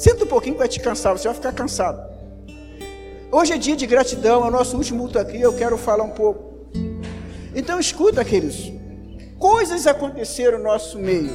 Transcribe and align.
Senta 0.00 0.24
um 0.24 0.26
pouquinho 0.26 0.54
que 0.54 0.60
vai 0.60 0.66
te 0.66 0.80
cansar, 0.80 1.12
você 1.12 1.28
vai 1.28 1.34
ficar 1.34 1.52
cansado. 1.52 2.00
Hoje 3.30 3.52
é 3.52 3.58
dia 3.58 3.76
de 3.76 3.86
gratidão, 3.86 4.42
é 4.42 4.48
o 4.48 4.50
nosso 4.50 4.74
último 4.74 5.00
culto 5.00 5.18
aqui, 5.18 5.38
eu 5.38 5.54
quero 5.54 5.76
falar 5.76 6.04
um 6.04 6.12
pouco. 6.12 6.70
Então 7.54 7.78
escuta, 7.78 8.24
queridos. 8.24 8.72
Coisas 9.38 9.86
aconteceram 9.86 10.56
no 10.56 10.64
nosso 10.64 10.98
meio. 10.98 11.30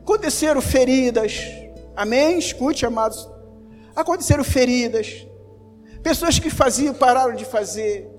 Aconteceram 0.00 0.60
feridas. 0.60 1.38
Amém? 1.94 2.40
Escute, 2.40 2.84
amados. 2.84 3.30
Aconteceram 3.94 4.42
feridas. 4.42 5.24
Pessoas 6.02 6.40
que 6.40 6.50
faziam 6.50 6.92
pararam 6.92 7.36
de 7.36 7.44
fazer. 7.44 8.10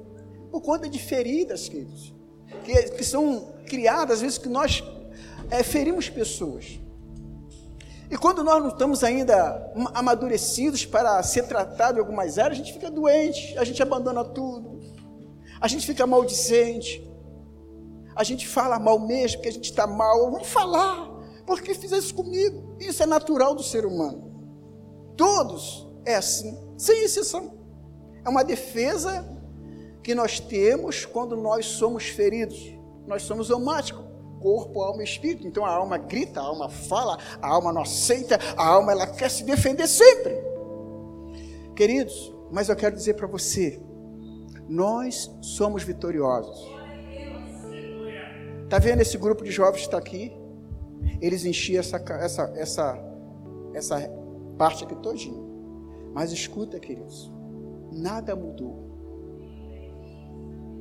Por 0.49 0.61
conta 0.61 0.87
de 0.87 0.97
feridas, 0.97 1.67
queridos. 1.67 2.15
Que, 2.63 2.83
que 2.91 3.03
são 3.03 3.53
criadas, 3.65 4.15
às 4.15 4.21
vezes, 4.21 4.37
que 4.37 4.47
nós 4.47 4.81
é, 5.51 5.61
ferimos 5.61 6.09
pessoas. 6.09 6.79
E 8.09 8.17
quando 8.17 8.43
nós 8.43 8.61
não 8.61 8.69
estamos 8.69 9.03
ainda 9.03 9.71
amadurecidos 9.93 10.85
para 10.85 11.21
ser 11.23 11.47
tratado 11.47 11.97
em 11.97 12.01
algumas 12.01 12.37
áreas, 12.37 12.59
a 12.59 12.63
gente 12.63 12.73
fica 12.73 12.91
doente, 12.91 13.57
a 13.57 13.63
gente 13.63 13.81
abandona 13.81 14.23
tudo, 14.23 14.79
a 15.59 15.67
gente 15.67 15.85
fica 15.85 16.05
maldizente, 16.05 17.09
a 18.15 18.23
gente 18.23 18.47
fala 18.47 18.77
mal 18.77 18.99
mesmo, 18.99 19.37
porque 19.37 19.49
a 19.49 19.53
gente 19.53 19.69
está 19.69 19.87
mal. 19.87 20.31
Vamos 20.31 20.47
falar, 20.47 21.09
porque 21.45 21.73
fiz 21.73 21.91
isso 21.91 22.13
comigo. 22.13 22.75
Isso 22.79 23.01
é 23.01 23.05
natural 23.05 23.55
do 23.55 23.63
ser 23.63 23.85
humano. 23.85 24.31
Todos 25.17 25.87
é 26.05 26.15
assim, 26.15 26.57
sem 26.77 27.03
exceção. 27.03 27.57
É 28.23 28.29
uma 28.29 28.43
defesa 28.43 29.27
que 30.03 30.13
nós 30.13 30.39
temos 30.39 31.05
quando 31.05 31.35
nós 31.35 31.65
somos 31.65 32.05
feridos. 32.05 32.73
Nós 33.07 33.23
somos 33.23 33.49
homáticos 33.49 34.12
corpo, 34.43 34.81
alma 34.81 35.01
e 35.01 35.05
espírito. 35.05 35.47
Então 35.47 35.65
a 35.65 35.69
alma 35.69 35.97
grita, 35.97 36.41
a 36.41 36.43
alma 36.43 36.67
fala, 36.67 37.17
a 37.41 37.47
alma 37.47 37.71
não 37.71 37.83
aceita, 37.83 38.37
a 38.57 38.67
alma 38.67 38.91
ela 38.91 39.07
quer 39.07 39.31
se 39.31 39.45
defender 39.45 39.87
sempre. 39.87 40.35
Queridos, 41.73 42.35
mas 42.51 42.67
eu 42.67 42.75
quero 42.75 42.93
dizer 42.93 43.13
para 43.13 43.25
você, 43.25 43.81
nós 44.67 45.31
somos 45.41 45.83
vitoriosos. 45.83 46.69
Está 48.65 48.77
vendo 48.79 49.01
esse 49.01 49.17
grupo 49.17 49.43
de 49.43 49.51
jovens 49.51 49.81
que 49.81 49.87
está 49.87 49.97
aqui? 49.97 50.35
Eles 51.21 51.45
enchiam 51.45 51.79
essa, 51.79 51.97
essa, 51.97 52.53
essa, 52.55 52.99
essa 53.73 54.11
parte 54.57 54.83
aqui 54.83 54.95
todinha. 54.95 55.41
Mas 56.13 56.31
escuta, 56.31 56.79
queridos, 56.79 57.31
nada 57.91 58.35
mudou. 58.35 58.82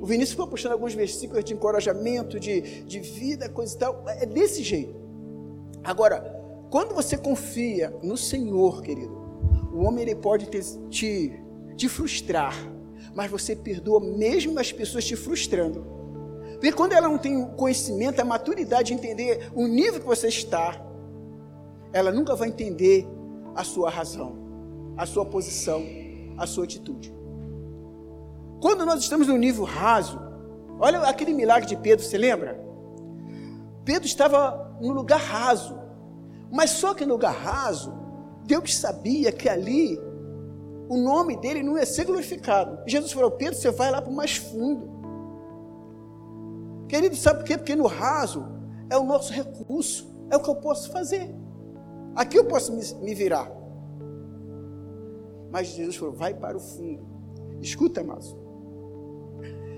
O 0.03 0.07
Vinícius 0.07 0.37
foi 0.37 0.49
puxando 0.49 0.73
alguns 0.73 0.95
versículos 0.95 1.45
de 1.45 1.55
encorajamento, 1.55 2.41
de, 2.41 2.83
de 2.83 2.99
vida, 2.99 3.49
coisa 3.49 3.73
e 3.73 3.79
tal. 3.79 4.03
É 4.09 4.27
desse 4.27 4.61
jeito. 4.61 4.97
Agora, 5.85 6.43
quando 6.73 6.93
você 6.93 7.17
confia 7.17 7.97
no 8.03 8.17
Senhor, 8.17 8.83
querido, 8.83 9.17
o 9.73 9.85
homem 9.85 10.03
ele 10.03 10.17
pode 10.17 10.47
te, 10.47 10.61
te, 10.91 11.33
te 11.77 11.89
frustrar, 11.89 12.53
mas 13.15 13.31
você 13.31 13.55
perdoa 13.55 14.01
mesmo 14.01 14.59
as 14.59 14.73
pessoas 14.73 15.05
te 15.05 15.15
frustrando. 15.15 15.87
Porque 16.55 16.73
quando 16.73 16.95
ela 16.95 17.09
não 17.09 17.17
tem 17.17 17.41
o 17.41 17.51
conhecimento, 17.51 18.19
a 18.19 18.25
maturidade 18.25 18.89
de 18.89 18.95
entender 18.95 19.53
o 19.55 19.69
nível 19.69 20.01
que 20.01 20.07
você 20.07 20.27
está, 20.27 20.85
ela 21.93 22.11
nunca 22.11 22.35
vai 22.35 22.49
entender 22.49 23.07
a 23.55 23.63
sua 23.63 23.89
razão, 23.89 24.37
a 24.97 25.07
sua 25.07 25.25
posição, 25.25 25.81
a 26.37 26.45
sua 26.45 26.65
atitude. 26.65 27.22
Quando 28.63 28.87
nós 28.87 29.01
estamos 29.01 29.27
no 29.27 29.37
nível 29.37 29.65
raso, 29.65 30.21
olha 30.79 31.01
aquele 31.01 31.35
milagre 31.35 31.69
de 31.69 31.77
Pedro, 31.77 32.05
você 32.05 32.17
lembra? 32.17 32.65
Pedro 33.85 34.07
estava 34.07 34.79
no 34.81 34.93
lugar 34.93 35.19
raso, 35.19 35.77
mas 36.49 36.71
só 36.71 36.95
que 36.95 37.05
no 37.05 37.15
lugar 37.15 37.35
raso, 37.35 37.93
Deus 38.45 38.77
sabia 38.77 39.33
que 39.33 39.49
ali 39.49 39.99
o 40.89 40.97
nome 40.97 41.37
dele 41.39 41.61
não 41.61 41.77
ia 41.77 41.85
ser 41.85 42.05
glorificado. 42.05 42.79
Jesus 42.87 43.11
falou: 43.11 43.33
Pedro, 43.33 43.57
você 43.57 43.73
vai 43.73 43.91
lá 43.91 44.01
para 44.01 44.13
o 44.13 44.15
mais 44.15 44.37
fundo. 44.37 44.89
Querido, 46.89 47.17
sabe 47.17 47.41
por 47.41 47.47
quê? 47.47 47.59
Porque 47.59 47.75
no 47.75 47.89
raso 47.89 48.47
é 48.89 48.97
o 48.97 49.03
nosso 49.03 49.33
recurso, 49.33 50.09
é 50.31 50.37
o 50.37 50.41
que 50.41 50.49
eu 50.49 50.55
posso 50.55 50.89
fazer. 50.93 51.35
Aqui 52.15 52.39
eu 52.39 52.45
posso 52.45 52.73
me, 52.73 53.13
virar. 53.13 53.51
Mas 55.51 55.67
Jesus 55.67 55.97
falou: 55.97 56.15
vai 56.15 56.33
para 56.33 56.57
o 56.57 56.61
fundo. 56.61 57.05
Escuta, 57.61 58.03
amados. 58.03 58.42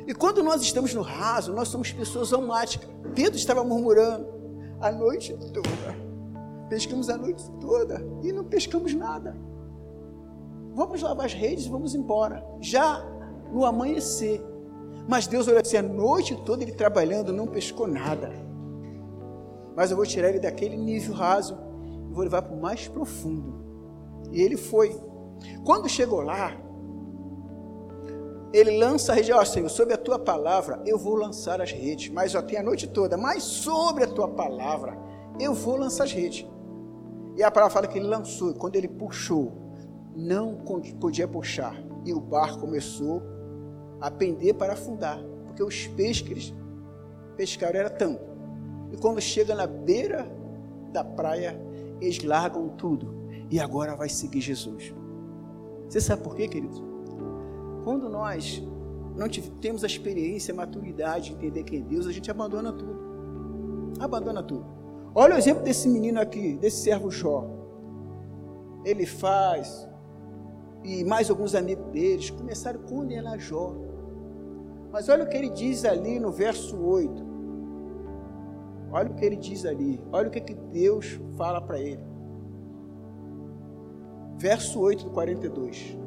E 0.06 0.14
quando 0.14 0.42
nós 0.42 0.60
estamos 0.62 0.92
no 0.92 1.02
raso, 1.02 1.52
nós 1.52 1.68
somos 1.68 1.90
pessoas 1.92 2.32
almáticas. 2.32 2.88
Pedro 3.14 3.36
estava 3.36 3.64
murmurando 3.64 4.26
a 4.80 4.92
noite 4.92 5.34
toda. 5.52 5.68
Pescamos 6.68 7.08
a 7.08 7.16
noite 7.16 7.42
toda 7.60 8.04
e 8.22 8.32
não 8.32 8.44
pescamos 8.44 8.94
nada. 8.94 9.36
Vamos 10.74 11.00
lavar 11.00 11.26
as 11.26 11.32
redes 11.32 11.66
e 11.66 11.68
vamos 11.70 11.94
embora. 11.94 12.44
Já 12.60 13.02
no 13.52 13.64
amanhecer. 13.64 14.42
Mas 15.08 15.26
Deus 15.26 15.48
olha 15.48 15.60
assim, 15.60 15.76
a 15.76 15.82
noite 15.82 16.36
toda 16.44 16.62
ele 16.62 16.72
trabalhando, 16.72 17.32
não 17.32 17.46
pescou 17.46 17.86
nada. 17.86 18.32
Mas 19.76 19.90
eu 19.90 19.96
vou 19.96 20.06
tirar 20.06 20.30
ele 20.30 20.40
daquele 20.40 20.76
nível 20.76 21.14
raso 21.14 21.56
e 22.10 22.12
vou 22.12 22.24
levar 22.24 22.42
para 22.42 22.54
o 22.54 22.60
mais 22.60 22.88
profundo. 22.88 23.54
E 24.32 24.40
ele 24.40 24.56
foi. 24.56 24.98
Quando 25.64 25.88
chegou 25.88 26.20
lá, 26.20 26.52
ele 28.54 28.78
lança 28.78 29.10
a 29.10 29.16
rede, 29.16 29.32
ó 29.32 29.44
Senhor, 29.44 29.68
sobre 29.68 29.94
a 29.94 29.98
tua 29.98 30.16
palavra 30.16 30.80
eu 30.86 30.96
vou 30.96 31.16
lançar 31.16 31.60
as 31.60 31.72
redes, 31.72 32.08
mas 32.08 32.36
ó, 32.36 32.40
tem 32.40 32.56
a 32.56 32.62
noite 32.62 32.86
toda, 32.86 33.16
mas 33.16 33.42
sobre 33.42 34.04
a 34.04 34.06
tua 34.06 34.28
palavra 34.28 34.96
eu 35.40 35.52
vou 35.52 35.76
lançar 35.76 36.04
as 36.04 36.12
redes. 36.12 36.46
E 37.36 37.42
a 37.42 37.50
palavra 37.50 37.74
fala 37.74 37.88
que 37.88 37.98
ele 37.98 38.06
lançou, 38.06 38.52
e 38.52 38.54
quando 38.54 38.76
ele 38.76 38.86
puxou, 38.86 39.52
não 40.14 40.54
podia 41.00 41.26
puxar, 41.26 41.74
e 42.04 42.14
o 42.14 42.20
barco 42.20 42.60
começou 42.60 43.20
a 44.00 44.08
pender 44.08 44.54
para 44.54 44.74
afundar, 44.74 45.18
porque 45.48 45.60
os 45.60 45.88
peixes 45.88 46.22
que 46.22 46.32
eles 46.32 46.54
pescaram 47.36 47.80
era 47.80 47.90
tanto. 47.90 48.22
E 48.92 48.96
quando 48.96 49.20
chega 49.20 49.52
na 49.56 49.66
beira 49.66 50.30
da 50.92 51.02
praia, 51.02 51.60
eles 52.00 52.22
largam 52.22 52.68
tudo, 52.68 53.12
e 53.50 53.58
agora 53.58 53.96
vai 53.96 54.08
seguir 54.08 54.40
Jesus. 54.40 54.94
Você 55.88 56.00
sabe 56.00 56.22
por 56.22 56.36
quê, 56.36 56.46
queridos? 56.46 56.93
Quando 57.84 58.08
nós 58.08 58.62
não 59.14 59.28
temos 59.60 59.84
a 59.84 59.86
experiência, 59.86 60.52
a 60.52 60.56
maturidade 60.56 61.30
de 61.30 61.36
entender 61.36 61.62
quem 61.64 61.80
é 61.80 61.82
Deus, 61.82 62.06
a 62.06 62.12
gente 62.12 62.30
abandona 62.30 62.72
tudo. 62.72 63.92
Abandona 64.00 64.42
tudo. 64.42 64.66
Olha 65.14 65.34
o 65.34 65.38
exemplo 65.38 65.62
desse 65.62 65.88
menino 65.88 66.18
aqui, 66.18 66.56
desse 66.56 66.82
servo 66.82 67.10
Jó. 67.10 67.46
Ele 68.84 69.06
faz, 69.06 69.88
e 70.82 71.04
mais 71.04 71.30
alguns 71.30 71.54
amigos 71.54 71.86
deles 71.92 72.30
começaram 72.30 72.80
a 72.80 72.82
condenar 72.82 73.38
Jó. 73.38 73.74
Mas 74.90 75.08
olha 75.08 75.24
o 75.24 75.28
que 75.28 75.36
ele 75.36 75.50
diz 75.50 75.84
ali 75.84 76.18
no 76.18 76.32
verso 76.32 76.76
8. 76.76 77.34
Olha 78.90 79.10
o 79.10 79.14
que 79.14 79.24
ele 79.24 79.36
diz 79.36 79.66
ali. 79.66 80.00
Olha 80.10 80.28
o 80.28 80.30
que, 80.30 80.40
que 80.40 80.54
Deus 80.54 81.20
fala 81.36 81.60
para 81.60 81.78
ele. 81.80 82.02
Verso 84.38 84.80
8 84.80 85.04
do 85.04 85.10
42. 85.10 86.03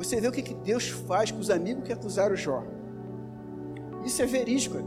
Você 0.00 0.18
vê 0.18 0.28
o 0.28 0.32
que, 0.32 0.40
que 0.40 0.54
Deus 0.54 0.88
faz 0.88 1.30
com 1.30 1.38
os 1.38 1.50
amigos 1.50 1.84
que 1.84 1.92
acusaram 1.92 2.34
Jó. 2.34 2.64
Isso 4.02 4.22
é 4.22 4.24
verídico. 4.24 4.78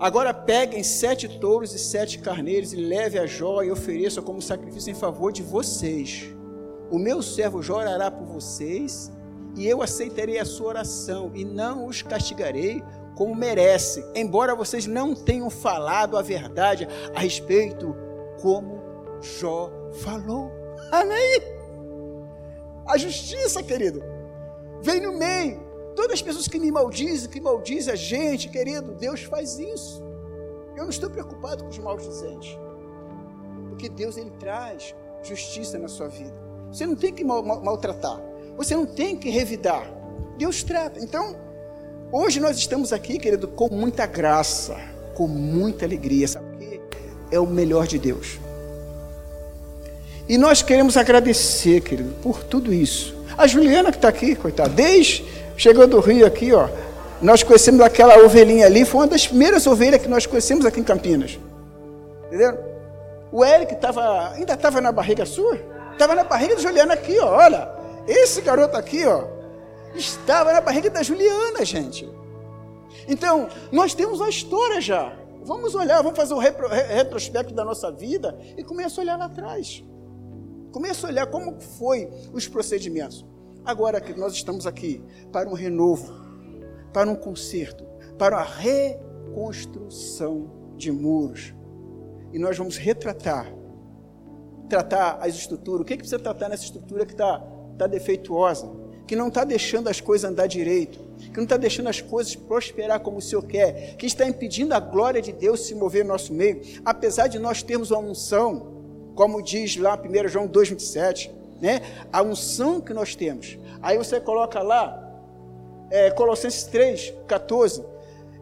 Agora 0.00 0.32
peguem 0.32 0.82
sete 0.82 1.28
touros 1.38 1.74
e 1.74 1.78
sete 1.78 2.18
carneiros 2.18 2.72
e 2.72 2.76
leve 2.76 3.18
a 3.18 3.26
Jó 3.26 3.62
e 3.62 3.70
ofereça 3.70 4.22
como 4.22 4.40
sacrifício 4.40 4.90
em 4.90 4.94
favor 4.94 5.32
de 5.32 5.42
vocês. 5.42 6.34
O 6.90 6.98
meu 6.98 7.20
servo 7.20 7.62
Jó 7.62 7.76
orará 7.76 8.10
por 8.10 8.26
vocês 8.26 9.12
e 9.54 9.66
eu 9.66 9.82
aceitarei 9.82 10.38
a 10.38 10.46
sua 10.46 10.68
oração 10.68 11.30
e 11.34 11.44
não 11.44 11.86
os 11.86 12.00
castigarei 12.00 12.82
como 13.14 13.34
merece, 13.34 14.02
embora 14.14 14.56
vocês 14.56 14.86
não 14.86 15.14
tenham 15.14 15.50
falado 15.50 16.16
a 16.16 16.22
verdade 16.22 16.88
a 17.14 17.20
respeito 17.20 17.94
como 18.40 18.80
Jó 19.20 19.70
falou. 20.02 20.50
Amém? 20.90 21.53
A 22.86 22.98
justiça, 22.98 23.62
querido, 23.62 24.02
vem 24.82 25.00
no 25.00 25.18
meio. 25.18 25.62
Todas 25.96 26.14
as 26.14 26.22
pessoas 26.22 26.48
que 26.48 26.58
me 26.58 26.70
maldizem, 26.70 27.30
que 27.30 27.40
maldizem 27.40 27.92
a 27.92 27.96
gente, 27.96 28.48
querido, 28.48 28.94
Deus 28.94 29.22
faz 29.22 29.58
isso. 29.58 30.02
Eu 30.76 30.82
não 30.82 30.90
estou 30.90 31.08
preocupado 31.08 31.64
com 31.64 31.70
os 31.70 31.78
maldizentes. 31.78 32.58
Porque 33.68 33.88
Deus, 33.88 34.16
Ele 34.16 34.30
traz 34.38 34.94
justiça 35.22 35.78
na 35.78 35.88
sua 35.88 36.08
vida. 36.08 36.34
Você 36.70 36.86
não 36.86 36.96
tem 36.96 37.14
que 37.14 37.24
mal, 37.24 37.42
mal, 37.42 37.62
maltratar. 37.62 38.20
Você 38.56 38.74
não 38.74 38.84
tem 38.84 39.16
que 39.16 39.30
revidar. 39.30 39.88
Deus 40.36 40.62
trata. 40.62 41.00
Então, 41.00 41.36
hoje 42.12 42.40
nós 42.40 42.56
estamos 42.58 42.92
aqui, 42.92 43.18
querido, 43.18 43.48
com 43.48 43.68
muita 43.72 44.06
graça, 44.06 44.76
com 45.14 45.28
muita 45.28 45.84
alegria. 45.84 46.26
Sabe 46.26 46.46
por 46.50 46.58
quê? 46.58 46.80
É 47.30 47.38
o 47.38 47.46
melhor 47.46 47.86
de 47.86 47.98
Deus. 47.98 48.38
E 50.28 50.38
nós 50.38 50.62
queremos 50.62 50.96
agradecer, 50.96 51.80
querido, 51.82 52.14
por 52.22 52.42
tudo 52.42 52.72
isso. 52.72 53.14
A 53.36 53.46
Juliana 53.46 53.90
que 53.90 53.98
está 53.98 54.08
aqui, 54.08 54.34
coitada, 54.34 54.70
desde 54.70 55.24
chegou 55.56 55.86
do 55.86 56.00
Rio 56.00 56.26
aqui, 56.26 56.52
ó. 56.52 56.68
Nós 57.20 57.42
conhecemos 57.42 57.80
aquela 57.80 58.18
ovelhinha 58.24 58.66
ali, 58.66 58.84
foi 58.84 59.02
uma 59.02 59.06
das 59.06 59.26
primeiras 59.26 59.66
ovelhas 59.66 60.00
que 60.00 60.08
nós 60.08 60.26
conhecemos 60.26 60.64
aqui 60.66 60.80
em 60.80 60.84
Campinas. 60.84 61.38
Entendeu? 62.26 62.58
O 63.30 63.44
Eric 63.44 63.76
tava, 63.76 64.32
ainda 64.32 64.54
estava 64.54 64.80
na 64.80 64.92
barriga 64.92 65.26
sua? 65.26 65.58
Estava 65.92 66.14
na 66.14 66.24
barriga 66.24 66.56
de 66.56 66.62
Juliana 66.62 66.94
aqui, 66.94 67.18
ó. 67.18 67.36
Olha, 67.36 67.68
esse 68.06 68.40
garoto 68.40 68.76
aqui, 68.76 69.04
ó, 69.06 69.24
estava 69.94 70.52
na 70.52 70.60
barriga 70.60 70.90
da 70.90 71.02
Juliana, 71.02 71.64
gente. 71.64 72.08
Então, 73.08 73.48
nós 73.70 73.94
temos 73.94 74.20
a 74.20 74.28
história 74.28 74.80
já. 74.80 75.12
Vamos 75.44 75.74
olhar, 75.74 76.02
vamos 76.02 76.16
fazer 76.16 76.34
o 76.34 76.38
retrospecto 76.38 77.52
da 77.52 77.64
nossa 77.64 77.92
vida 77.92 78.38
e 78.56 78.64
começa 78.64 79.00
a 79.00 79.02
olhar 79.02 79.18
lá 79.18 79.26
atrás. 79.26 79.84
Começa 80.74 81.06
a 81.06 81.10
olhar 81.10 81.26
como 81.28 81.58
foi 81.60 82.10
os 82.32 82.48
procedimentos. 82.48 83.24
Agora 83.64 84.00
que 84.00 84.12
nós 84.12 84.32
estamos 84.32 84.66
aqui 84.66 85.00
para 85.30 85.48
um 85.48 85.52
renovo, 85.52 86.12
para 86.92 87.08
um 87.08 87.14
conserto, 87.14 87.84
para 88.18 88.38
a 88.38 88.42
reconstrução 88.42 90.50
de 90.76 90.90
muros. 90.90 91.54
E 92.32 92.40
nós 92.40 92.58
vamos 92.58 92.76
retratar, 92.76 93.54
tratar 94.68 95.18
as 95.20 95.36
estruturas. 95.36 95.82
O 95.82 95.84
que, 95.84 95.92
é 95.92 95.96
que 95.96 96.02
precisa 96.02 96.20
tratar 96.20 96.48
nessa 96.48 96.64
estrutura 96.64 97.06
que 97.06 97.12
está 97.12 97.38
tá 97.78 97.86
defeituosa? 97.86 98.68
Que 99.06 99.14
não 99.14 99.28
está 99.28 99.44
deixando 99.44 99.88
as 99.88 100.00
coisas 100.00 100.28
andar 100.28 100.48
direito, 100.48 100.98
que 101.18 101.36
não 101.36 101.44
está 101.44 101.56
deixando 101.56 101.88
as 101.88 102.00
coisas 102.00 102.34
prosperar 102.34 102.98
como 102.98 103.18
o 103.18 103.22
Senhor 103.22 103.46
quer, 103.46 103.94
que 103.94 104.06
está 104.06 104.26
impedindo 104.26 104.74
a 104.74 104.80
glória 104.80 105.22
de 105.22 105.32
Deus 105.32 105.68
se 105.68 105.72
mover 105.72 106.04
no 106.04 106.10
nosso 106.10 106.34
meio, 106.34 106.60
apesar 106.84 107.28
de 107.28 107.38
nós 107.38 107.62
termos 107.62 107.92
uma 107.92 108.00
unção, 108.00 108.73
como 109.14 109.42
diz 109.42 109.76
lá 109.76 109.98
1 109.98 110.28
João 110.28 110.48
2,27, 110.48 111.30
né? 111.60 111.80
a 112.12 112.22
unção 112.22 112.80
que 112.80 112.92
nós 112.92 113.14
temos. 113.14 113.58
Aí 113.82 113.96
você 113.96 114.20
coloca 114.20 114.60
lá, 114.60 115.00
é, 115.90 116.10
Colossenses 116.10 116.64
3, 116.64 117.14
14. 117.26 117.84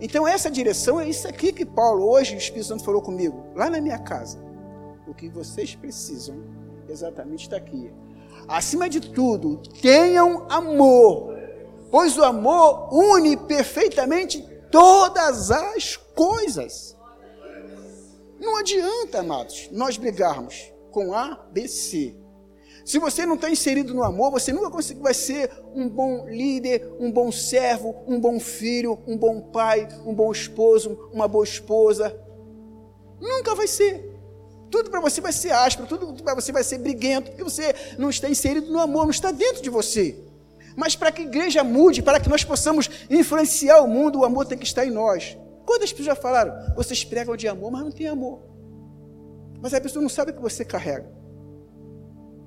Então, 0.00 0.26
essa 0.26 0.50
direção 0.50 1.00
é 1.00 1.08
isso 1.08 1.28
aqui 1.28 1.52
que 1.52 1.64
Paulo, 1.64 2.10
hoje, 2.10 2.34
o 2.34 2.38
Espírito 2.38 2.66
Santo 2.66 2.84
falou 2.84 3.02
comigo, 3.02 3.44
lá 3.54 3.70
na 3.70 3.80
minha 3.80 3.98
casa. 3.98 4.38
O 5.06 5.14
que 5.14 5.28
vocês 5.28 5.74
precisam 5.74 6.36
exatamente 6.88 7.42
está 7.42 7.56
aqui. 7.56 7.92
Acima 8.48 8.88
de 8.88 9.00
tudo, 9.00 9.58
tenham 9.80 10.46
amor, 10.50 11.36
pois 11.90 12.16
o 12.18 12.24
amor 12.24 12.92
une 12.92 13.36
perfeitamente 13.36 14.42
todas 14.70 15.50
as 15.50 15.96
coisas. 15.96 16.91
Não 18.42 18.56
adianta, 18.56 19.20
amados, 19.20 19.68
nós 19.70 19.96
brigarmos 19.96 20.72
com 20.90 21.14
A, 21.14 21.46
B, 21.52 21.68
C. 21.68 22.16
Se 22.84 22.98
você 22.98 23.24
não 23.24 23.36
está 23.36 23.48
inserido 23.48 23.94
no 23.94 24.02
amor, 24.02 24.32
você 24.32 24.52
nunca 24.52 24.68
vai 25.00 25.14
ser 25.14 25.48
um 25.72 25.88
bom 25.88 26.26
líder, 26.26 26.92
um 26.98 27.12
bom 27.12 27.30
servo, 27.30 27.94
um 28.04 28.18
bom 28.18 28.40
filho, 28.40 28.98
um 29.06 29.16
bom 29.16 29.40
pai, 29.40 29.86
um 30.04 30.12
bom 30.12 30.32
esposo, 30.32 31.08
uma 31.12 31.28
boa 31.28 31.44
esposa. 31.44 32.18
Nunca 33.20 33.54
vai 33.54 33.68
ser. 33.68 34.10
Tudo 34.72 34.90
para 34.90 35.00
você 35.00 35.20
vai 35.20 35.32
ser 35.32 35.52
áspero, 35.52 35.86
tudo 35.86 36.20
para 36.24 36.34
você 36.34 36.50
vai 36.50 36.64
ser 36.64 36.78
briguento, 36.78 37.30
porque 37.30 37.44
você 37.44 37.72
não 37.96 38.10
está 38.10 38.28
inserido 38.28 38.72
no 38.72 38.80
amor, 38.80 39.04
não 39.04 39.10
está 39.12 39.30
dentro 39.30 39.62
de 39.62 39.70
você. 39.70 40.18
Mas 40.74 40.96
para 40.96 41.12
que 41.12 41.22
a 41.22 41.26
igreja 41.26 41.62
mude, 41.62 42.02
para 42.02 42.18
que 42.18 42.28
nós 42.28 42.42
possamos 42.42 42.90
influenciar 43.08 43.82
o 43.82 43.86
mundo, 43.86 44.18
o 44.18 44.24
amor 44.24 44.46
tem 44.46 44.58
que 44.58 44.66
estar 44.66 44.84
em 44.84 44.90
nós. 44.90 45.38
Quantas 45.64 45.92
pessoas 45.92 46.06
já 46.06 46.14
falaram, 46.14 46.74
vocês 46.74 47.04
pregam 47.04 47.36
de 47.36 47.46
amor, 47.48 47.70
mas 47.70 47.82
não 47.82 47.90
tem 47.90 48.06
amor. 48.08 48.40
Mas 49.60 49.72
a 49.72 49.80
pessoa 49.80 50.02
não 50.02 50.08
sabe 50.08 50.32
o 50.32 50.34
que 50.34 50.42
você 50.42 50.64
carrega. 50.64 51.10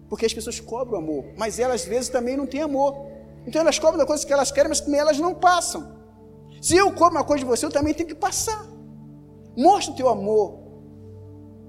Porque 0.10 0.26
as 0.26 0.34
pessoas 0.34 0.60
cobram 0.60 1.00
amor, 1.00 1.26
mas 1.38 1.60
elas 1.60 1.82
às 1.82 1.88
vezes 1.88 2.10
também 2.10 2.38
não 2.38 2.46
têm 2.46 2.62
amor. 2.62 3.08
Então 3.48 3.62
elas 3.62 3.80
cobram 3.80 3.98
da 3.98 4.06
coisa 4.06 4.26
que 4.26 4.34
elas 4.34 4.52
querem, 4.52 4.70
mas 4.70 4.82
que 4.82 4.94
elas 4.94 5.20
não 5.20 5.34
passam. 5.34 5.96
Se 6.62 6.76
eu 6.76 6.92
cobro 6.92 7.18
uma 7.18 7.24
coisa 7.24 7.44
de 7.44 7.50
você, 7.50 7.66
eu 7.66 7.70
também 7.70 7.94
tenho 7.94 8.10
que 8.10 8.16
passar. 8.16 8.68
Mostra 9.58 9.94
o 9.94 9.96
teu 9.96 10.10
amor 10.10 10.60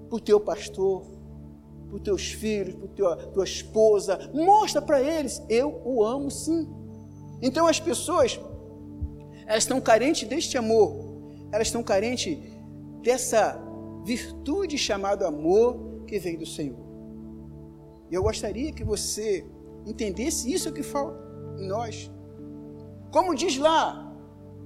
para 0.09 0.17
o 0.17 0.21
teu 0.21 0.41
pastor, 0.41 1.03
para 1.87 1.97
os 1.97 2.03
teus 2.03 2.33
filhos, 2.33 2.75
para 2.95 3.13
a 3.13 3.17
tua 3.29 3.45
esposa. 3.45 4.31
Mostra 4.35 4.83
para 4.83 5.01
eles, 5.01 5.43
eu 5.49 5.81
o 5.85 6.05
amo 6.05 6.31
sim. 6.31 6.69
Então 7.41 7.67
as 7.67 7.79
pessoas, 7.79 8.41
elas 9.47 9.63
estão 9.63 9.81
carentes 9.81 10.29
deste 10.29 10.57
amor, 10.59 11.06
elas 11.53 11.69
estão 11.69 11.83
carentes 11.83 12.39
dessa 13.03 13.61
virtude 14.05 14.77
chamada 14.79 15.27
amor 15.27 16.05
que 16.07 16.19
vem 16.19 16.37
do 16.37 16.47
Senhor. 16.47 16.79
E 18.11 18.15
eu 18.15 18.23
gostaria 18.23 18.73
que 18.73 18.85
você 18.85 19.45
entendesse 19.85 20.53
isso 20.53 20.73
que 20.73 20.83
falta 20.83 21.19
em 21.59 21.67
nós. 21.67 22.11
Como 23.11 23.35
diz 23.35 23.57
lá, 23.59 24.15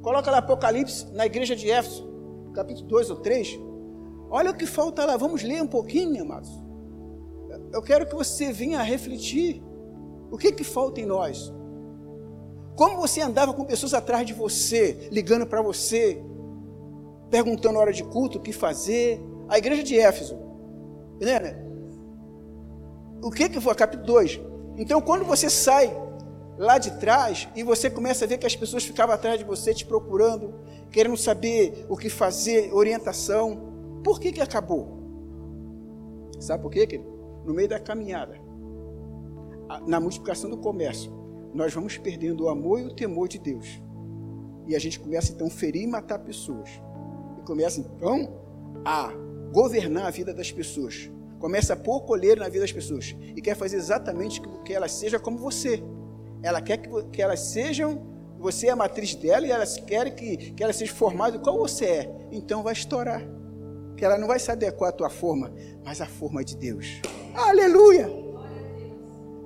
coloca 0.02 0.30
lá 0.30 0.38
Apocalipse 0.38 1.06
na 1.12 1.26
igreja 1.26 1.54
de 1.56 1.70
Éfeso, 1.70 2.08
capítulo 2.54 2.88
2 2.88 3.10
ou 3.10 3.16
3. 3.16 3.58
Olha 4.30 4.50
o 4.50 4.56
que 4.56 4.66
falta 4.66 5.04
lá, 5.04 5.16
vamos 5.16 5.42
ler 5.42 5.62
um 5.62 5.66
pouquinho, 5.66 6.22
amados. 6.22 6.50
Eu 7.72 7.82
quero 7.82 8.06
que 8.06 8.14
você 8.14 8.52
venha 8.52 8.82
refletir. 8.82 9.62
O 10.30 10.38
que 10.38 10.52
que 10.52 10.64
falta 10.64 11.00
em 11.00 11.06
nós? 11.06 11.52
Como 12.76 12.96
você 12.96 13.20
andava 13.20 13.52
com 13.52 13.64
pessoas 13.64 13.92
atrás 13.92 14.26
de 14.26 14.32
você, 14.32 15.08
ligando 15.10 15.46
para 15.46 15.60
você, 15.60 16.22
perguntando 17.30 17.78
hora 17.78 17.92
de 17.92 18.02
culto 18.04 18.38
o 18.38 18.40
que 18.40 18.52
fazer? 18.52 19.20
A 19.48 19.58
igreja 19.58 19.82
de 19.82 19.98
Éfeso, 19.98 20.38
né? 21.20 21.64
o 23.22 23.30
que 23.30 23.48
que 23.48 23.60
foi? 23.60 23.74
Capítulo 23.74 24.06
2. 24.06 24.40
Então, 24.76 25.00
quando 25.00 25.24
você 25.24 25.50
sai 25.50 25.94
lá 26.56 26.78
de 26.78 26.90
trás 26.98 27.48
e 27.54 27.62
você 27.62 27.88
começa 27.88 28.24
a 28.24 28.28
ver 28.28 28.38
que 28.38 28.46
as 28.46 28.56
pessoas 28.56 28.84
ficavam 28.84 29.14
atrás 29.14 29.38
de 29.38 29.44
você 29.44 29.72
te 29.72 29.84
procurando, 29.84 30.54
querendo 30.90 31.16
saber 31.16 31.86
o 31.88 31.96
que 31.96 32.10
fazer, 32.10 32.72
orientação, 32.72 34.00
por 34.04 34.20
que 34.20 34.32
que 34.32 34.40
acabou? 34.40 34.98
Sabe 36.38 36.62
por 36.62 36.70
quê, 36.70 36.86
querido? 36.86 37.10
No 37.44 37.54
meio 37.54 37.68
da 37.68 37.78
caminhada, 37.78 38.38
na 39.86 40.00
multiplicação 40.00 40.50
do 40.50 40.58
comércio, 40.58 41.12
nós 41.54 41.72
vamos 41.72 41.96
perdendo 41.98 42.44
o 42.44 42.48
amor 42.48 42.80
e 42.80 42.84
o 42.84 42.94
temor 42.94 43.28
de 43.28 43.38
Deus. 43.38 43.82
E 44.66 44.76
a 44.76 44.78
gente 44.78 45.00
começa 45.00 45.32
então 45.32 45.46
a 45.46 45.50
ferir 45.50 45.82
e 45.82 45.86
matar 45.86 46.18
pessoas. 46.20 46.70
E 47.40 47.42
começa 47.46 47.80
então 47.80 48.28
a 48.84 49.12
governar 49.52 50.06
a 50.06 50.10
vida 50.10 50.32
das 50.32 50.52
pessoas 50.52 51.10
começa 51.40 51.72
a 51.72 51.76
pôr 51.76 52.02
colheiro 52.02 52.38
na 52.38 52.48
vida 52.48 52.60
das 52.60 52.70
pessoas 52.70 53.16
e 53.34 53.40
quer 53.40 53.56
fazer 53.56 53.78
exatamente 53.78 54.40
que 54.64 54.72
elas 54.72 54.92
sejam 54.92 55.18
como 55.18 55.38
você. 55.38 55.82
Ela 56.42 56.60
quer 56.60 56.76
que, 56.76 57.20
elas 57.20 57.40
sejam, 57.40 58.06
você 58.38 58.68
é 58.68 58.70
a 58.70 58.76
matriz 58.76 59.14
dela 59.14 59.46
e 59.46 59.50
elas 59.50 59.78
querem 59.78 60.14
que, 60.14 60.52
que 60.52 60.62
elas 60.62 60.76
sejam 60.76 60.94
formadas 60.94 61.40
qual 61.42 61.58
você 61.58 61.84
é. 61.86 62.16
Então 62.30 62.62
vai 62.62 62.74
estourar. 62.74 63.22
Que 63.96 64.04
ela 64.04 64.18
não 64.18 64.28
vai 64.28 64.38
se 64.38 64.50
adequar 64.50 64.90
à 64.90 64.92
tua 64.92 65.10
forma, 65.10 65.52
mas 65.84 66.00
à 66.00 66.06
forma 66.06 66.44
de 66.44 66.56
Deus. 66.56 67.00
Aleluia! 67.34 68.19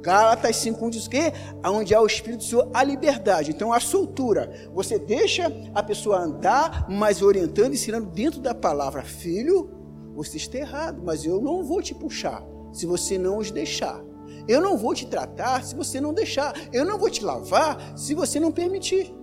Gálatas 0.05 0.57
5,1 0.57 0.91
diz 0.91 1.09
que 1.09 1.33
onde 1.67 1.95
há 1.95 2.01
o 2.01 2.07
Espírito 2.07 2.41
do 2.41 2.45
Senhor, 2.45 2.71
há 2.75 2.85
liberdade. 2.85 3.51
Então, 3.51 3.73
a 3.73 3.81
soltura. 3.81 4.53
Você 4.75 4.99
deixa 4.99 5.51
a 5.75 5.83
pessoa 5.83 6.19
andar, 6.19 6.87
mas 6.91 7.23
orientando, 7.23 7.73
ensinando 7.73 8.11
dentro 8.11 8.39
da 8.39 8.55
palavra. 8.55 9.03
Filho, 9.03 9.71
você 10.15 10.37
está 10.37 10.59
errado, 10.59 11.03
mas 11.03 11.25
eu 11.25 11.41
não 11.41 11.65
vou 11.65 11.81
te 11.81 11.95
puxar 11.95 12.45
se 12.71 12.85
você 12.85 13.17
não 13.17 13.39
os 13.39 13.51
deixar. 13.51 13.99
Eu 14.47 14.61
não 14.61 14.77
vou 14.77 14.95
te 14.95 15.07
tratar 15.07 15.65
se 15.65 15.75
você 15.75 16.03
não 16.03 16.13
deixar. 16.13 16.53
Eu 16.71 16.85
não 16.85 16.99
vou 16.99 17.09
te 17.09 17.25
lavar 17.25 17.97
se 17.97 18.15
você 18.15 18.39
não 18.39 18.53
permitir. 18.53 19.15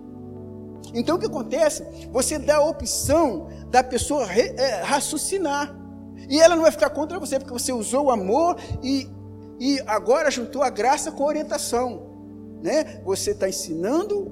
Então 0.96 1.16
o 1.16 1.20
que 1.20 1.28
acontece? 1.28 1.86
Você 2.12 2.40
dá 2.40 2.58
a 2.58 2.66
opção 2.66 3.48
da 3.70 3.84
pessoa 3.84 4.26
é, 4.34 4.82
raciocinar. 4.82 5.78
E 6.28 6.40
ela 6.40 6.56
não 6.56 6.64
vai 6.64 6.72
ficar 6.72 6.90
contra 6.90 7.20
você, 7.20 7.38
porque 7.38 7.54
você 7.54 7.72
usou 7.72 8.06
o 8.06 8.12
amor 8.12 8.58
e, 8.82 9.08
e 9.62 9.80
agora 9.86 10.32
juntou 10.32 10.64
a 10.64 10.72
graça 10.72 11.12
com 11.12 11.24
a 11.24 11.28
orientação. 11.28 12.02
Né? 12.64 13.00
Você 13.06 13.30
está 13.30 13.48
ensinando 13.48 14.32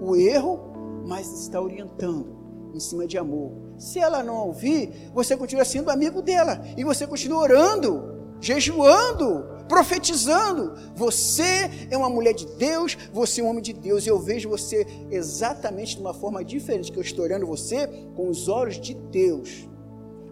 o 0.00 0.16
erro, 0.16 1.02
mas 1.06 1.30
está 1.44 1.60
orientando 1.60 2.70
em 2.72 2.80
cima 2.80 3.06
de 3.06 3.18
amor. 3.18 3.52
Se 3.76 3.98
ela 3.98 4.22
não 4.22 4.36
ouvir, 4.36 5.10
você 5.12 5.36
continua 5.36 5.66
sendo 5.66 5.90
amigo 5.90 6.22
dela. 6.22 6.64
E 6.78 6.82
você 6.82 7.06
continua 7.06 7.40
orando, 7.40 8.22
jejuando, 8.40 9.44
profetizando. 9.68 10.74
Você 10.96 11.70
é 11.90 11.96
uma 11.98 12.08
mulher 12.08 12.32
de 12.32 12.46
Deus, 12.46 12.96
você 13.12 13.42
é 13.42 13.44
um 13.44 13.48
homem 13.48 13.62
de 13.62 13.74
Deus. 13.74 14.06
E 14.06 14.08
eu 14.08 14.18
vejo 14.18 14.48
você 14.48 14.86
exatamente 15.10 15.96
de 15.96 16.00
uma 16.00 16.14
forma 16.14 16.42
diferente 16.42 16.90
que 16.90 16.96
eu 16.96 17.02
estou 17.02 17.26
olhando 17.26 17.44
você 17.46 17.86
com 18.16 18.30
os 18.30 18.48
olhos 18.48 18.80
de 18.80 18.94
Deus. 18.94 19.68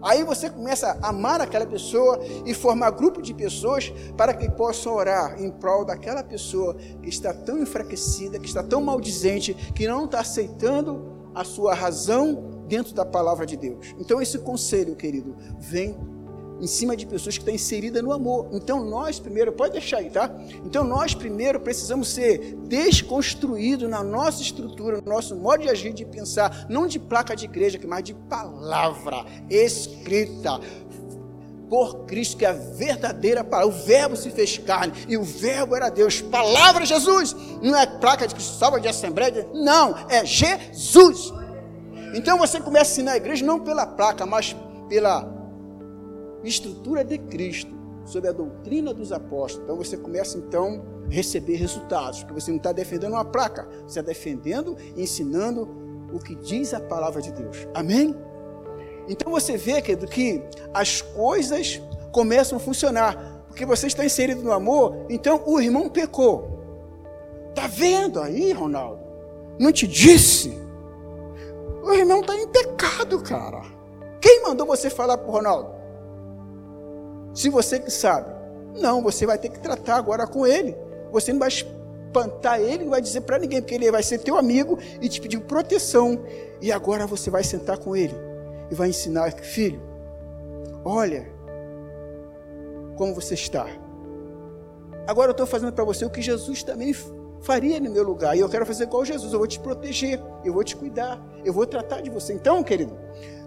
Aí 0.01 0.23
você 0.23 0.49
começa 0.49 0.97
a 1.01 1.09
amar 1.09 1.41
aquela 1.41 1.65
pessoa 1.65 2.19
e 2.45 2.53
formar 2.53 2.91
grupo 2.91 3.21
de 3.21 3.33
pessoas 3.33 3.91
para 4.15 4.33
que 4.33 4.49
possam 4.49 4.93
orar 4.93 5.41
em 5.41 5.51
prol 5.51 5.83
daquela 5.85 6.23
pessoa 6.23 6.75
que 7.01 7.09
está 7.09 7.33
tão 7.33 7.59
enfraquecida, 7.59 8.39
que 8.39 8.47
está 8.47 8.63
tão 8.63 8.81
maldizente, 8.81 9.53
que 9.53 9.87
não 9.87 10.05
está 10.05 10.21
aceitando 10.21 11.19
a 11.35 11.43
sua 11.43 11.73
razão 11.73 12.63
dentro 12.67 12.93
da 12.93 13.05
palavra 13.05 13.45
de 13.45 13.57
Deus. 13.57 13.95
Então, 13.99 14.21
esse 14.21 14.39
conselho, 14.39 14.95
querido, 14.95 15.35
vem 15.57 15.97
em 16.59 16.67
cima 16.67 16.95
de 16.95 17.05
pessoas 17.05 17.37
que 17.37 17.41
estão 17.41 17.53
inseridas 17.53 18.03
no 18.03 18.11
amor. 18.11 18.47
Então, 18.51 18.83
nós 18.83 19.19
primeiro, 19.19 19.51
pode 19.51 19.73
deixar 19.73 19.97
aí, 19.97 20.09
tá? 20.09 20.29
Então, 20.65 20.83
nós 20.83 21.13
primeiro 21.13 21.59
precisamos 21.59 22.09
ser 22.09 22.55
desconstruídos 22.67 23.89
na 23.89 24.03
nossa 24.03 24.41
estrutura, 24.41 25.01
no 25.01 25.09
nosso 25.09 25.35
modo 25.35 25.63
de 25.63 25.69
agir, 25.69 25.93
de 25.93 26.05
pensar, 26.05 26.65
não 26.69 26.87
de 26.87 26.99
placa 26.99 27.35
de 27.35 27.45
igreja, 27.45 27.79
mas 27.87 28.03
de 28.03 28.13
palavra 28.13 29.25
escrita. 29.49 30.59
por 31.69 32.05
Cristo, 32.05 32.35
que 32.37 32.45
é 32.45 32.49
a 32.49 32.53
verdadeira 32.53 33.43
palavra. 33.43 33.73
O 33.73 33.85
Verbo 33.85 34.15
se 34.15 34.31
fez 34.31 34.57
carne 34.57 34.91
e 35.07 35.15
o 35.15 35.23
Verbo 35.23 35.75
era 35.75 35.89
Deus. 35.89 36.19
Palavra 36.19 36.83
Jesus. 36.83 37.35
Não 37.61 37.77
é 37.77 37.85
placa 37.85 38.27
de 38.27 38.41
salva 38.41 38.79
de 38.79 38.87
assembleia. 38.87 39.47
Não, 39.53 39.95
é 40.09 40.25
Jesus. 40.25 41.31
Então 42.13 42.39
você 42.39 42.59
começa 42.59 42.89
a 42.89 42.93
ensinar 42.93 43.11
a 43.11 43.17
igreja 43.17 43.45
não 43.45 43.59
pela 43.59 43.85
placa, 43.85 44.25
mas 44.25 44.55
pela 44.89 45.38
estrutura 46.43 47.03
de 47.03 47.17
Cristo, 47.17 47.79
sobre 48.05 48.29
a 48.29 48.33
doutrina 48.33 48.93
dos 48.93 49.11
apóstolos. 49.11 49.63
Então 49.63 49.75
você 49.77 49.97
começa 49.97 50.37
então 50.37 50.83
a 51.05 51.13
receber 51.13 51.55
resultados, 51.55 52.23
porque 52.23 52.41
você 52.41 52.51
não 52.51 52.57
está 52.57 52.71
defendendo 52.71 53.13
uma 53.13 53.25
placa, 53.25 53.67
você 53.81 53.99
está 53.99 54.01
defendendo 54.01 54.75
e 54.95 55.03
ensinando 55.03 55.69
o 56.11 56.19
que 56.19 56.35
diz 56.35 56.73
a 56.73 56.79
palavra 56.79 57.21
de 57.21 57.31
Deus. 57.31 57.67
Amém? 57.73 58.15
Então 59.07 59.31
você 59.31 59.57
vê, 59.57 59.81
querido, 59.81 60.07
que 60.07 60.41
as 60.73 61.01
coisas 61.01 61.81
começam 62.11 62.57
a 62.57 62.59
funcionar. 62.59 63.43
Porque 63.47 63.65
você 63.65 63.87
está 63.87 64.05
inserido 64.05 64.43
no 64.43 64.51
amor, 64.51 65.05
então 65.09 65.43
o 65.45 65.59
irmão 65.59 65.89
pecou. 65.89 66.59
Está 67.49 67.67
vendo 67.67 68.21
aí, 68.21 68.51
Ronaldo? 68.51 69.01
Não 69.59 69.71
te 69.71 69.87
disse? 69.87 70.57
O 71.83 71.91
irmão 71.91 72.21
está 72.21 72.35
em 72.35 72.47
pecado, 72.47 73.21
cara. 73.21 73.61
Quem 74.21 74.43
mandou 74.43 74.67
você 74.67 74.89
falar 74.89 75.17
para 75.17 75.27
o 75.27 75.31
Ronaldo? 75.31 75.78
Se 77.33 77.49
você 77.49 77.79
que 77.79 77.91
sabe. 77.91 78.39
Não, 78.79 79.01
você 79.01 79.25
vai 79.25 79.37
ter 79.37 79.49
que 79.49 79.59
tratar 79.59 79.95
agora 79.95 80.27
com 80.27 80.45
ele. 80.45 80.75
Você 81.11 81.31
não 81.31 81.39
vai 81.39 81.49
espantar 81.49 82.59
ele, 82.59 82.83
não 82.83 82.91
vai 82.91 83.01
dizer 83.01 83.21
para 83.21 83.39
ninguém, 83.39 83.61
porque 83.61 83.75
ele 83.75 83.91
vai 83.91 84.03
ser 84.03 84.19
teu 84.19 84.37
amigo 84.37 84.77
e 85.01 85.09
te 85.09 85.19
pedir 85.19 85.39
proteção. 85.41 86.23
E 86.61 86.71
agora 86.71 87.05
você 87.07 87.29
vai 87.29 87.43
sentar 87.43 87.77
com 87.77 87.95
ele 87.95 88.15
e 88.71 88.75
vai 88.75 88.89
ensinar, 88.89 89.31
filho, 89.31 89.81
olha 90.83 91.27
como 92.95 93.15
você 93.15 93.33
está. 93.33 93.65
Agora 95.07 95.29
eu 95.29 95.31
estou 95.31 95.47
fazendo 95.47 95.73
para 95.73 95.83
você 95.83 96.05
o 96.05 96.09
que 96.09 96.21
Jesus 96.21 96.61
também 96.61 96.93
faria 97.41 97.79
no 97.79 97.89
meu 97.89 98.03
lugar. 98.03 98.35
E 98.35 98.41
eu 98.41 98.49
quero 98.49 98.65
fazer 98.65 98.83
igual 98.83 99.03
Jesus. 99.05 99.33
Eu 99.33 99.39
vou 99.39 99.47
te 99.47 99.59
proteger, 99.59 100.21
eu 100.43 100.53
vou 100.53 100.63
te 100.63 100.75
cuidar, 100.75 101.19
eu 101.43 101.53
vou 101.53 101.65
tratar 101.65 102.01
de 102.01 102.09
você. 102.09 102.33
Então, 102.33 102.61
querido, 102.63 102.95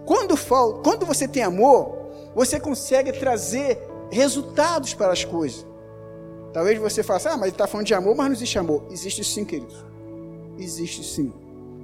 quando, 0.05 0.35
quando 0.83 1.07
você 1.07 1.29
tem 1.29 1.43
amor, 1.43 2.02
você 2.35 2.59
consegue 2.59 3.13
trazer 3.13 3.79
resultados 4.11 4.95
para 4.95 5.13
as 5.13 5.25
coisas. 5.25 5.67
Talvez 6.53 6.79
você 6.79 7.03
faça, 7.03 7.31
ah, 7.31 7.37
mas 7.37 7.45
ele 7.45 7.53
está 7.53 7.67
falando 7.67 7.87
de 7.87 7.95
amor, 7.95 8.15
mas 8.15 8.27
não 8.27 8.35
existe 8.35 8.59
amor. 8.59 8.87
Existe 8.91 9.25
sim, 9.25 9.45
querido. 9.45 9.75
Existe 10.59 11.03
sim. 11.03 11.33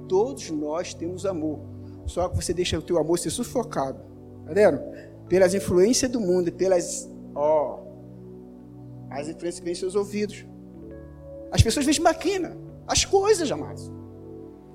Todos 0.07 0.49
nós 0.51 0.93
temos 0.93 1.25
amor. 1.25 1.59
Só 2.05 2.29
que 2.29 2.35
você 2.35 2.53
deixa 2.53 2.77
o 2.77 2.81
teu 2.81 2.97
amor 2.97 3.17
ser 3.17 3.31
sufocado. 3.31 3.99
Tá 4.45 4.53
vendo? 4.53 4.79
Pelas 5.27 5.53
influências 5.53 6.09
do 6.09 6.19
mundo, 6.19 6.51
pelas. 6.51 7.09
Ó. 7.35 7.79
As 9.09 9.27
influências 9.27 9.59
que 9.59 9.65
vêm 9.65 9.75
seus 9.75 9.95
ouvidos. 9.95 10.45
As 11.51 11.61
pessoas 11.61 11.85
veem 11.85 11.99
maquina. 11.99 12.55
As 12.87 13.05
coisas, 13.05 13.47
jamais. 13.47 13.91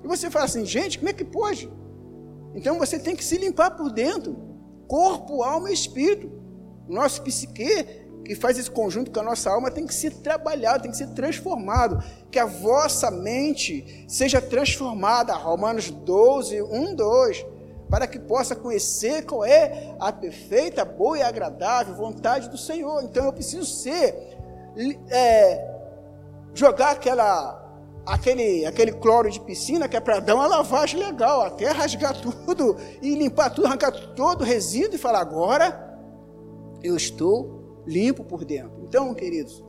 E 0.03 0.07
você 0.07 0.29
fala 0.29 0.45
assim, 0.45 0.65
gente, 0.65 0.99
como 0.99 1.09
é 1.09 1.13
que 1.13 1.23
pode? 1.23 1.69
Então 2.53 2.77
você 2.77 2.99
tem 2.99 3.15
que 3.15 3.23
se 3.23 3.37
limpar 3.37 3.71
por 3.71 3.91
dentro. 3.91 4.37
Corpo, 4.87 5.43
alma 5.43 5.69
e 5.69 5.73
espírito. 5.73 6.31
O 6.87 6.93
nosso 6.93 7.21
psique 7.21 8.05
que 8.25 8.33
faz 8.33 8.57
esse 8.57 8.71
conjunto 8.71 9.11
com 9.11 9.19
a 9.19 9.23
nossa 9.23 9.51
alma 9.51 9.69
tem 9.69 9.85
que 9.85 9.93
ser 9.93 10.11
trabalhado, 10.11 10.81
tem 10.81 10.91
que 10.91 10.97
ser 10.97 11.09
transformado. 11.09 12.03
Que 12.31 12.39
a 12.39 12.45
vossa 12.45 13.11
mente 13.11 14.05
seja 14.07 14.41
transformada. 14.41 15.33
Romanos 15.33 15.91
12, 15.91 16.61
1, 16.61 16.95
2. 16.95 17.45
Para 17.89 18.07
que 18.07 18.19
possa 18.19 18.55
conhecer 18.55 19.25
qual 19.25 19.45
é 19.45 19.95
a 19.99 20.11
perfeita, 20.11 20.83
boa 20.83 21.19
e 21.19 21.21
agradável 21.21 21.93
vontade 21.93 22.49
do 22.49 22.57
Senhor. 22.57 23.03
Então 23.03 23.25
eu 23.25 23.33
preciso 23.33 23.65
ser, 23.65 24.37
é, 25.11 25.75
jogar 26.53 26.91
aquela, 26.91 27.64
aquele, 28.05 28.65
aquele 28.65 28.91
cloro 28.91 29.29
de 29.29 29.39
piscina 29.39 29.89
que 29.89 29.97
é 29.97 29.99
para 29.99 30.19
dar 30.19 30.35
uma 30.35 30.47
lavagem 30.47 30.99
legal, 30.99 31.41
até 31.41 31.65
rasgar 31.71 32.19
tudo 32.21 32.77
e 33.01 33.15
limpar 33.15 33.49
tudo, 33.49 33.67
arrancar 33.67 33.91
todo 34.15 34.41
o 34.41 34.43
resíduo 34.43 34.95
e 34.95 34.99
falar: 34.99 35.21
agora 35.21 35.97
eu 36.83 36.95
estou 36.95 37.83
limpo 37.85 38.23
por 38.23 38.45
dentro. 38.45 38.83
Então, 38.83 39.13
queridos, 39.13 39.63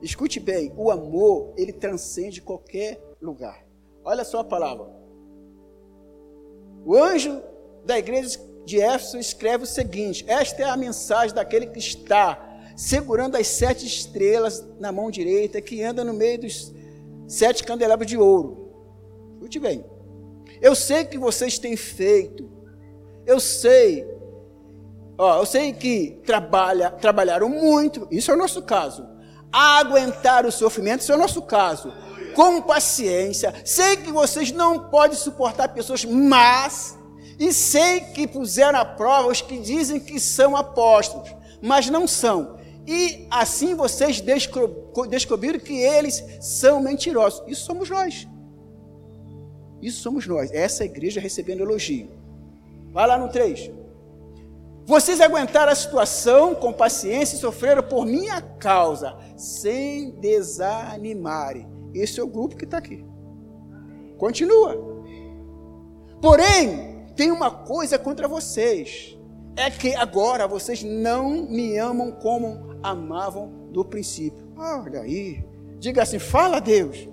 escute 0.00 0.38
bem, 0.38 0.72
o 0.76 0.90
amor, 0.90 1.52
ele 1.56 1.72
transcende 1.72 2.40
qualquer 2.40 3.00
lugar. 3.20 3.64
Olha 4.04 4.24
só 4.24 4.40
a 4.40 4.44
palavra. 4.44 4.86
O 6.84 6.96
anjo 6.96 7.42
da 7.84 7.98
igreja 7.98 8.40
de 8.64 8.80
Éfeso 8.80 9.18
escreve 9.18 9.64
o 9.64 9.66
seguinte: 9.66 10.24
Esta 10.28 10.62
é 10.62 10.64
a 10.64 10.76
mensagem 10.76 11.34
daquele 11.34 11.66
que 11.66 11.78
está 11.78 12.46
segurando 12.76 13.36
as 13.36 13.46
sete 13.46 13.86
estrelas 13.86 14.64
na 14.78 14.90
mão 14.90 15.10
direita, 15.10 15.60
que 15.60 15.82
anda 15.82 16.02
no 16.02 16.14
meio 16.14 16.40
dos 16.40 16.72
sete 17.30 17.62
candelabros 17.62 18.08
de 18.08 18.16
ouro. 18.16 18.72
Escute 19.34 19.58
bem. 19.58 19.84
Eu 20.60 20.74
sei 20.74 21.04
que 21.04 21.16
vocês 21.16 21.58
têm 21.58 21.76
feito, 21.76 22.50
eu 23.24 23.38
sei 23.38 24.06
Ó, 25.22 25.40
eu 25.40 25.44
sei 25.44 25.74
que 25.74 26.18
trabalha, 26.24 26.90
trabalharam 26.90 27.46
muito, 27.46 28.08
isso 28.10 28.30
é 28.30 28.34
o 28.34 28.38
nosso 28.38 28.62
caso. 28.62 29.06
Aguentar 29.52 30.46
o 30.46 30.50
sofrimento, 30.50 31.02
isso 31.02 31.12
é 31.12 31.14
o 31.14 31.18
nosso 31.18 31.42
caso. 31.42 31.92
Com 32.34 32.62
paciência. 32.62 33.52
Sei 33.62 33.98
que 33.98 34.10
vocês 34.10 34.50
não 34.50 34.88
podem 34.88 35.18
suportar 35.18 35.68
pessoas 35.74 36.06
más. 36.06 36.98
E 37.38 37.52
sei 37.52 38.00
que 38.00 38.26
puseram 38.26 38.78
à 38.78 38.84
prova 38.84 39.28
os 39.28 39.42
que 39.42 39.58
dizem 39.58 40.00
que 40.00 40.18
são 40.18 40.56
apóstolos, 40.56 41.30
mas 41.60 41.90
não 41.90 42.06
são. 42.06 42.56
E 42.90 43.24
assim 43.30 43.76
vocês 43.76 44.20
descobriram 44.20 45.60
que 45.60 45.74
eles 45.74 46.24
são 46.40 46.82
mentirosos. 46.82 47.40
Isso 47.46 47.64
somos 47.64 47.88
nós. 47.88 48.26
Isso 49.80 50.02
somos 50.02 50.26
nós. 50.26 50.50
Essa 50.50 50.84
igreja 50.84 51.20
recebendo 51.20 51.60
elogio. 51.60 52.10
Vai 52.92 53.06
lá 53.06 53.16
no 53.16 53.28
3. 53.28 53.70
Vocês 54.86 55.20
aguentaram 55.20 55.70
a 55.70 55.74
situação 55.76 56.52
com 56.52 56.72
paciência 56.72 57.36
e 57.36 57.38
sofreram 57.38 57.80
por 57.80 58.04
minha 58.04 58.42
causa, 58.42 59.16
sem 59.36 60.10
desanimarem. 60.18 61.68
Esse 61.94 62.18
é 62.18 62.24
o 62.24 62.26
grupo 62.26 62.56
que 62.56 62.64
está 62.64 62.78
aqui. 62.78 63.04
Continua. 64.18 64.76
Porém, 66.20 67.06
tem 67.14 67.30
uma 67.30 67.52
coisa 67.52 67.96
contra 68.00 68.26
vocês: 68.26 69.16
é 69.56 69.70
que 69.70 69.94
agora 69.94 70.48
vocês 70.48 70.82
não 70.82 71.48
me 71.48 71.78
amam 71.78 72.10
como 72.10 72.69
amavam 72.82 73.68
do 73.70 73.84
princípio. 73.84 74.46
Olha 74.56 75.00
aí. 75.00 75.44
Diga 75.78 76.02
assim: 76.02 76.18
fala 76.18 76.60
Deus. 76.60 77.08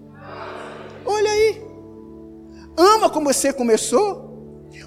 Olha 1.05 1.29
aí. 1.29 1.67
Ama 2.77 3.09
como 3.09 3.31
você 3.33 3.53
começou. 3.53 4.27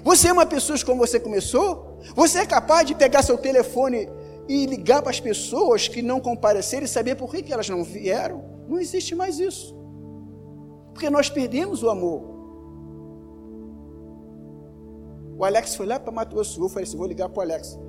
Você 0.03 0.29
ama 0.29 0.45
pessoas 0.45 0.83
como 0.83 0.99
você 0.99 1.19
começou. 1.19 1.99
Você 2.15 2.39
é 2.39 2.45
capaz 2.45 2.85
de 2.87 2.95
pegar 2.95 3.23
seu 3.23 3.37
telefone 3.37 4.07
e 4.47 4.65
ligar 4.65 5.01
para 5.01 5.11
as 5.11 5.19
pessoas 5.19 5.87
que 5.87 6.01
não 6.01 6.19
compareceram 6.19 6.85
e 6.85 6.87
saber 6.87 7.15
por 7.15 7.31
que, 7.31 7.41
que 7.41 7.53
elas 7.53 7.69
não 7.69 7.83
vieram? 7.83 8.43
Não 8.67 8.79
existe 8.79 9.13
mais 9.15 9.39
isso. 9.39 9.75
Porque 10.93 11.09
nós 11.09 11.29
perdemos 11.29 11.83
o 11.83 11.89
amor. 11.89 12.31
O 15.37 15.43
Alex 15.43 15.75
foi 15.75 15.85
lá 15.85 15.99
para 15.99 16.11
Mato 16.11 16.35
Grosso 16.35 16.53
Sul. 16.53 16.65
Eu 16.65 16.69
falei 16.69 16.83
assim: 16.83 16.97
vou 16.97 17.07
ligar 17.07 17.29
para 17.29 17.39
o 17.39 17.41
Alex. 17.41 17.79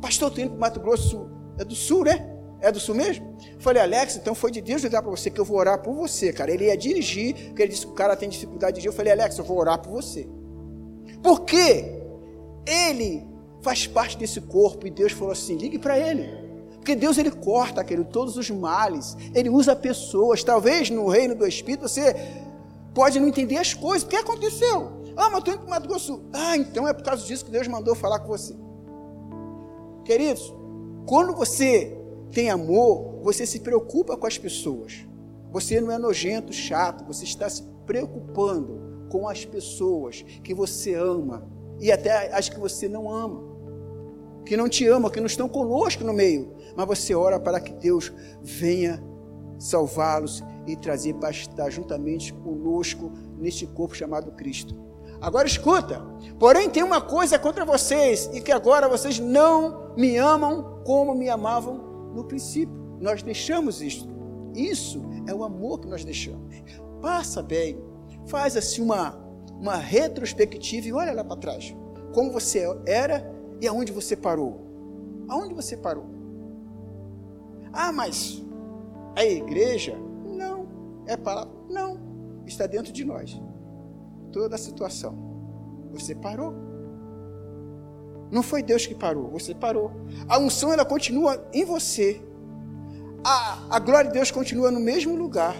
Pastor, 0.00 0.28
estou 0.28 0.44
indo 0.44 0.50
para 0.50 0.60
Mato 0.60 0.80
Grosso 0.80 1.08
Sul. 1.08 1.41
É 1.62 1.64
do 1.64 1.76
Sul, 1.76 2.04
né? 2.04 2.28
É 2.60 2.72
do 2.72 2.80
Sul 2.80 2.94
mesmo? 2.94 3.36
Falei, 3.58 3.80
Alex, 3.82 4.16
então 4.16 4.34
foi 4.34 4.50
de 4.50 4.60
Deus 4.60 4.82
ligar 4.82 5.00
para 5.00 5.10
você 5.10 5.30
que 5.30 5.40
eu 5.40 5.44
vou 5.44 5.58
orar 5.58 5.80
por 5.80 5.94
você, 5.94 6.32
cara. 6.32 6.50
Ele 6.50 6.64
ia 6.64 6.76
dirigir, 6.76 7.34
porque 7.46 7.62
ele 7.62 7.72
disse 7.72 7.86
que 7.86 7.92
o 7.92 7.94
cara 7.94 8.16
tem 8.16 8.28
dificuldade 8.28 8.74
de 8.74 8.80
dirigir. 8.80 8.92
Eu 8.92 8.96
falei, 8.96 9.12
Alex, 9.12 9.38
eu 9.38 9.44
vou 9.44 9.58
orar 9.58 9.78
por 9.78 9.92
você. 9.92 10.28
Por 11.22 11.42
quê? 11.42 12.00
Ele 12.66 13.24
faz 13.62 13.86
parte 13.86 14.18
desse 14.18 14.40
corpo. 14.40 14.86
E 14.86 14.90
Deus 14.90 15.12
falou 15.12 15.32
assim: 15.32 15.56
ligue 15.56 15.78
para 15.78 15.96
ele. 15.96 16.28
Porque 16.74 16.96
Deus 16.96 17.16
ele 17.16 17.30
corta, 17.30 17.80
aquele 17.80 18.04
todos 18.04 18.36
os 18.36 18.50
males. 18.50 19.16
Ele 19.32 19.48
usa 19.48 19.76
pessoas. 19.76 20.42
Talvez 20.42 20.90
no 20.90 21.06
reino 21.06 21.36
do 21.36 21.46
Espírito 21.46 21.88
você 21.88 22.14
pode 22.92 23.20
não 23.20 23.28
entender 23.28 23.56
as 23.56 23.72
coisas. 23.72 24.02
O 24.02 24.08
que 24.08 24.16
aconteceu? 24.16 25.00
Ah, 25.16 25.30
mas 25.30 25.38
estou 25.38 25.54
indo 25.54 25.60
para 25.60 25.66
o 25.66 25.70
Mato 25.70 25.88
Grosso. 25.88 26.22
Ah, 26.32 26.56
então 26.56 26.88
é 26.88 26.92
por 26.92 27.04
causa 27.04 27.24
disso 27.24 27.44
que 27.44 27.52
Deus 27.52 27.68
mandou 27.68 27.94
falar 27.94 28.18
com 28.18 28.26
você. 28.26 28.56
Queridos, 30.04 30.52
quando 31.06 31.34
você 31.34 31.96
tem 32.30 32.50
amor, 32.50 33.20
você 33.22 33.46
se 33.46 33.60
preocupa 33.60 34.16
com 34.16 34.26
as 34.26 34.38
pessoas. 34.38 35.06
Você 35.50 35.80
não 35.80 35.90
é 35.90 35.98
nojento, 35.98 36.52
chato. 36.52 37.04
Você 37.06 37.24
está 37.24 37.48
se 37.48 37.62
preocupando 37.86 39.08
com 39.10 39.28
as 39.28 39.44
pessoas 39.44 40.22
que 40.42 40.54
você 40.54 40.94
ama 40.94 41.46
e 41.80 41.92
até 41.92 42.34
as 42.34 42.48
que 42.48 42.58
você 42.58 42.88
não 42.88 43.10
ama 43.10 43.52
que 44.44 44.56
não 44.56 44.68
te 44.68 44.86
amam, 44.86 45.10
que 45.10 45.20
não 45.20 45.26
estão 45.26 45.48
conosco 45.48 46.04
no 46.04 46.12
meio, 46.12 46.52
mas 46.76 46.86
você 46.86 47.14
ora 47.14 47.38
para 47.38 47.60
que 47.60 47.72
Deus 47.72 48.12
venha 48.42 49.02
salvá-los 49.58 50.42
e 50.66 50.76
trazer 50.76 51.14
para 51.14 51.30
estar 51.30 51.70
juntamente 51.70 52.32
conosco 52.32 53.12
neste 53.38 53.66
corpo 53.66 53.94
chamado 53.94 54.32
Cristo. 54.32 54.74
Agora 55.22 55.46
escuta. 55.46 56.04
Porém, 56.36 56.68
tem 56.68 56.82
uma 56.82 57.00
coisa 57.00 57.38
contra 57.38 57.64
vocês, 57.64 58.28
e 58.32 58.40
que 58.40 58.50
agora 58.50 58.88
vocês 58.88 59.20
não 59.20 59.94
me 59.96 60.16
amam 60.16 60.82
como 60.84 61.14
me 61.14 61.28
amavam 61.28 62.10
no 62.12 62.24
princípio. 62.24 62.74
Nós 63.00 63.22
deixamos 63.22 63.80
isso. 63.80 64.08
Isso 64.52 65.00
é 65.28 65.32
o 65.32 65.44
amor 65.44 65.78
que 65.78 65.86
nós 65.86 66.04
deixamos. 66.04 66.52
Passa 67.00 67.40
bem, 67.40 67.78
faz 68.26 68.56
assim 68.56 68.82
uma, 68.82 69.16
uma 69.60 69.76
retrospectiva 69.76 70.88
e 70.88 70.92
olha 70.92 71.12
lá 71.12 71.22
para 71.22 71.36
trás. 71.36 71.74
Como 72.12 72.32
você 72.32 72.64
era 72.84 73.24
e 73.60 73.68
aonde 73.68 73.92
você 73.92 74.16
parou. 74.16 74.60
Aonde 75.28 75.54
você 75.54 75.76
parou? 75.76 76.06
Ah, 77.72 77.92
mas 77.92 78.42
a 79.14 79.24
igreja? 79.24 79.96
Não. 80.26 80.66
É 81.06 81.16
palavra? 81.16 81.52
Não. 81.70 82.00
Está 82.44 82.66
dentro 82.66 82.92
de 82.92 83.04
nós 83.04 83.40
toda 84.32 84.54
a 84.56 84.58
situação. 84.58 85.14
Você 85.92 86.14
parou. 86.14 86.54
Não 88.30 88.42
foi 88.42 88.62
Deus 88.62 88.86
que 88.86 88.94
parou, 88.94 89.28
você 89.28 89.54
parou. 89.54 89.90
A 90.26 90.38
unção 90.38 90.72
ela 90.72 90.84
continua 90.84 91.46
em 91.52 91.64
você. 91.64 92.20
A, 93.22 93.76
a 93.76 93.78
glória 93.78 94.10
de 94.10 94.14
Deus 94.14 94.30
continua 94.30 94.70
no 94.70 94.80
mesmo 94.80 95.14
lugar, 95.14 95.54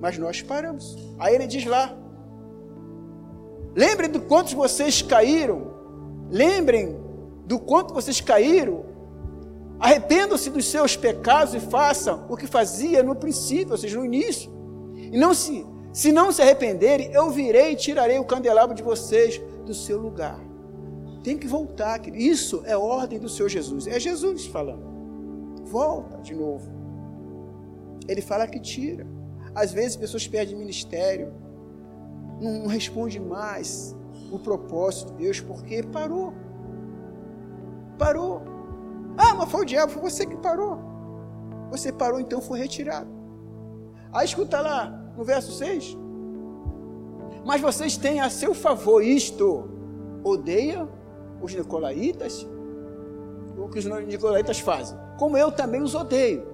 mas 0.00 0.16
nós 0.16 0.40
paramos. 0.40 0.96
Aí 1.18 1.34
ele 1.34 1.46
diz 1.46 1.66
lá: 1.66 1.94
Lembrem 3.74 4.10
do 4.10 4.20
quanto 4.20 4.54
vocês 4.54 5.02
caíram. 5.02 5.74
Lembrem 6.30 6.96
do 7.44 7.58
quanto 7.58 7.92
vocês 7.92 8.20
caíram. 8.20 8.86
Arrependam-se 9.78 10.48
dos 10.48 10.64
seus 10.66 10.96
pecados 10.96 11.54
e 11.54 11.60
façam 11.60 12.24
o 12.30 12.36
que 12.36 12.46
fazia 12.46 13.02
no 13.02 13.14
princípio, 13.14 13.72
ou 13.72 13.78
seja, 13.78 13.98
no 13.98 14.04
início. 14.04 14.50
E 14.94 15.18
não 15.18 15.34
se 15.34 15.66
se 15.96 16.12
não 16.12 16.30
se 16.30 16.42
arrependerem, 16.42 17.10
eu 17.10 17.30
virei 17.30 17.72
e 17.72 17.74
tirarei 17.74 18.18
o 18.18 18.24
candelabro 18.26 18.76
de 18.76 18.82
vocês 18.82 19.40
do 19.64 19.72
seu 19.72 19.98
lugar. 19.98 20.38
Tem 21.24 21.38
que 21.38 21.46
voltar, 21.46 21.98
querido. 21.98 22.22
Isso 22.22 22.62
é 22.66 22.76
ordem 22.76 23.18
do 23.18 23.30
Senhor 23.30 23.48
Jesus. 23.48 23.86
É 23.86 23.98
Jesus 23.98 24.44
falando. 24.44 24.84
Volta 25.64 26.18
de 26.18 26.34
novo. 26.34 26.70
Ele 28.06 28.20
fala 28.20 28.46
que 28.46 28.60
tira. 28.60 29.06
Às 29.54 29.72
vezes 29.72 29.96
pessoas 29.96 30.28
perdem 30.28 30.54
ministério, 30.54 31.32
não 32.42 32.66
responde 32.66 33.18
mais 33.18 33.96
o 34.30 34.38
propósito 34.38 35.14
de 35.14 35.24
Deus 35.24 35.40
porque 35.40 35.82
parou. 35.82 36.34
Parou. 37.96 38.42
Ah, 39.16 39.34
mas 39.34 39.50
foi 39.50 39.62
o 39.62 39.64
diabo, 39.64 39.92
foi 39.92 40.02
você 40.02 40.26
que 40.26 40.36
parou. 40.36 40.78
Você 41.70 41.90
parou, 41.90 42.20
então 42.20 42.42
foi 42.42 42.58
retirado. 42.58 43.08
Aí 44.12 44.26
escuta 44.26 44.60
lá, 44.60 45.05
no 45.16 45.24
verso 45.24 45.52
6. 45.52 45.96
Mas 47.44 47.60
vocês 47.60 47.96
têm 47.96 48.20
a 48.20 48.28
seu 48.28 48.54
favor 48.54 49.02
isto: 49.02 49.68
odeia 50.22 50.88
os 51.40 51.54
nicolaítas, 51.54 52.46
o 53.56 53.68
que 53.68 53.78
os 53.78 53.84
nicolaítas 53.84 54.58
fazem, 54.58 54.98
como 55.18 55.36
eu 55.36 55.50
também 55.50 55.82
os 55.82 55.94
odeio. 55.94 56.46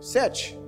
7. 0.00 0.58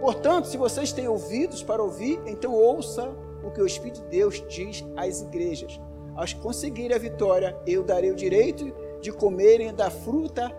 Portanto, 0.00 0.46
se 0.46 0.56
vocês 0.56 0.92
têm 0.92 1.08
ouvidos 1.08 1.62
para 1.62 1.82
ouvir, 1.82 2.20
então 2.26 2.52
ouça 2.52 3.10
o 3.44 3.50
que 3.50 3.60
o 3.60 3.66
Espírito 3.66 4.00
de 4.02 4.08
Deus 4.08 4.42
diz 4.48 4.84
às 4.96 5.20
igrejas. 5.20 5.78
Aos 6.16 6.32
conseguirem 6.32 6.96
a 6.96 6.98
vitória, 6.98 7.56
eu 7.66 7.82
darei 7.82 8.10
o 8.10 8.16
direito 8.16 8.72
de 9.00 9.12
comerem 9.12 9.72
da 9.72 9.90
fruta 9.90 10.50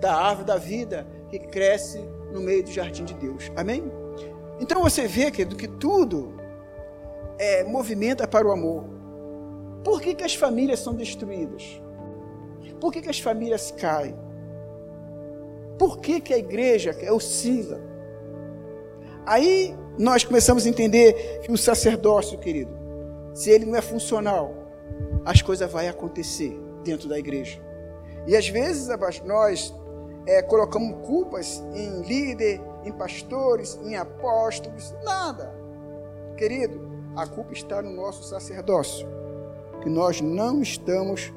da 0.00 0.14
árvore 0.14 0.46
da 0.46 0.56
vida 0.56 1.06
que 1.28 1.38
cresce 1.38 1.98
no 2.32 2.40
meio 2.40 2.64
do 2.64 2.70
jardim 2.70 3.04
de 3.04 3.14
Deus. 3.14 3.50
Amém? 3.56 4.01
Então 4.62 4.80
você 4.80 5.08
vê, 5.08 5.28
querido, 5.28 5.56
que 5.56 5.66
tudo 5.66 6.34
é, 7.36 7.64
movimenta 7.64 8.28
para 8.28 8.46
o 8.46 8.52
amor. 8.52 8.84
Por 9.82 10.00
que, 10.00 10.14
que 10.14 10.22
as 10.22 10.36
famílias 10.36 10.78
são 10.78 10.94
destruídas? 10.94 11.82
Por 12.80 12.92
que, 12.92 13.02
que 13.02 13.10
as 13.10 13.18
famílias 13.18 13.72
caem? 13.72 14.14
Por 15.76 15.98
que, 15.98 16.20
que 16.20 16.32
a 16.32 16.38
igreja 16.38 16.96
oscila? 17.12 17.80
Aí 19.26 19.76
nós 19.98 20.22
começamos 20.22 20.64
a 20.64 20.68
entender 20.68 21.40
que 21.40 21.50
o 21.50 21.58
sacerdócio, 21.58 22.38
querido, 22.38 22.72
se 23.34 23.50
ele 23.50 23.66
não 23.66 23.74
é 23.74 23.82
funcional, 23.82 24.54
as 25.24 25.42
coisas 25.42 25.68
vão 25.68 25.88
acontecer 25.88 26.56
dentro 26.84 27.08
da 27.08 27.18
igreja. 27.18 27.60
E 28.28 28.36
às 28.36 28.48
vezes 28.48 28.86
nós 29.24 29.74
é, 30.24 30.40
colocamos 30.40 31.04
culpas 31.04 31.60
em 31.74 32.02
líder, 32.02 32.60
em 32.84 32.92
pastores, 32.92 33.78
em 33.82 33.96
apóstolos, 33.96 34.94
nada. 35.04 35.54
Querido, 36.36 36.80
a 37.16 37.26
culpa 37.26 37.52
está 37.52 37.82
no 37.82 37.90
nosso 37.90 38.24
sacerdócio, 38.24 39.06
que 39.82 39.88
nós 39.88 40.20
não 40.20 40.62
estamos 40.62 41.32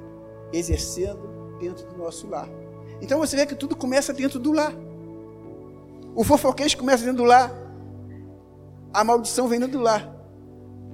exercendo 0.53 1.57
dentro 1.59 1.85
do 1.87 1.97
nosso 1.97 2.27
lar. 2.27 2.49
Então 3.01 3.19
você 3.19 3.35
vê 3.35 3.45
que 3.45 3.55
tudo 3.55 3.75
começa 3.75 4.13
dentro 4.13 4.39
do 4.39 4.51
lar. 4.51 4.73
O 6.15 6.23
fofoquês 6.23 6.73
começa 6.73 7.03
dentro 7.03 7.23
do 7.23 7.27
lar. 7.27 7.51
A 8.93 9.03
maldição 9.03 9.47
vem 9.47 9.59
dentro 9.59 9.77
do 9.77 9.83
lar. 9.83 10.15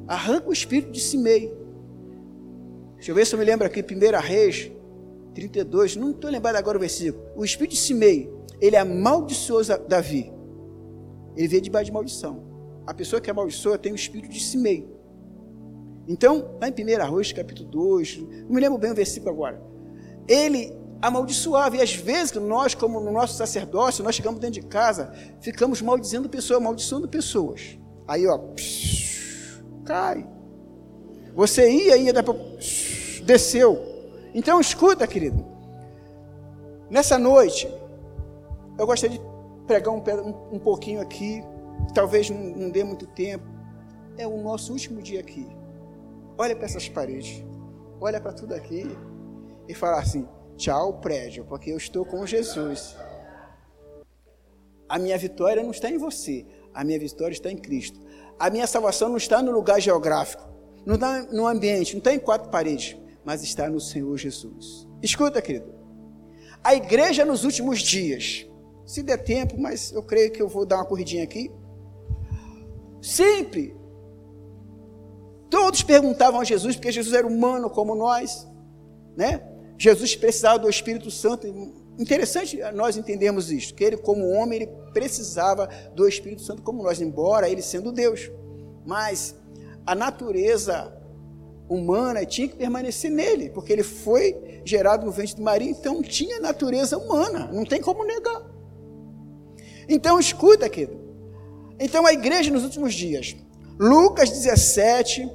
Arranca 0.07 0.49
o 0.49 0.53
espírito 0.53 0.91
de 0.91 0.99
Simei. 0.99 1.55
Deixa 2.95 3.11
eu 3.11 3.15
ver 3.15 3.25
se 3.25 3.33
eu 3.33 3.39
me 3.39 3.45
lembro 3.45 3.65
aqui, 3.65 3.81
1 3.81 4.19
Reis 4.19 4.71
32, 5.33 5.95
não 5.95 6.11
estou 6.11 6.29
lembrado 6.29 6.55
agora 6.55 6.77
o 6.77 6.81
versículo. 6.81 7.23
O 7.35 7.45
espírito 7.45 7.73
de 7.73 7.79
Simei, 7.79 8.31
ele 8.59 8.75
amaldiçoou 8.75 9.61
Davi. 9.87 10.31
Ele 11.35 11.47
veio 11.47 11.61
debaixo 11.61 11.85
de 11.85 11.91
maldição. 11.91 12.43
A 12.85 12.93
pessoa 12.93 13.21
que 13.21 13.29
amaldiçoa 13.29 13.77
tem 13.77 13.91
o 13.91 13.95
espírito 13.95 14.31
de 14.31 14.39
Simei. 14.39 14.87
Então, 16.07 16.57
lá 16.59 16.67
em 16.67 16.71
1 16.73 17.01
Arroz, 17.01 17.31
capítulo 17.31 17.69
2, 17.69 18.17
não 18.17 18.55
me 18.55 18.59
lembro 18.59 18.77
bem 18.77 18.91
o 18.91 18.95
versículo 18.95 19.31
agora. 19.31 19.61
Ele 20.27 20.75
amaldiçoava, 21.01 21.77
e 21.77 21.81
às 21.81 21.95
vezes 21.95 22.33
nós, 22.33 22.75
como 22.75 22.99
no 22.99 23.11
nosso 23.11 23.35
sacerdócio, 23.35 24.03
nós 24.03 24.15
chegamos 24.15 24.39
dentro 24.39 24.61
de 24.61 24.67
casa, 24.67 25.13
ficamos 25.39 25.81
maldizendo 25.81 26.29
pessoas, 26.29 26.59
amaldiçoando 26.59 27.07
pessoas. 27.07 27.77
Aí, 28.07 28.27
ó, 28.27 28.39
cai. 29.85 30.27
Você 31.33 31.71
ia, 31.71 31.97
ia, 31.97 32.13
psh, 32.23 33.21
desceu. 33.25 33.79
Então, 34.33 34.59
escuta, 34.59 35.07
querido. 35.07 35.45
Nessa 36.89 37.17
noite, 37.17 37.71
eu 38.77 38.85
gostaria 38.85 39.17
de 39.17 39.30
pregar 39.67 39.93
um, 39.93 39.99
um, 39.99 40.55
um 40.55 40.59
pouquinho 40.59 41.01
aqui, 41.01 41.43
talvez 41.93 42.29
não, 42.29 42.39
não 42.39 42.69
dê 42.69 42.83
muito 42.83 43.07
tempo. 43.07 43.45
É 44.17 44.27
o 44.27 44.41
nosso 44.41 44.71
último 44.71 45.01
dia 45.01 45.19
aqui. 45.19 45.47
Olha 46.37 46.55
para 46.55 46.65
essas 46.65 46.89
paredes, 46.89 47.43
olha 47.99 48.19
para 48.19 48.33
tudo 48.33 48.53
aqui 48.53 48.85
e 49.67 49.73
fala 49.73 49.99
assim: 49.99 50.27
tchau, 50.57 50.99
prédio, 50.99 51.45
porque 51.45 51.71
eu 51.71 51.77
estou 51.77 52.05
com 52.05 52.25
Jesus. 52.25 52.95
A 54.87 54.99
minha 54.99 55.17
vitória 55.17 55.63
não 55.63 55.71
está 55.71 55.89
em 55.89 55.97
você, 55.97 56.45
a 56.73 56.83
minha 56.83 56.99
vitória 56.99 57.33
está 57.33 57.51
em 57.51 57.57
Cristo. 57.57 57.99
A 58.37 58.49
minha 58.49 58.67
salvação 58.67 59.09
não 59.09 59.17
está 59.17 59.41
no 59.41 59.51
lugar 59.51 59.79
geográfico, 59.79 60.43
não 60.85 60.95
está 60.95 61.21
no 61.31 61.47
ambiente, 61.47 61.93
não 61.93 61.99
está 61.99 62.13
em 62.13 62.19
quatro 62.19 62.49
paredes, 62.49 62.97
mas 63.23 63.43
está 63.43 63.69
no 63.69 63.79
Senhor 63.79 64.17
Jesus. 64.17 64.87
Escuta, 65.01 65.41
querido. 65.41 65.73
A 66.63 66.75
igreja 66.75 67.23
nos 67.23 67.43
últimos 67.43 67.79
dias 67.79 68.47
se 68.91 69.01
der 69.01 69.23
tempo, 69.23 69.57
mas 69.57 69.93
eu 69.93 70.03
creio 70.03 70.29
que 70.31 70.41
eu 70.41 70.49
vou 70.49 70.65
dar 70.65 70.75
uma 70.75 70.85
corridinha 70.85 71.23
aqui. 71.23 71.49
Sempre. 73.01 73.73
Todos 75.49 75.81
perguntavam 75.81 76.41
a 76.41 76.43
Jesus, 76.43 76.75
porque 76.75 76.91
Jesus 76.91 77.15
era 77.15 77.25
humano 77.25 77.69
como 77.69 77.95
nós, 77.95 78.45
né? 79.15 79.47
Jesus 79.77 80.13
precisava 80.17 80.59
do 80.59 80.69
Espírito 80.69 81.09
Santo. 81.09 81.47
Interessante 81.97 82.59
nós 82.73 82.97
entendermos 82.97 83.49
isso, 83.49 83.73
que 83.73 83.81
ele, 83.81 83.95
como 83.95 84.27
homem, 84.27 84.63
ele 84.63 84.71
precisava 84.93 85.69
do 85.95 86.05
Espírito 86.05 86.41
Santo 86.41 86.61
como 86.61 86.83
nós, 86.83 86.99
embora 86.99 87.49
ele 87.49 87.61
sendo 87.61 87.93
Deus. 87.93 88.29
Mas 88.85 89.33
a 89.85 89.95
natureza 89.95 91.01
humana 91.69 92.25
tinha 92.25 92.49
que 92.49 92.57
permanecer 92.57 93.09
nele, 93.09 93.49
porque 93.51 93.71
ele 93.71 93.83
foi 93.83 94.61
gerado 94.65 95.05
no 95.05 95.11
ventre 95.13 95.35
de 95.35 95.41
Maria, 95.41 95.71
então 95.71 96.01
tinha 96.01 96.41
natureza 96.41 96.97
humana, 96.97 97.49
não 97.53 97.63
tem 97.63 97.79
como 97.81 98.03
negar. 98.03 98.51
Então 99.93 100.17
escuta, 100.17 100.69
querido. 100.69 100.97
Então 101.77 102.05
a 102.05 102.13
igreja 102.13 102.49
nos 102.49 102.63
últimos 102.63 102.93
dias, 102.93 103.35
Lucas 103.77 104.29
17, 104.29 105.29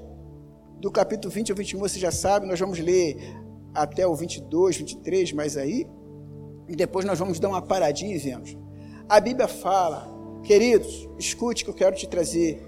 do 0.80 0.90
capítulo 0.90 1.30
20 1.30 1.50
ao 1.52 1.56
21, 1.58 1.78
você 1.78 1.98
já 1.98 2.10
sabe, 2.10 2.46
nós 2.46 2.58
vamos 2.58 2.78
ler 2.78 3.18
até 3.74 4.06
o 4.06 4.14
22, 4.14 4.78
23, 4.78 5.32
mas 5.32 5.58
aí, 5.58 5.86
e 6.66 6.74
depois 6.74 7.04
nós 7.04 7.18
vamos 7.18 7.38
dar 7.38 7.50
uma 7.50 7.60
paradinha 7.60 8.16
e 8.16 8.18
vemos. 8.18 8.56
A 9.06 9.20
Bíblia 9.20 9.46
fala, 9.46 10.08
queridos, 10.42 11.06
escute 11.18 11.62
que 11.62 11.68
eu 11.68 11.74
quero 11.74 11.94
te 11.94 12.08
trazer 12.08 12.66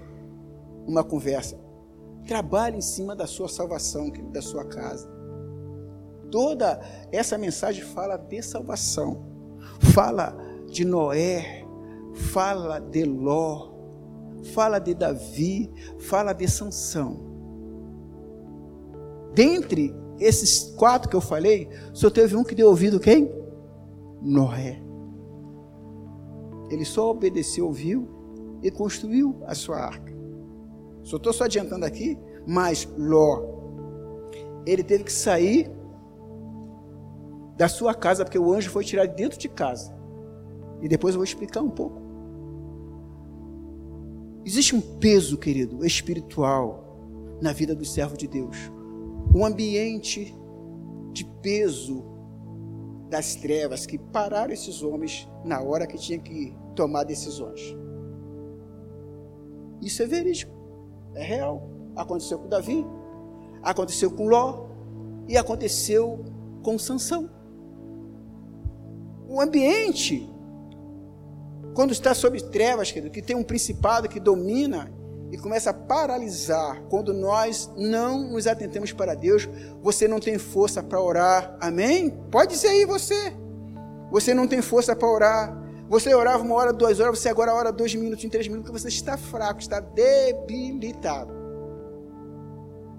uma 0.85 1.03
conversa. 1.03 1.59
Trabalhe 2.27 2.77
em 2.77 2.81
cima 2.81 3.15
da 3.15 3.25
sua 3.25 3.49
salvação, 3.49 4.11
querido, 4.11 4.31
da 4.31 4.43
sua 4.43 4.63
casa. 4.63 5.11
Toda 6.29 6.79
essa 7.11 7.35
mensagem 7.35 7.83
fala 7.83 8.15
de 8.15 8.43
salvação, 8.43 9.25
fala 9.91 10.37
de 10.69 10.85
Noé, 10.85 11.65
fala 12.13 12.79
de 12.79 13.03
Ló, 13.03 13.71
fala 14.53 14.79
de 14.79 14.93
Davi, 14.93 15.71
fala 15.99 16.33
de 16.33 16.47
Sansão. 16.47 17.27
dentre 19.33 19.95
esses 20.19 20.75
quatro 20.75 21.09
que 21.09 21.15
eu 21.15 21.21
falei, 21.21 21.69
só 21.93 22.09
teve 22.09 22.35
um 22.35 22.43
que 22.43 22.53
deu 22.53 22.67
ouvido 22.67 22.99
quem? 22.99 23.31
Noé. 24.21 24.81
Ele 26.69 26.83
só 26.83 27.09
obedeceu, 27.09 27.65
ouviu 27.65 28.07
e 28.61 28.69
construiu 28.69 29.41
a 29.45 29.55
sua 29.55 29.77
arca. 29.77 30.13
Só 31.03 31.17
estou 31.17 31.31
só 31.31 31.45
adiantando 31.45 31.85
aqui, 31.85 32.17
mas 32.45 32.87
Ló, 32.97 33.41
ele 34.65 34.83
teve 34.83 35.05
que 35.05 35.11
sair 35.11 35.71
da 37.57 37.67
sua 37.67 37.93
casa, 37.93 38.23
porque 38.23 38.39
o 38.39 38.53
anjo 38.53 38.69
foi 38.69 38.83
tirado 38.83 39.15
dentro 39.15 39.39
de 39.39 39.49
casa. 39.49 39.97
E 40.81 40.87
depois 40.87 41.13
eu 41.13 41.19
vou 41.19 41.25
explicar 41.25 41.61
um 41.61 41.69
pouco. 41.69 42.01
Existe 44.45 44.75
um 44.75 44.81
peso, 44.81 45.37
querido, 45.37 45.85
espiritual 45.85 47.37
na 47.41 47.51
vida 47.51 47.75
do 47.75 47.85
servo 47.85 48.17
de 48.17 48.27
Deus. 48.27 48.57
Um 49.35 49.45
ambiente 49.45 50.35
de 51.11 51.25
peso 51.41 52.03
das 53.09 53.35
trevas 53.35 53.85
que 53.85 53.97
pararam 53.97 54.53
esses 54.53 54.83
homens 54.83 55.27
na 55.43 55.61
hora 55.61 55.87
que 55.87 55.97
tinha 55.97 56.19
que 56.19 56.55
tomar 56.75 57.03
decisões. 57.03 57.75
Isso 59.81 60.03
é 60.03 60.05
verídico, 60.05 60.51
é 61.15 61.23
real. 61.23 61.69
Aconteceu 61.95 62.39
com 62.39 62.47
Davi, 62.47 62.85
aconteceu 63.63 64.11
com 64.11 64.27
Ló 64.27 64.67
e 65.27 65.37
aconteceu 65.37 66.23
com 66.63 66.77
Sansão. 66.77 67.29
O 69.27 69.41
ambiente, 69.41 70.28
quando 71.79 71.93
está 71.93 72.13
sob 72.13 72.43
trevas, 72.43 72.91
querido, 72.91 73.09
que 73.09 73.21
tem 73.21 73.37
um 73.37 73.41
principado 73.41 74.09
que 74.09 74.19
domina 74.19 74.91
e 75.31 75.37
começa 75.37 75.69
a 75.69 75.73
paralisar, 75.73 76.83
quando 76.89 77.13
nós 77.13 77.71
não 77.77 78.31
nos 78.31 78.47
atentamos 78.47 78.91
para 78.91 79.15
Deus, 79.15 79.47
você 79.81 80.05
não 80.05 80.19
tem 80.19 80.37
força 80.37 80.83
para 80.83 80.99
orar, 80.99 81.57
amém? 81.61 82.09
Pode 82.29 82.51
dizer 82.51 82.67
aí 82.67 82.85
você. 82.85 83.33
Você 84.11 84.33
não 84.33 84.45
tem 84.45 84.61
força 84.61 84.93
para 84.93 85.07
orar. 85.07 85.57
Você 85.87 86.13
orava 86.13 86.43
uma 86.43 86.55
hora, 86.55 86.73
duas 86.73 86.99
horas, 86.99 87.17
você 87.17 87.29
agora 87.29 87.53
ora 87.53 87.71
dois 87.71 87.95
minutos, 87.95 88.29
três 88.29 88.49
minutos, 88.49 88.69
porque 88.69 88.81
você 88.81 88.89
está 88.89 89.17
fraco, 89.17 89.61
está 89.61 89.79
debilitado. 89.79 91.38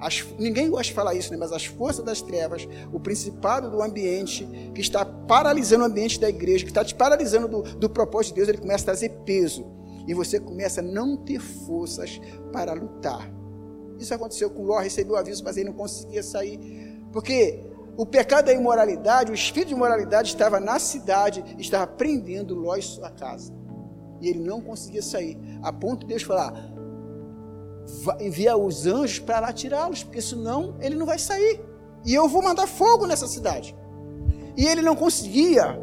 As, 0.00 0.24
ninguém 0.38 0.70
gosta 0.70 0.84
de 0.84 0.94
falar 0.94 1.14
isso, 1.14 1.30
né? 1.30 1.36
mas 1.36 1.52
as 1.52 1.66
forças 1.66 2.04
das 2.04 2.22
trevas, 2.22 2.66
o 2.90 2.98
principado 2.98 3.70
do 3.70 3.82
ambiente, 3.82 4.48
que 4.74 4.80
está 4.80 5.04
paralisando 5.04 5.84
o 5.84 5.86
ambiente 5.86 6.18
da 6.18 6.28
igreja, 6.28 6.64
que 6.64 6.70
está 6.70 6.82
te 6.82 6.94
paralisando 6.94 7.46
do, 7.46 7.62
do 7.62 7.90
propósito 7.90 8.30
de 8.32 8.36
Deus, 8.36 8.48
ele 8.48 8.58
começa 8.58 8.84
a 8.84 8.86
trazer 8.86 9.10
peso. 9.26 9.66
E 10.08 10.14
você 10.14 10.40
começa 10.40 10.80
a 10.80 10.82
não 10.82 11.16
ter 11.16 11.38
forças 11.38 12.18
para 12.50 12.72
lutar. 12.72 13.30
Isso 13.98 14.14
aconteceu 14.14 14.48
com 14.48 14.64
Ló, 14.64 14.78
recebeu 14.78 15.14
o 15.14 15.18
aviso, 15.18 15.44
mas 15.44 15.58
ele 15.58 15.68
não 15.68 15.76
conseguia 15.76 16.22
sair. 16.22 16.58
Porque 17.12 17.60
o 17.96 18.06
pecado 18.06 18.46
da 18.46 18.52
imoralidade, 18.54 19.30
o 19.30 19.34
espírito 19.34 19.68
de 19.68 19.74
imoralidade 19.74 20.28
estava 20.28 20.58
na 20.58 20.78
cidade, 20.78 21.44
estava 21.58 21.86
prendendo 21.86 22.54
Ló 22.54 22.74
em 22.74 22.82
sua 22.82 23.10
casa. 23.10 23.52
E 24.22 24.28
ele 24.28 24.40
não 24.40 24.60
conseguia 24.62 25.02
sair. 25.02 25.38
A 25.62 25.70
ponto 25.70 26.00
de 26.00 26.06
Deus 26.06 26.22
falar: 26.22 26.72
envia 28.20 28.56
os 28.56 28.86
anjos 28.86 29.18
para 29.18 29.40
lá 29.40 29.52
tirá-los, 29.52 30.02
porque 30.02 30.20
senão 30.20 30.76
ele 30.80 30.94
não 30.94 31.06
vai 31.06 31.18
sair. 31.18 31.60
E 32.04 32.14
eu 32.14 32.28
vou 32.28 32.42
mandar 32.42 32.66
fogo 32.66 33.06
nessa 33.06 33.26
cidade. 33.26 33.76
E 34.56 34.66
ele 34.66 34.82
não 34.82 34.96
conseguia 34.96 35.78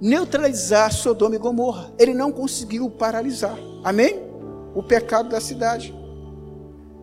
neutralizar 0.00 0.92
Sodoma 0.92 1.34
e 1.34 1.38
Gomorra. 1.38 1.92
Ele 1.98 2.14
não 2.14 2.32
conseguiu 2.32 2.88
paralisar. 2.90 3.58
Amém? 3.84 4.22
O 4.74 4.82
pecado 4.82 5.28
da 5.28 5.40
cidade. 5.40 5.94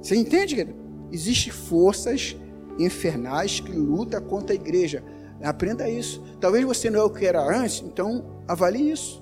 Você 0.01 0.15
entende, 0.15 0.55
querido? 0.55 0.77
Existem 1.11 1.51
forças 1.51 2.35
infernais 2.79 3.59
que 3.59 3.71
lutam 3.71 4.21
contra 4.21 4.53
a 4.53 4.55
igreja. 4.55 5.03
Aprenda 5.41 5.89
isso. 5.89 6.23
Talvez 6.39 6.65
você 6.65 6.89
não 6.89 6.99
é 6.99 7.03
o 7.03 7.09
que 7.09 7.25
era 7.25 7.41
antes, 7.41 7.81
então 7.81 8.41
avalie 8.47 8.91
isso. 8.91 9.21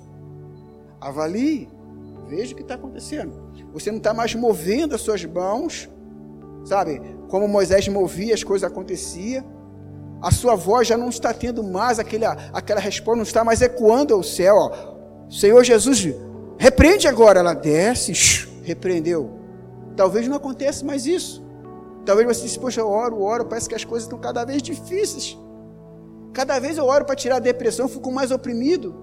Avalie. 1.00 1.68
Veja 2.28 2.52
o 2.52 2.56
que 2.56 2.62
está 2.62 2.74
acontecendo. 2.74 3.45
Você 3.76 3.90
não 3.90 3.98
está 3.98 4.14
mais 4.14 4.34
movendo 4.34 4.94
as 4.94 5.02
suas 5.02 5.22
mãos, 5.26 5.86
sabe? 6.64 6.98
Como 7.28 7.46
Moisés 7.46 7.86
movia, 7.88 8.32
as 8.32 8.42
coisas 8.42 8.66
aconteciam. 8.66 9.44
A 10.22 10.30
sua 10.30 10.54
voz 10.54 10.88
já 10.88 10.96
não 10.96 11.10
está 11.10 11.34
tendo 11.34 11.62
mais 11.62 11.98
aquela, 11.98 12.38
aquela 12.54 12.80
resposta, 12.80 13.16
não 13.16 13.22
está 13.22 13.44
mais 13.44 13.60
ecoando 13.60 14.14
ao 14.14 14.22
céu. 14.22 14.56
Ó. 14.56 15.28
Senhor 15.28 15.62
Jesus, 15.62 16.08
repreende 16.56 17.06
agora. 17.06 17.40
Ela 17.40 17.52
desce, 17.52 18.48
repreendeu. 18.62 19.38
Talvez 19.94 20.26
não 20.26 20.38
aconteça 20.38 20.82
mais 20.82 21.04
isso. 21.04 21.44
Talvez 22.06 22.26
você 22.26 22.48
se 22.48 22.58
poxa, 22.58 22.80
eu 22.80 22.88
oro, 22.88 23.20
oro, 23.20 23.44
parece 23.44 23.68
que 23.68 23.74
as 23.74 23.84
coisas 23.84 24.06
estão 24.06 24.18
cada 24.18 24.42
vez 24.46 24.62
difíceis. 24.62 25.38
Cada 26.32 26.58
vez 26.58 26.78
eu 26.78 26.86
oro 26.86 27.04
para 27.04 27.14
tirar 27.14 27.36
a 27.36 27.40
depressão, 27.40 27.88
fico 27.88 28.10
mais 28.10 28.30
oprimido. 28.30 28.94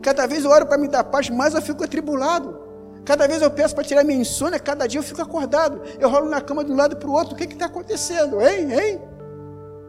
Cada 0.00 0.24
vez 0.24 0.44
eu 0.44 0.52
oro 0.52 0.66
para 0.66 0.78
me 0.78 0.86
dar 0.86 1.02
paz, 1.02 1.28
mais 1.28 1.52
eu 1.52 1.60
fico 1.60 1.82
atribulado. 1.82 2.62
Cada 3.04 3.26
vez 3.26 3.42
eu 3.42 3.50
peço 3.50 3.74
para 3.74 3.84
tirar 3.84 4.02
minha 4.02 4.18
insônia, 4.18 4.58
cada 4.58 4.86
dia 4.86 4.98
eu 4.98 5.04
fico 5.04 5.20
acordado. 5.20 5.82
Eu 5.98 6.08
rolo 6.08 6.28
na 6.28 6.40
cama 6.40 6.64
de 6.64 6.72
um 6.72 6.76
lado 6.76 6.96
para 6.96 7.08
o 7.08 7.12
outro. 7.12 7.34
O 7.34 7.36
que 7.36 7.44
está 7.44 7.66
acontecendo? 7.66 8.40
Hein? 8.40 8.72
Hein? 8.72 9.02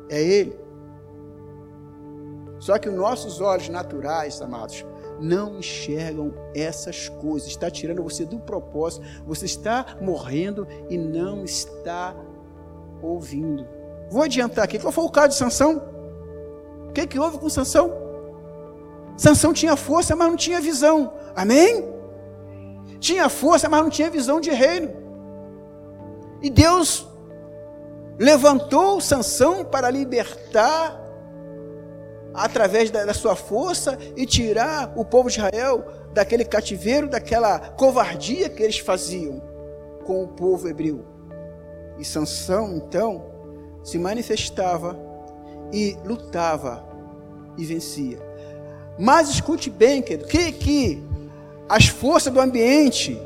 É 0.10 0.22
Ele. 0.22 0.60
Só 2.60 2.78
que 2.78 2.90
os 2.90 2.96
nossos 2.96 3.42
olhos 3.42 3.70
naturais, 3.70 4.42
amados, 4.42 4.86
não 5.20 5.60
enxergam 5.60 6.34
essas 6.54 7.08
coisas. 7.08 7.48
Está 7.50 7.70
tirando 7.70 8.04
você 8.04 8.26
do 8.26 8.40
propósito. 8.40 9.06
Você 9.26 9.46
está 9.46 9.98
morrendo 10.02 10.68
e 10.90 10.98
não 10.98 11.44
está 11.46 12.16
ouvindo. 13.02 13.66
Vou 14.10 14.24
adiantar 14.24 14.66
aqui. 14.66 14.78
Qual 14.78 14.92
foi 14.92 15.04
o 15.06 15.10
caso 15.10 15.30
de 15.30 15.36
Sansão? 15.36 15.82
O 16.90 16.92
que, 16.92 17.08
que 17.08 17.20
houve 17.20 17.38
com 17.38 17.50
Sansão? 17.50 17.94
Sansão 19.18 19.54
tinha 19.54 19.76
força, 19.78 20.16
mas 20.16 20.28
não 20.28 20.36
tinha 20.36 20.60
visão. 20.60 21.14
Amém? 21.36 21.95
Tinha 23.00 23.30
força, 23.30 23.70
mas 23.70 23.82
não 23.82 23.90
tinha 23.90 24.10
visão 24.10 24.40
de 24.40 24.52
reino. 24.52 24.92
E 26.42 26.50
Deus 26.50 27.08
levantou 28.18 29.02
Sansão 29.02 29.66
para 29.66 29.90
libertar 29.90 31.02
através 32.34 32.92
da, 32.92 33.14
sua 33.14 33.36
força 33.36 33.98
e 34.16 34.26
tirar 34.26 34.94
o 34.96 35.06
povo 35.06 35.30
de 35.30 35.38
Israel 35.38 35.86
daquele 36.14 36.44
cativeiro, 36.44 37.10
daquela 37.10 37.60
covardia 37.60 38.50
que 38.50 38.62
eles 38.62 38.78
faziam 38.78 39.42
com 40.06 40.24
o 40.24 40.28
povo 40.28 40.68
hebreu. 40.68 41.06
E 41.98 42.04
Sansão, 42.04 42.76
então, 42.76 43.26
se 43.84 43.98
manifestava 43.98 44.98
e 45.72 45.98
lutava 46.04 46.86
e 47.58 47.66
vencia. 47.66 48.20
Mas 48.98 49.30
escute 49.30 49.70
bem, 49.70 50.02
querido, 50.02 50.28
que, 50.28 50.52
que 50.52 51.04
as 51.68 51.88
forças 51.88 52.32
do 52.32 52.40
ambiente 52.40 53.20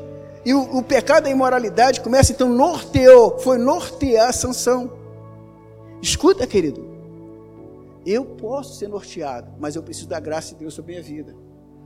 e 0.44 0.54
o, 0.54 0.78
o 0.78 0.82
pecado 0.82 1.24
da 1.24 1.30
imoralidade 1.30 2.00
começa 2.00 2.32
então 2.32 2.48
norteou, 2.48 3.38
foi 3.38 3.58
nortear 3.58 4.28
a 4.28 4.32
sanção. 4.32 4.90
Escuta, 6.02 6.46
querido, 6.46 6.88
eu 8.06 8.24
posso 8.24 8.78
ser 8.78 8.88
norteado, 8.88 9.52
mas 9.58 9.76
eu 9.76 9.82
preciso 9.82 10.08
da 10.08 10.18
graça 10.18 10.54
de 10.54 10.60
Deus 10.60 10.74
sobre 10.74 10.92
a 10.92 10.94
minha 11.00 11.06
vida. 11.06 11.34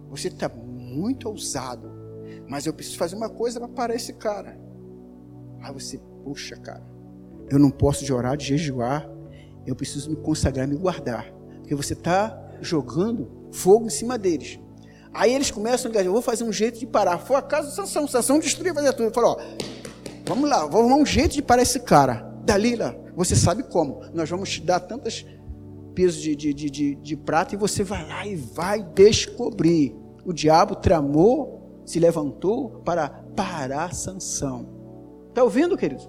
Você 0.08 0.28
está 0.28 0.48
muito 0.48 1.28
ousado, 1.28 1.90
mas 2.48 2.66
eu 2.66 2.72
preciso 2.72 2.96
fazer 2.96 3.16
uma 3.16 3.28
coisa 3.28 3.58
para 3.58 3.68
parar 3.68 3.94
esse 3.94 4.12
cara. 4.12 4.56
Aí 5.60 5.72
você, 5.72 5.98
puxa, 6.22 6.56
cara, 6.56 6.86
eu 7.50 7.58
não 7.58 7.70
posso 7.70 8.04
de 8.04 8.12
orar, 8.12 8.36
de 8.36 8.46
jejuar, 8.46 9.10
eu 9.66 9.74
preciso 9.74 10.10
me 10.10 10.16
consagrar, 10.16 10.68
me 10.68 10.76
guardar, 10.76 11.32
porque 11.58 11.74
você 11.74 11.94
está 11.94 12.40
jogando 12.60 13.48
fogo 13.50 13.86
em 13.86 13.90
cima 13.90 14.16
deles. 14.16 14.60
Aí 15.14 15.32
eles 15.32 15.50
começam 15.50 15.88
a 15.88 15.92
dizer, 15.92 16.06
eu 16.06 16.12
vou 16.12 16.20
fazer 16.20 16.42
um 16.42 16.52
jeito 16.52 16.80
de 16.80 16.86
parar. 16.86 17.18
Foi 17.18 17.36
a 17.36 17.42
casa 17.42 17.68
de 17.68 17.74
Sansão. 17.74 18.08
Sansão 18.08 18.40
destruiu, 18.40 18.74
fazer 18.74 18.92
tudo. 18.94 19.14
Falou, 19.14 19.38
ó, 19.38 19.64
vamos 20.26 20.50
lá, 20.50 20.62
vamos 20.62 20.80
arrumar 20.80 20.96
um 20.96 21.06
jeito 21.06 21.34
de 21.34 21.42
parar 21.42 21.62
esse 21.62 21.78
cara. 21.80 22.34
Dalila, 22.44 22.96
você 23.14 23.36
sabe 23.36 23.62
como. 23.62 24.00
Nós 24.12 24.28
vamos 24.28 24.50
te 24.50 24.60
dar 24.60 24.80
tantas 24.80 25.24
pesos 25.94 26.20
de, 26.20 26.34
de, 26.34 26.52
de, 26.52 26.68
de, 26.68 26.94
de 26.96 27.16
prata 27.16 27.54
e 27.54 27.58
você 27.58 27.84
vai 27.84 28.06
lá 28.06 28.26
e 28.26 28.34
vai 28.34 28.82
descobrir. 28.82 29.94
O 30.24 30.32
diabo 30.32 30.74
tramou, 30.74 31.82
se 31.86 32.00
levantou 32.00 32.80
para 32.84 33.08
parar 33.36 33.94
Sansão. 33.94 34.68
Está 35.28 35.44
ouvindo, 35.44 35.76
querido? 35.76 36.02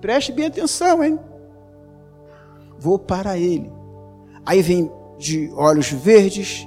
Preste 0.00 0.30
bem 0.30 0.46
atenção, 0.46 1.02
hein? 1.02 1.18
Vou 2.78 2.98
para 2.98 3.36
ele. 3.36 3.70
Aí 4.44 4.62
vem 4.62 4.90
de 5.18 5.50
olhos 5.54 5.90
verdes, 5.90 6.66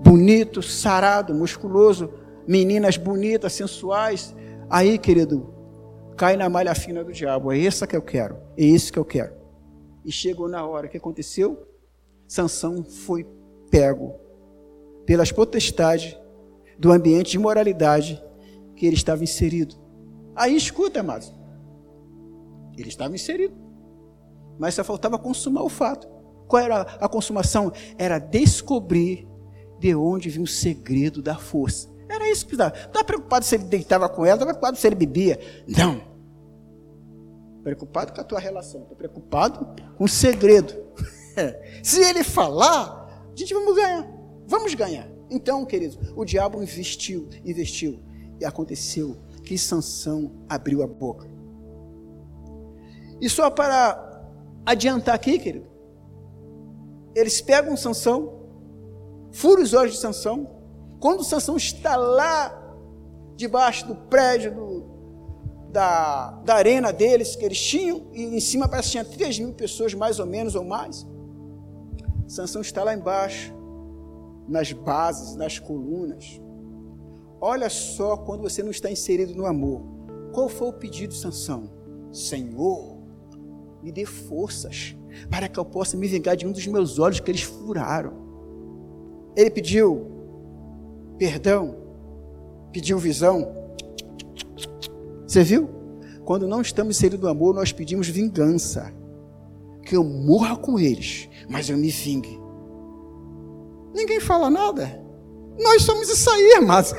bonito, 0.00 0.62
sarado, 0.62 1.34
musculoso, 1.34 2.12
meninas 2.46 2.96
bonitas, 2.96 3.52
sensuais. 3.52 4.34
Aí, 4.70 4.98
querido, 4.98 5.52
cai 6.16 6.36
na 6.36 6.48
malha 6.48 6.74
fina 6.74 7.04
do 7.04 7.12
diabo. 7.12 7.52
É 7.52 7.64
essa 7.64 7.86
que 7.86 7.96
eu 7.96 8.02
quero. 8.02 8.36
É 8.56 8.64
isso 8.64 8.92
que 8.92 8.98
eu 8.98 9.04
quero. 9.04 9.34
E 10.04 10.12
chegou 10.12 10.48
na 10.48 10.64
hora. 10.66 10.86
O 10.86 10.90
que 10.90 10.96
aconteceu? 10.96 11.66
Sansão 12.26 12.84
foi 12.84 13.26
pego 13.70 14.14
pelas 15.06 15.32
potestades 15.32 16.16
do 16.78 16.92
ambiente 16.92 17.30
de 17.32 17.38
moralidade 17.38 18.22
que 18.76 18.86
ele 18.86 18.96
estava 18.96 19.24
inserido. 19.24 19.74
Aí 20.36 20.56
escuta, 20.56 21.00
amados. 21.00 21.34
Ele 22.76 22.88
estava 22.88 23.14
inserido. 23.14 23.54
Mas 24.58 24.74
só 24.74 24.84
faltava 24.84 25.18
consumar 25.18 25.62
o 25.62 25.68
fato. 25.68 26.08
Qual 26.46 26.62
era 26.62 26.82
a 26.82 27.08
consumação? 27.08 27.72
Era 27.96 28.18
descobrir 28.18 29.28
de 29.78 29.94
onde 29.94 30.28
vinha 30.28 30.44
o 30.44 30.46
segredo 30.46 31.22
da 31.22 31.36
força. 31.36 31.88
Era 32.08 32.30
isso 32.30 32.46
que 32.46 32.54
estava. 32.54 32.74
Não 32.74 32.86
estava 32.86 33.04
preocupado 33.04 33.44
se 33.44 33.54
ele 33.54 33.64
deitava 33.64 34.08
com 34.08 34.24
ela, 34.24 34.36
não 34.36 34.42
estava 34.42 34.50
preocupado 34.50 34.76
se 34.78 34.86
ele 34.86 34.96
bebia. 34.96 35.38
Não. 35.66 36.00
Preocupado 37.62 38.12
com 38.12 38.20
a 38.20 38.24
tua 38.24 38.40
relação, 38.40 38.82
estou 38.82 38.96
preocupado 38.96 39.74
com 39.96 40.04
o 40.04 40.08
segredo. 40.08 40.74
se 41.82 42.00
ele 42.00 42.24
falar, 42.24 43.26
a 43.32 43.36
gente 43.36 43.52
vamos 43.52 43.76
ganhar. 43.76 44.08
Vamos 44.46 44.74
ganhar. 44.74 45.08
Então, 45.30 45.64
queridos, 45.66 45.98
o 46.16 46.24
diabo 46.24 46.62
investiu, 46.62 47.28
investiu. 47.44 48.00
E 48.40 48.44
aconteceu 48.44 49.16
que 49.44 49.58
Sansão 49.58 50.32
abriu 50.48 50.82
a 50.82 50.86
boca. 50.86 51.28
E 53.20 53.28
só 53.28 53.50
para 53.50 54.24
adiantar 54.64 55.14
aqui, 55.14 55.38
querido, 55.38 55.66
eles 57.14 57.40
pegam 57.40 57.76
Sansão, 57.76 58.37
furam 59.32 59.62
os 59.62 59.74
olhos 59.74 59.94
de 59.94 60.00
Sansão. 60.00 60.48
Quando 61.00 61.24
Sansão 61.24 61.56
está 61.56 61.96
lá 61.96 62.54
debaixo 63.36 63.86
do 63.86 63.94
prédio 63.94 64.54
do, 64.54 65.70
da, 65.70 66.30
da 66.44 66.54
arena 66.54 66.92
deles 66.92 67.36
que 67.36 67.44
eles 67.44 67.60
tinham, 67.60 68.06
e 68.12 68.24
em 68.24 68.40
cima 68.40 68.68
parece 68.68 68.88
que 68.88 68.92
tinha 68.92 69.04
3 69.04 69.38
mil 69.38 69.52
pessoas, 69.52 69.94
mais 69.94 70.18
ou 70.18 70.26
menos, 70.26 70.54
ou 70.54 70.64
mais. 70.64 71.06
Sansão 72.26 72.60
está 72.60 72.84
lá 72.84 72.94
embaixo, 72.94 73.54
nas 74.48 74.72
bases, 74.72 75.36
nas 75.36 75.58
colunas. 75.58 76.40
Olha 77.40 77.70
só 77.70 78.16
quando 78.16 78.42
você 78.42 78.62
não 78.62 78.70
está 78.70 78.90
inserido 78.90 79.34
no 79.34 79.46
amor. 79.46 79.82
Qual 80.32 80.48
foi 80.48 80.68
o 80.68 80.72
pedido 80.72 81.14
de 81.14 81.20
Sansão? 81.20 81.70
Senhor, 82.12 82.98
me 83.82 83.92
dê 83.92 84.04
forças 84.04 84.96
para 85.30 85.48
que 85.48 85.58
eu 85.58 85.64
possa 85.64 85.96
me 85.96 86.06
vingar 86.06 86.36
de 86.36 86.46
um 86.46 86.52
dos 86.52 86.66
meus 86.66 86.98
olhos 86.98 87.20
que 87.20 87.30
eles 87.30 87.42
furaram. 87.42 88.27
Ele 89.38 89.50
pediu 89.50 90.04
perdão, 91.16 91.76
pediu 92.72 92.98
visão. 92.98 93.54
Você 95.24 95.44
viu? 95.44 95.70
Quando 96.24 96.48
não 96.48 96.60
estamos 96.60 96.96
inseridos 96.96 97.22
no 97.22 97.30
amor, 97.30 97.54
nós 97.54 97.70
pedimos 97.70 98.08
vingança. 98.08 98.92
Que 99.84 99.96
eu 99.96 100.02
morra 100.02 100.56
com 100.56 100.76
eles, 100.76 101.28
mas 101.48 101.70
eu 101.70 101.78
me 101.78 101.88
vingue. 101.88 102.36
Ninguém 103.94 104.18
fala 104.18 104.50
nada. 104.50 105.04
Nós 105.56 105.82
somos 105.82 106.08
isso 106.08 106.28
aí, 106.28 106.60
mas 106.66 106.92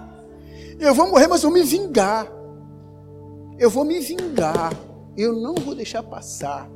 eu 0.80 0.94
vou 0.94 1.10
morrer, 1.10 1.26
mas 1.26 1.42
eu 1.42 1.50
vou 1.50 1.58
me 1.58 1.66
vingar. 1.66 2.32
Eu 3.58 3.68
vou 3.68 3.84
me 3.84 4.00
vingar. 4.00 4.72
Eu 5.14 5.34
não 5.34 5.54
vou 5.54 5.74
deixar 5.74 6.02
passar. 6.02 6.66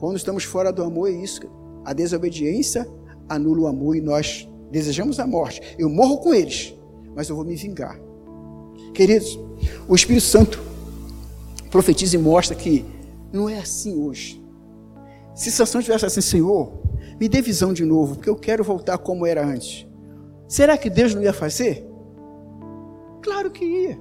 Quando 0.00 0.16
estamos 0.16 0.42
fora 0.42 0.72
do 0.72 0.82
amor, 0.82 1.08
é 1.08 1.12
isso. 1.12 1.42
A 1.84 1.92
desobediência 1.92 2.84
anula 3.30 3.60
o 3.60 3.66
amor 3.68 3.96
e 3.96 4.00
nós 4.00 4.48
desejamos 4.70 5.20
a 5.20 5.26
morte. 5.26 5.62
Eu 5.78 5.88
morro 5.88 6.18
com 6.18 6.34
eles, 6.34 6.74
mas 7.14 7.28
eu 7.28 7.36
vou 7.36 7.44
me 7.44 7.54
vingar. 7.54 7.98
Queridos, 8.92 9.38
o 9.88 9.94
Espírito 9.94 10.24
Santo 10.24 10.60
profetiza 11.70 12.16
e 12.16 12.18
mostra 12.18 12.56
que 12.56 12.84
não 13.32 13.48
é 13.48 13.58
assim 13.58 13.96
hoje. 13.96 14.44
Se 15.34 15.50
Sansão 15.50 15.80
tivesse 15.80 16.04
assim, 16.04 16.20
Senhor, 16.20 16.72
me 17.18 17.28
dê 17.28 17.40
visão 17.40 17.72
de 17.72 17.84
novo, 17.84 18.16
porque 18.16 18.28
eu 18.28 18.36
quero 18.36 18.64
voltar 18.64 18.98
como 18.98 19.24
era 19.24 19.46
antes. 19.46 19.86
Será 20.48 20.76
que 20.76 20.90
Deus 20.90 21.14
não 21.14 21.22
ia 21.22 21.32
fazer? 21.32 21.86
Claro 23.22 23.50
que 23.50 23.64
ia. 23.64 23.98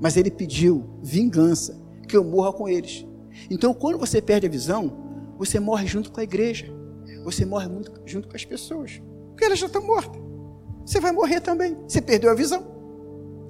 Mas 0.00 0.16
ele 0.16 0.30
pediu 0.30 0.84
vingança, 1.02 1.78
que 2.08 2.16
eu 2.16 2.24
morra 2.24 2.52
com 2.52 2.66
eles. 2.66 3.06
Então, 3.50 3.74
quando 3.74 3.98
você 3.98 4.22
perde 4.22 4.46
a 4.46 4.50
visão, 4.50 4.90
você 5.38 5.60
morre 5.60 5.86
junto 5.86 6.10
com 6.10 6.20
a 6.20 6.24
igreja. 6.24 6.79
Você 7.24 7.44
morre 7.44 7.68
muito 7.68 7.92
junto 8.04 8.28
com 8.28 8.36
as 8.36 8.44
pessoas. 8.44 9.00
Porque 9.30 9.44
elas 9.44 9.58
já 9.58 9.66
estão 9.66 9.86
mortas. 9.86 10.20
Você 10.84 11.00
vai 11.00 11.12
morrer 11.12 11.40
também. 11.40 11.76
Você 11.86 12.00
perdeu 12.00 12.30
a 12.30 12.34
visão. 12.34 12.64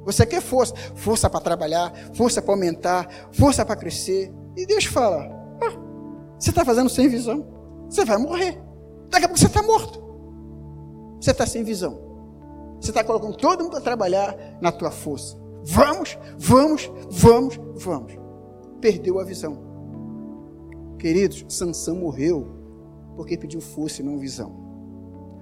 Você 0.04 0.26
quer 0.26 0.40
força. 0.40 0.74
Força 0.94 1.28
para 1.28 1.40
trabalhar, 1.40 1.92
força 2.14 2.42
para 2.42 2.52
aumentar, 2.52 3.28
força 3.32 3.64
para 3.64 3.76
crescer. 3.76 4.32
E 4.56 4.66
Deus 4.66 4.84
fala: 4.84 5.28
ah, 5.62 5.72
você 6.38 6.50
está 6.50 6.64
fazendo 6.64 6.88
sem 6.88 7.08
visão. 7.08 7.46
Você 7.88 8.04
vai 8.04 8.18
morrer. 8.18 8.60
Daqui 9.08 9.24
a 9.24 9.28
pouco 9.28 9.38
você 9.38 9.46
está 9.46 9.62
morto. 9.62 10.00
Você 11.20 11.30
está 11.30 11.46
sem 11.46 11.62
visão. 11.62 11.98
Você 12.80 12.90
está 12.90 13.04
colocando 13.04 13.36
todo 13.36 13.64
mundo 13.64 13.76
a 13.76 13.80
trabalhar 13.80 14.36
na 14.60 14.72
tua 14.72 14.90
força. 14.90 15.36
Vamos, 15.64 16.18
vamos, 16.38 16.90
vamos, 17.10 17.60
vamos. 17.76 18.14
Perdeu 18.80 19.20
a 19.20 19.24
visão. 19.24 19.58
Queridos, 20.98 21.44
Sansão 21.48 21.96
morreu 21.96 22.59
porque 23.20 23.36
pediu 23.36 23.60
força 23.60 24.00
e 24.00 24.04
não 24.04 24.18
visão. 24.18 24.50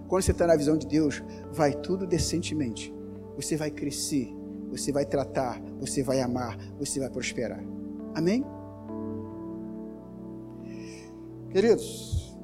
Quando 0.08 0.22
você 0.22 0.32
está 0.32 0.48
na 0.48 0.56
visão 0.56 0.76
de 0.76 0.84
Deus, 0.84 1.22
vai 1.52 1.72
tudo 1.72 2.08
decentemente. 2.08 2.92
Você 3.36 3.56
vai 3.56 3.70
crescer, 3.70 4.34
você 4.68 4.90
vai 4.90 5.06
tratar, 5.06 5.62
você 5.78 6.02
vai 6.02 6.20
amar, 6.20 6.58
você 6.76 6.98
vai 6.98 7.08
prosperar. 7.08 7.62
Amém? 8.16 8.44
Queridos, 11.52 12.36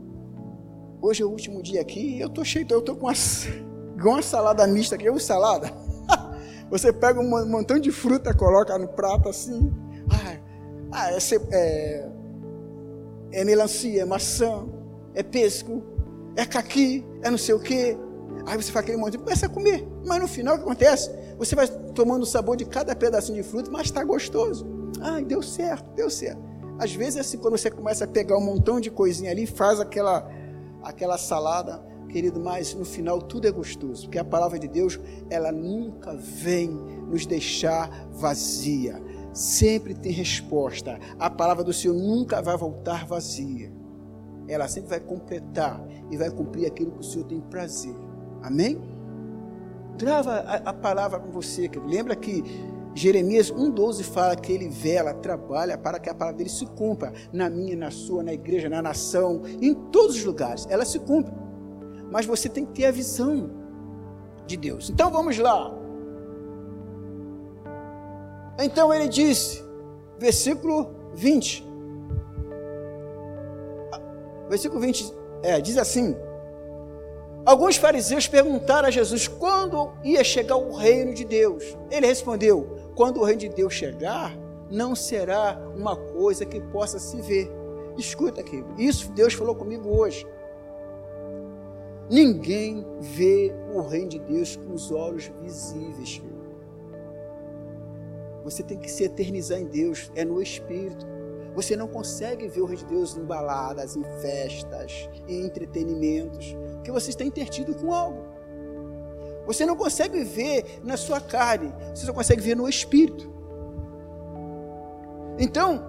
Hoje 1.02 1.20
é 1.20 1.26
o 1.26 1.30
último 1.30 1.60
dia 1.60 1.80
aqui 1.80 2.16
e 2.16 2.20
eu 2.20 2.28
tô 2.28 2.44
cheio, 2.44 2.64
eu 2.70 2.80
tô 2.80 2.94
com 2.94 3.08
uma, 3.08 3.12
uma 4.00 4.22
salada 4.22 4.64
mista 4.68 4.94
aqui, 4.94 5.06
eu 5.06 5.18
salada. 5.18 5.68
Você 6.70 6.92
pega 6.92 7.20
um 7.20 7.48
montão 7.48 7.80
de 7.80 7.90
fruta, 7.90 8.32
coloca 8.32 8.78
no 8.78 8.86
prato 8.86 9.28
assim. 9.28 9.74
Ah, 10.08 10.38
ah 10.92 11.10
é, 11.10 11.18
é, 11.50 12.10
é 13.32 13.44
melancia, 13.44 14.00
é 14.00 14.04
maçã, 14.04 14.64
é 15.14 15.22
pesco, 15.22 15.82
é 16.36 16.44
caqui, 16.44 17.04
é 17.22 17.30
não 17.30 17.38
sei 17.38 17.54
o 17.54 17.60
quê. 17.60 17.96
Aí 18.46 18.56
você 18.56 18.70
faz 18.70 18.84
aquele 18.84 18.98
monte, 18.98 19.16
começa 19.16 19.46
a 19.46 19.48
comer. 19.48 19.86
Mas 20.04 20.20
no 20.20 20.28
final 20.28 20.54
o 20.54 20.58
que 20.58 20.64
acontece? 20.64 21.10
Você 21.38 21.54
vai 21.54 21.66
tomando 21.94 22.22
o 22.22 22.26
sabor 22.26 22.56
de 22.56 22.64
cada 22.64 22.94
pedacinho 22.94 23.42
de 23.42 23.48
fruta, 23.48 23.70
mas 23.70 23.86
está 23.86 24.04
gostoso. 24.04 24.66
Ai, 25.00 25.24
deu 25.24 25.42
certo, 25.42 25.90
deu 25.94 26.10
certo. 26.10 26.42
Às 26.78 26.92
vezes 26.94 27.18
assim, 27.18 27.38
quando 27.38 27.56
você 27.56 27.70
começa 27.70 28.04
a 28.04 28.08
pegar 28.08 28.36
um 28.36 28.44
montão 28.44 28.80
de 28.80 28.90
coisinha 28.90 29.30
ali, 29.30 29.46
faz 29.46 29.80
aquela 29.80 30.28
aquela 30.82 31.16
salada, 31.16 31.82
querido, 32.08 32.38
mas 32.38 32.74
no 32.74 32.84
final 32.84 33.20
tudo 33.20 33.48
é 33.48 33.50
gostoso, 33.50 34.02
porque 34.02 34.18
a 34.18 34.24
palavra 34.24 34.58
de 34.58 34.68
Deus, 34.68 35.00
ela 35.30 35.50
nunca 35.50 36.14
vem 36.14 36.68
nos 36.68 37.24
deixar 37.24 38.06
vazia. 38.12 39.02
Sempre 39.32 39.94
tem 39.94 40.12
resposta. 40.12 40.98
A 41.18 41.28
palavra 41.28 41.64
do 41.64 41.72
Senhor 41.72 41.94
nunca 41.94 42.40
vai 42.40 42.56
voltar 42.56 43.06
vazia. 43.06 43.72
Ela 44.48 44.68
sempre 44.68 44.90
vai 44.90 45.00
completar 45.00 45.82
e 46.10 46.16
vai 46.16 46.30
cumprir 46.30 46.66
aquilo 46.66 46.92
que 46.92 47.00
o 47.00 47.04
Senhor 47.04 47.24
tem 47.26 47.40
prazer. 47.40 47.94
Amém? 48.42 48.80
Grava 49.96 50.32
a, 50.32 50.56
a 50.56 50.72
palavra 50.72 51.18
com 51.18 51.30
você, 51.30 51.68
querido. 51.68 51.90
Lembra 51.90 52.14
que 52.16 52.42
Jeremias 52.94 53.50
1,12 53.50 54.04
fala 54.04 54.36
que 54.36 54.52
ele 54.52 54.68
vela, 54.68 55.12
trabalha 55.14 55.76
para 55.76 55.98
que 55.98 56.08
a 56.08 56.14
palavra 56.14 56.38
dele 56.38 56.50
se 56.50 56.64
cumpra 56.66 57.12
na 57.32 57.50
minha, 57.50 57.76
na 57.76 57.90
sua, 57.90 58.22
na 58.22 58.32
igreja, 58.32 58.68
na 58.68 58.80
nação, 58.80 59.42
em 59.60 59.74
todos 59.74 60.16
os 60.16 60.24
lugares. 60.24 60.66
Ela 60.70 60.84
se 60.84 61.00
cumpre. 61.00 61.34
Mas 62.10 62.26
você 62.26 62.48
tem 62.48 62.64
que 62.64 62.72
ter 62.72 62.86
a 62.86 62.92
visão 62.92 63.50
de 64.46 64.56
Deus. 64.56 64.90
Então 64.90 65.10
vamos 65.10 65.38
lá. 65.38 65.74
Então 68.60 68.94
ele 68.94 69.08
disse, 69.08 69.64
versículo 70.18 70.94
20. 71.14 71.73
Versículo 74.54 74.80
20 74.80 75.12
é, 75.42 75.60
diz 75.60 75.76
assim: 75.76 76.16
Alguns 77.44 77.76
fariseus 77.76 78.28
perguntaram 78.28 78.86
a 78.86 78.90
Jesus 78.90 79.26
quando 79.26 79.90
ia 80.04 80.22
chegar 80.22 80.56
o 80.56 80.76
reino 80.76 81.12
de 81.12 81.24
Deus. 81.24 81.76
Ele 81.90 82.06
respondeu: 82.06 82.64
quando 82.94 83.20
o 83.20 83.24
reino 83.24 83.40
de 83.40 83.48
Deus 83.48 83.74
chegar, 83.74 84.32
não 84.70 84.94
será 84.94 85.60
uma 85.76 85.96
coisa 85.96 86.46
que 86.46 86.60
possa 86.60 87.00
se 87.00 87.20
ver. 87.20 87.50
Escuta 87.98 88.42
aqui, 88.42 88.64
isso 88.78 89.10
Deus 89.10 89.34
falou 89.34 89.56
comigo 89.56 89.88
hoje. 89.88 90.24
Ninguém 92.08 92.86
vê 93.00 93.52
o 93.74 93.80
reino 93.80 94.10
de 94.10 94.20
Deus 94.20 94.54
com 94.54 94.72
os 94.72 94.92
olhos 94.92 95.32
visíveis. 95.42 96.22
Você 98.44 98.62
tem 98.62 98.78
que 98.78 98.88
se 98.88 99.02
eternizar 99.02 99.58
em 99.58 99.64
Deus, 99.64 100.12
é 100.14 100.24
no 100.24 100.40
Espírito. 100.40 101.13
Você 101.54 101.76
não 101.76 101.86
consegue 101.86 102.48
ver 102.48 102.60
o 102.60 102.64
reino 102.64 102.84
de 102.84 102.86
Deus 102.86 103.16
em 103.16 103.24
baladas, 103.24 103.96
em 103.96 104.02
festas, 104.20 105.08
em 105.28 105.46
entretenimentos, 105.46 106.54
porque 106.74 106.90
você 106.90 107.10
está 107.10 107.24
intertido 107.24 107.74
com 107.74 107.92
algo. 107.92 108.24
Você 109.46 109.64
não 109.64 109.76
consegue 109.76 110.24
ver 110.24 110.80
na 110.82 110.96
sua 110.96 111.20
carne, 111.20 111.72
você 111.94 112.06
só 112.06 112.12
consegue 112.12 112.40
ver 112.40 112.56
no 112.56 112.68
espírito. 112.68 113.32
Então, 115.38 115.84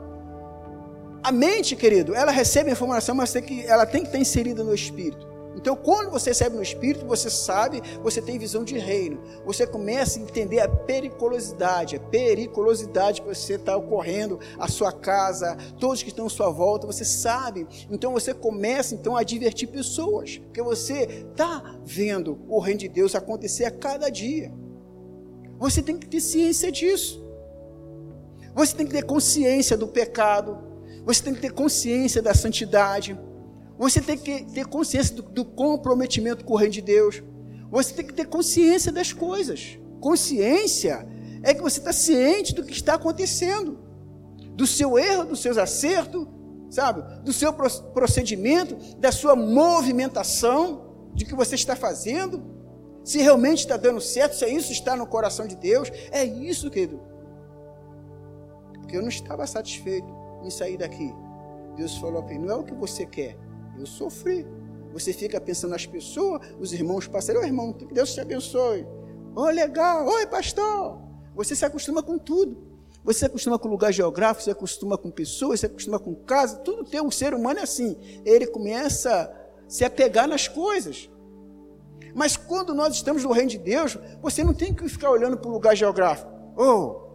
a 1.23 1.32
mente, 1.32 1.75
querido, 1.75 2.13
ela 2.13 2.32
recebe 2.32 2.69
a 2.69 2.73
informação, 2.73 3.15
mas 3.15 3.32
tem 3.32 3.41
que, 3.41 3.65
ela 3.65 3.86
tem 3.86 4.01
que 4.01 4.08
estar 4.08 4.19
inserida 4.19 4.63
no 4.63 4.73
espírito. 4.73 5.34
Então, 5.55 5.75
quando 5.75 6.11
você 6.11 6.31
recebe 6.31 6.55
no 6.55 6.61
Espírito, 6.61 7.05
você 7.05 7.29
sabe, 7.29 7.81
você 8.03 8.21
tem 8.21 8.37
visão 8.37 8.63
de 8.63 8.77
reino. 8.77 9.21
Você 9.45 9.65
começa 9.65 10.19
a 10.19 10.21
entender 10.21 10.59
a 10.59 10.67
periculosidade, 10.67 11.95
a 11.95 11.99
periculosidade 11.99 13.21
que 13.21 13.27
você 13.27 13.53
está 13.53 13.75
ocorrendo, 13.75 14.39
a 14.59 14.67
sua 14.67 14.91
casa, 14.91 15.55
todos 15.79 16.03
que 16.03 16.09
estão 16.09 16.27
à 16.27 16.29
sua 16.29 16.49
volta, 16.49 16.85
você 16.85 17.05
sabe. 17.05 17.65
Então, 17.89 18.11
você 18.11 18.33
começa 18.33 18.93
então 18.93 19.15
a 19.15 19.23
divertir 19.23 19.69
pessoas, 19.69 20.37
porque 20.37 20.61
você 20.61 21.25
está 21.31 21.77
vendo 21.83 22.39
o 22.47 22.59
reino 22.59 22.81
de 22.81 22.89
Deus 22.89 23.15
acontecer 23.15 23.65
a 23.65 23.71
cada 23.71 24.09
dia. 24.09 24.51
Você 25.57 25.81
tem 25.81 25.97
que 25.97 26.07
ter 26.07 26.19
ciência 26.19 26.71
disso. 26.71 27.23
Você 28.53 28.75
tem 28.75 28.85
que 28.85 28.93
ter 28.93 29.03
consciência 29.03 29.77
do 29.77 29.87
pecado. 29.87 30.57
Você 31.05 31.23
tem 31.23 31.33
que 31.33 31.41
ter 31.41 31.51
consciência 31.51 32.21
da 32.21 32.33
santidade. 32.33 33.17
Você 33.77 34.01
tem 34.01 34.17
que 34.17 34.45
ter 34.45 34.65
consciência 34.65 35.15
do, 35.15 35.21
do 35.23 35.45
comprometimento 35.45 36.45
com 36.45 36.53
o 36.53 36.57
reino 36.57 36.73
de 36.73 36.81
Deus. 36.81 37.21
Você 37.69 37.93
tem 37.93 38.05
que 38.05 38.13
ter 38.13 38.27
consciência 38.27 38.91
das 38.91 39.11
coisas. 39.11 39.77
Consciência 39.99 41.07
é 41.43 41.53
que 41.53 41.61
você 41.61 41.79
está 41.79 41.91
ciente 41.91 42.53
do 42.53 42.63
que 42.63 42.71
está 42.71 42.95
acontecendo, 42.95 43.79
do 44.51 44.65
seu 44.65 44.97
erro, 44.97 45.25
dos 45.25 45.41
seus 45.41 45.57
acertos, 45.57 46.27
sabe? 46.69 47.03
Do 47.23 47.33
seu 47.33 47.53
procedimento, 47.53 48.75
da 48.97 49.11
sua 49.11 49.35
movimentação, 49.35 51.09
de 51.13 51.25
que 51.25 51.35
você 51.35 51.55
está 51.55 51.75
fazendo, 51.75 52.43
se 53.03 53.19
realmente 53.19 53.59
está 53.59 53.77
dando 53.77 54.01
certo, 54.01 54.35
se 54.35 54.45
isso 54.47 54.71
está 54.71 54.95
no 54.95 55.05
coração 55.05 55.47
de 55.47 55.55
Deus. 55.55 55.91
É 56.11 56.23
isso, 56.23 56.71
querido. 56.71 56.99
Porque 58.73 58.97
eu 58.97 59.01
não 59.01 59.09
estava 59.09 59.45
satisfeito 59.45 60.07
em 60.43 60.49
sair 60.49 60.77
daqui. 60.77 61.13
Deus 61.75 61.97
falou 61.97 62.23
para 62.23 62.33
mim: 62.33 62.45
não 62.45 62.55
é 62.55 62.57
o 62.57 62.63
que 62.63 62.73
você 62.73 63.05
quer, 63.05 63.38
eu 63.79 63.85
sofri. 63.85 64.45
Você 64.93 65.11
fica 65.11 65.41
pensando 65.41 65.71
nas 65.71 65.85
pessoas, 65.85 66.41
os 66.59 66.71
irmãos 66.71 67.07
ô 67.07 67.39
oh, 67.39 67.43
irmão, 67.43 67.73
que 67.73 67.85
Deus 67.85 68.13
te 68.13 68.21
abençoe. 68.21 68.88
Oh, 69.35 69.49
legal, 69.49 70.07
oi, 70.07 70.25
pastor. 70.25 71.01
Você 71.35 71.55
se 71.55 71.65
acostuma 71.65 72.01
com 72.01 72.17
tudo. 72.17 72.75
Você 73.03 73.19
se 73.19 73.25
acostuma 73.25 73.59
com 73.59 73.67
lugar 73.67 73.91
geográfico, 73.91 74.41
você 74.41 74.45
se 74.45 74.51
acostuma 74.51 74.97
com 74.97 75.11
pessoas, 75.11 75.59
você 75.59 75.67
se 75.67 75.71
acostuma 75.71 75.99
com 75.99 76.15
casa, 76.15 76.57
tudo 76.59 76.85
tem. 76.85 77.01
O 77.01 77.11
ser 77.11 77.33
humano 77.33 77.59
é 77.59 77.63
assim. 77.63 77.97
Ele 78.23 78.47
começa 78.47 79.11
a 79.11 79.69
se 79.69 79.83
apegar 79.83 80.27
nas 80.27 80.47
coisas. 80.47 81.09
Mas 82.15 82.38
quando 82.38 82.73
nós 82.73 82.95
estamos 82.95 83.23
no 83.23 83.33
reino 83.33 83.49
de 83.49 83.57
Deus, 83.57 83.97
você 84.21 84.43
não 84.43 84.53
tem 84.53 84.73
que 84.73 84.88
ficar 84.88 85.11
olhando 85.11 85.38
para 85.38 85.49
o 85.49 85.53
lugar 85.53 85.75
geográfico. 85.75 86.31
Oh, 86.55 87.05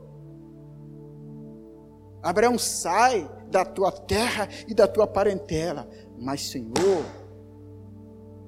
Abraão 2.23 2.59
sai 2.59 3.29
da 3.51 3.65
tua 3.65 3.91
terra 3.91 4.49
e 4.69 4.75
da 4.75 4.87
tua 4.87 5.07
parentela. 5.07 5.89
Mas, 6.21 6.49
Senhor, 6.51 7.05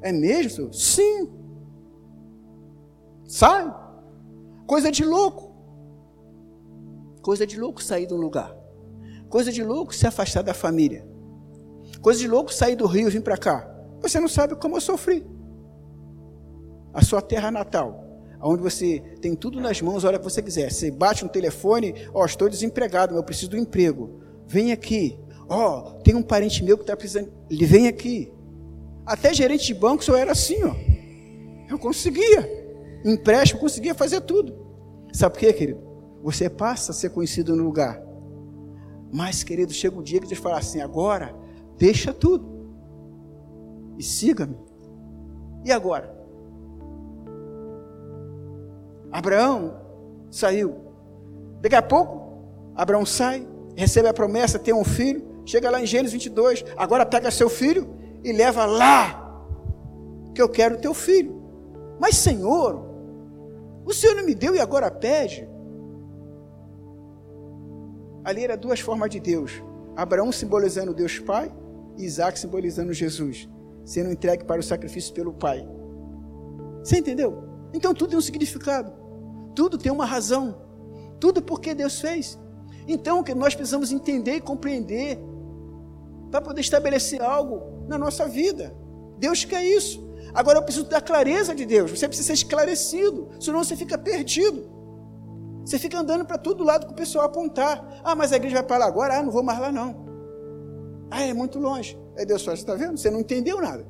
é 0.02 0.12
mesmo, 0.12 0.50
Senhor? 0.50 0.72
Sim. 0.74 1.32
Sai. 3.24 3.74
Coisa 4.66 4.92
de 4.92 5.04
louco. 5.04 5.52
Coisa 7.22 7.46
de 7.46 7.58
louco 7.58 7.82
sair 7.82 8.06
de 8.06 8.12
um 8.12 8.18
lugar. 8.18 8.54
Coisa 9.28 9.50
de 9.50 9.64
louco 9.64 9.94
se 9.94 10.06
afastar 10.06 10.42
da 10.42 10.52
família. 10.52 11.08
Coisa 12.02 12.20
de 12.20 12.28
louco 12.28 12.52
sair 12.52 12.76
do 12.76 12.87
rio 12.87 13.08
e 13.08 13.11
vir 13.11 13.22
para 13.22 13.38
cá. 13.38 13.68
Você 14.02 14.20
não 14.20 14.28
sabe 14.28 14.56
como 14.56 14.76
eu 14.76 14.80
sofri. 14.80 15.24
A 16.92 17.02
sua 17.02 17.22
terra 17.22 17.50
natal, 17.50 18.04
onde 18.42 18.62
você 18.62 19.00
tem 19.22 19.35
tudo 19.35 19.61
nas 19.61 19.80
mãos 19.80 20.04
a 20.04 20.08
hora 20.08 20.18
que 20.18 20.24
você 20.24 20.42
quiser. 20.42 20.70
Você 20.70 20.90
bate 20.90 21.24
no 21.24 21.30
telefone, 21.30 21.94
ó, 22.12 22.22
oh, 22.22 22.26
estou 22.26 22.48
desempregado, 22.50 23.14
eu 23.14 23.24
preciso 23.24 23.52
do 23.52 23.56
emprego. 23.56 24.20
Vem 24.46 24.72
aqui. 24.72 25.18
Ó, 25.48 25.78
oh, 25.78 26.02
tem 26.02 26.14
um 26.14 26.22
parente 26.22 26.62
meu 26.62 26.76
que 26.76 26.85
está 26.85 26.96
precisando. 26.96 27.31
Ele 27.50 27.64
vem 27.66 27.88
aqui. 27.88 28.33
Até 29.05 29.35
gerente 29.35 29.66
de 29.66 29.74
banco 29.74 30.02
eu 30.09 30.16
era 30.16 30.33
assim, 30.33 30.62
ó. 30.62 30.74
Eu 31.68 31.78
conseguia. 31.78 32.48
Empréstimo, 33.05 33.61
conseguia 33.61 33.94
fazer 33.94 34.20
tudo. 34.20 34.55
Sabe 35.12 35.35
por 35.35 35.40
quê, 35.40 35.52
querido? 35.52 35.81
Você 36.22 36.48
passa 36.48 36.92
a 36.92 36.94
ser 36.94 37.11
conhecido 37.11 37.57
no 37.57 37.64
lugar. 37.64 38.00
Mas, 39.12 39.42
querido, 39.42 39.72
chega 39.72 39.98
um 39.98 40.02
dia 40.02 40.20
que 40.20 40.26
Deus 40.26 40.38
fala 40.38 40.59
assim: 40.59 40.81
agora, 40.81 41.35
deixa 41.76 42.14
tudo. 42.14 42.46
E 43.98 44.02
siga-me. 44.02 44.57
E 45.64 45.72
agora? 45.72 46.14
Abraão 49.11 49.76
saiu. 50.31 50.76
Daqui 51.61 51.76
a 51.76 51.83
pouco, 51.83 52.72
Abraão 52.74 53.05
sai, 53.05 53.46
recebe 53.76 54.09
a 54.09 54.14
promessa, 54.14 54.59
tem 54.59 54.72
um 54.72 54.85
filho. 54.85 55.32
Chega 55.44 55.70
lá 55.70 55.81
em 55.81 55.87
Gênesis 55.87 56.12
22, 56.12 56.64
agora 56.76 57.05
pega 57.05 57.31
seu 57.31 57.48
filho 57.48 57.94
e 58.22 58.33
leva 58.33 58.64
lá, 58.64 59.44
que 60.35 60.40
eu 60.40 60.48
quero 60.48 60.81
teu 60.81 60.94
filho. 60.94 61.42
Mas, 61.98 62.16
Senhor, 62.16 62.85
o 63.85 63.92
Senhor 63.92 64.14
não 64.14 64.24
me 64.24 64.35
deu 64.35 64.55
e 64.55 64.61
agora 64.61 64.90
pede. 64.90 65.48
Ali 68.24 68.44
era 68.44 68.57
duas 68.57 68.81
formas 68.81 69.11
de 69.11 69.18
Deus: 69.18 69.62
Abraão 69.96 70.31
simbolizando 70.31 70.94
Deus 70.94 71.18
Pai, 71.18 71.52
e 71.98 72.05
Isaac 72.05 72.38
simbolizando 72.38 72.92
Jesus, 72.92 73.48
sendo 73.85 74.11
entregue 74.11 74.44
para 74.44 74.61
o 74.61 74.64
sacrifício 74.64 75.12
pelo 75.12 75.33
Pai. 75.33 75.66
Você 76.83 76.98
entendeu? 76.98 77.44
Então 77.74 77.94
tudo 77.94 78.11
tem 78.11 78.18
um 78.18 78.22
significado, 78.22 78.92
tudo 79.55 79.78
tem 79.78 79.90
uma 79.90 80.05
razão, 80.05 80.57
tudo 81.18 81.42
porque 81.42 81.74
Deus 81.74 82.00
fez. 82.00 82.38
Então 82.87 83.20
o 83.20 83.24
que 83.24 83.35
nós 83.35 83.55
precisamos 83.55 83.92
entender 83.92 84.37
e 84.37 84.40
compreender 84.40 85.18
para 86.33 86.40
poder 86.40 86.62
estabelecer 86.62 87.21
algo 87.21 87.85
na 87.87 87.99
nossa 87.99 88.27
vida. 88.27 88.75
Deus 89.18 89.45
quer 89.45 89.62
isso. 89.62 90.03
Agora 90.33 90.59
eu 90.59 90.62
preciso 90.62 90.87
da 90.87 90.99
clareza 91.01 91.55
de 91.55 91.66
Deus. 91.66 91.90
Você 91.90 92.09
precisa 92.09 92.29
ser 92.29 92.33
esclarecido, 92.33 93.29
senão 93.38 93.62
você 93.62 93.77
fica 93.77 93.99
perdido. 93.99 94.64
Você 95.62 95.79
fica 95.79 96.01
andando 96.01 96.25
para 96.25 96.38
todo 96.38 96.64
lado 96.64 96.87
com 96.87 96.92
o 96.92 96.97
pessoal 96.97 97.27
apontar. 97.27 98.01
Ah, 98.03 98.16
mas 98.16 98.33
a 98.33 98.37
igreja 98.37 98.57
vai 98.57 98.64
para 98.64 98.79
lá 98.79 98.87
agora? 98.87 99.18
Ah, 99.18 99.23
não 99.23 99.31
vou 99.31 99.42
mais 99.42 99.61
lá 99.61 99.71
não. 99.71 99.95
Ah, 101.11 101.21
é 101.21 101.35
muito 101.35 101.59
longe. 101.59 101.99
Aí 102.18 102.25
Deus 102.25 102.42
fala, 102.42 102.57
você 102.57 102.62
está 102.62 102.75
vendo? 102.75 102.97
Você 102.97 103.11
não 103.11 103.21
entendeu 103.21 103.61
nada. 103.61 103.87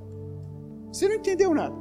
Você 0.93 1.09
não 1.09 1.15
entendeu 1.15 1.55
nada. 1.55 1.77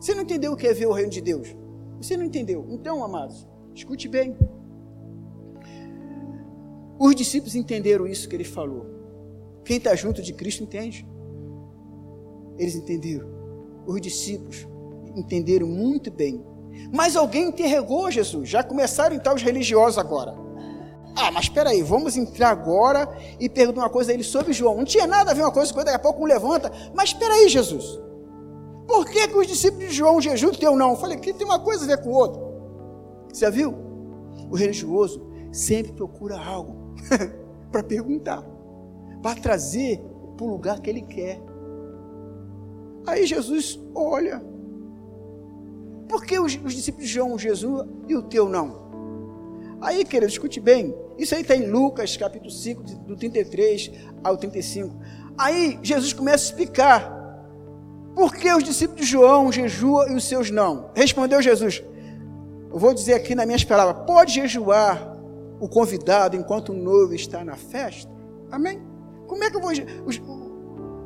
Você 0.00 0.14
não 0.14 0.22
entendeu 0.22 0.52
o 0.52 0.56
que 0.56 0.66
é 0.66 0.72
ver 0.72 0.86
o 0.86 0.92
reino 0.92 1.10
de 1.10 1.20
Deus. 1.20 1.54
Você 2.00 2.16
não 2.16 2.24
entendeu. 2.24 2.64
Então, 2.70 3.04
amados, 3.04 3.46
escute 3.74 4.08
bem. 4.08 4.34
Os 6.98 7.14
discípulos 7.14 7.54
entenderam 7.54 8.06
isso 8.06 8.28
que 8.28 8.34
ele 8.34 8.44
falou. 8.44 8.97
Quem 9.68 9.76
está 9.76 9.94
junto 9.94 10.22
de 10.22 10.32
Cristo 10.32 10.62
entende. 10.62 11.06
Eles 12.56 12.74
entenderam. 12.74 13.28
Os 13.86 14.00
discípulos 14.00 14.66
entenderam 15.14 15.66
muito 15.66 16.10
bem. 16.10 16.42
Mas 16.90 17.14
alguém 17.14 17.50
interrogou 17.50 18.10
Jesus. 18.10 18.48
Já 18.48 18.62
começaram 18.62 19.14
então 19.14 19.34
os 19.34 19.42
religiosos 19.42 19.98
agora. 19.98 20.34
Ah, 21.14 21.30
mas 21.30 21.44
espera 21.44 21.68
aí, 21.68 21.82
vamos 21.82 22.16
entrar 22.16 22.48
agora 22.48 23.14
e 23.38 23.46
perguntar 23.46 23.82
uma 23.82 23.90
coisa 23.90 24.10
a 24.10 24.14
ele 24.14 24.24
sobre 24.24 24.54
João. 24.54 24.74
Não 24.74 24.86
tinha 24.86 25.06
nada 25.06 25.32
a 25.32 25.34
ver 25.34 25.42
uma 25.42 25.52
coisa 25.52 25.70
com 25.70 25.80
daqui 25.80 25.96
a 25.96 25.98
pouco 25.98 26.22
um 26.22 26.26
levanta. 26.26 26.72
Mas 26.94 27.10
espera 27.10 27.34
aí, 27.34 27.46
Jesus. 27.50 28.00
Por 28.86 29.04
que, 29.04 29.28
que 29.28 29.36
os 29.36 29.46
discípulos 29.46 29.90
de 29.90 29.94
João 29.94 30.18
jejum 30.18 30.50
teu 30.52 30.76
não? 30.76 30.92
Eu 30.92 30.96
falei, 30.96 31.18
que 31.18 31.34
tem 31.34 31.46
uma 31.46 31.60
coisa 31.60 31.84
a 31.84 31.88
ver 31.88 32.02
com 32.02 32.08
o 32.08 32.14
outro. 32.14 32.40
Você 33.30 33.50
viu? 33.50 33.74
O 34.50 34.56
religioso 34.56 35.30
sempre 35.52 35.92
procura 35.92 36.38
algo 36.38 36.94
para 37.70 37.82
perguntar 37.82 38.56
para 39.22 39.40
trazer 39.40 40.00
para 40.36 40.46
o 40.46 40.50
lugar 40.50 40.80
que 40.80 40.88
ele 40.88 41.02
quer. 41.02 41.40
Aí 43.06 43.26
Jesus 43.26 43.78
olha. 43.94 44.42
Por 46.08 46.24
que 46.24 46.38
os, 46.38 46.58
os 46.64 46.74
discípulos 46.74 47.06
de 47.06 47.12
João, 47.12 47.38
Jesus 47.38 47.86
e 48.06 48.16
o 48.16 48.22
teu 48.22 48.48
não? 48.48 48.88
Aí, 49.80 50.04
querido, 50.04 50.30
escute 50.30 50.58
bem. 50.58 50.94
Isso 51.18 51.34
aí 51.34 51.42
está 51.42 51.54
em 51.54 51.66
Lucas, 51.66 52.16
capítulo 52.16 52.50
5, 52.50 52.82
do 52.82 53.16
33 53.16 53.90
ao 54.24 54.36
35. 54.36 54.96
Aí 55.36 55.78
Jesus 55.82 56.12
começa 56.12 56.44
a 56.44 56.48
explicar 56.48 57.18
por 58.14 58.34
que 58.34 58.52
os 58.52 58.64
discípulos 58.64 59.02
de 59.02 59.06
João 59.06 59.52
jejuam 59.52 60.08
e 60.08 60.14
os 60.14 60.24
seus 60.24 60.50
não. 60.50 60.90
Respondeu 60.94 61.42
Jesus. 61.42 61.82
Eu 62.70 62.78
vou 62.78 62.92
dizer 62.92 63.14
aqui 63.14 63.34
nas 63.34 63.46
minhas 63.46 63.64
palavras: 63.64 64.04
pode 64.06 64.34
jejuar 64.34 65.16
o 65.60 65.68
convidado 65.68 66.36
enquanto 66.36 66.70
o 66.70 66.76
noivo 66.76 67.14
está 67.14 67.44
na 67.44 67.56
festa? 67.56 68.10
Amém? 68.50 68.87
Como 69.28 69.44
é 69.44 69.50
que 69.50 69.56
eu 69.56 69.60
vou. 69.60 69.70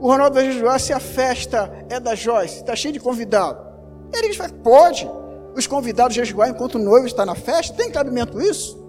O, 0.01 0.07
Ronaldo 0.07 0.37
vai 0.37 0.51
jejuar 0.51 0.81
se 0.81 0.93
a 0.93 1.01
festa 1.01 1.85
é 1.91 2.01
da 2.01 2.15
Joyce, 2.15 2.57
está 2.57 2.75
cheio 2.75 2.95
de 2.95 3.01
convidado. 3.01 3.61
Ele 4.15 4.29
diz: 4.29 4.39
pode. 4.63 5.11
Os 5.55 5.67
convidados 5.67 6.15
jejuar 6.15 6.49
enquanto 6.49 6.77
o 6.77 6.79
noivo 6.79 7.07
está 7.07 7.27
na 7.27 7.35
festa? 7.35 7.77
Tem 7.77 7.91
cabimento 7.91 8.41
isso? 8.41 8.83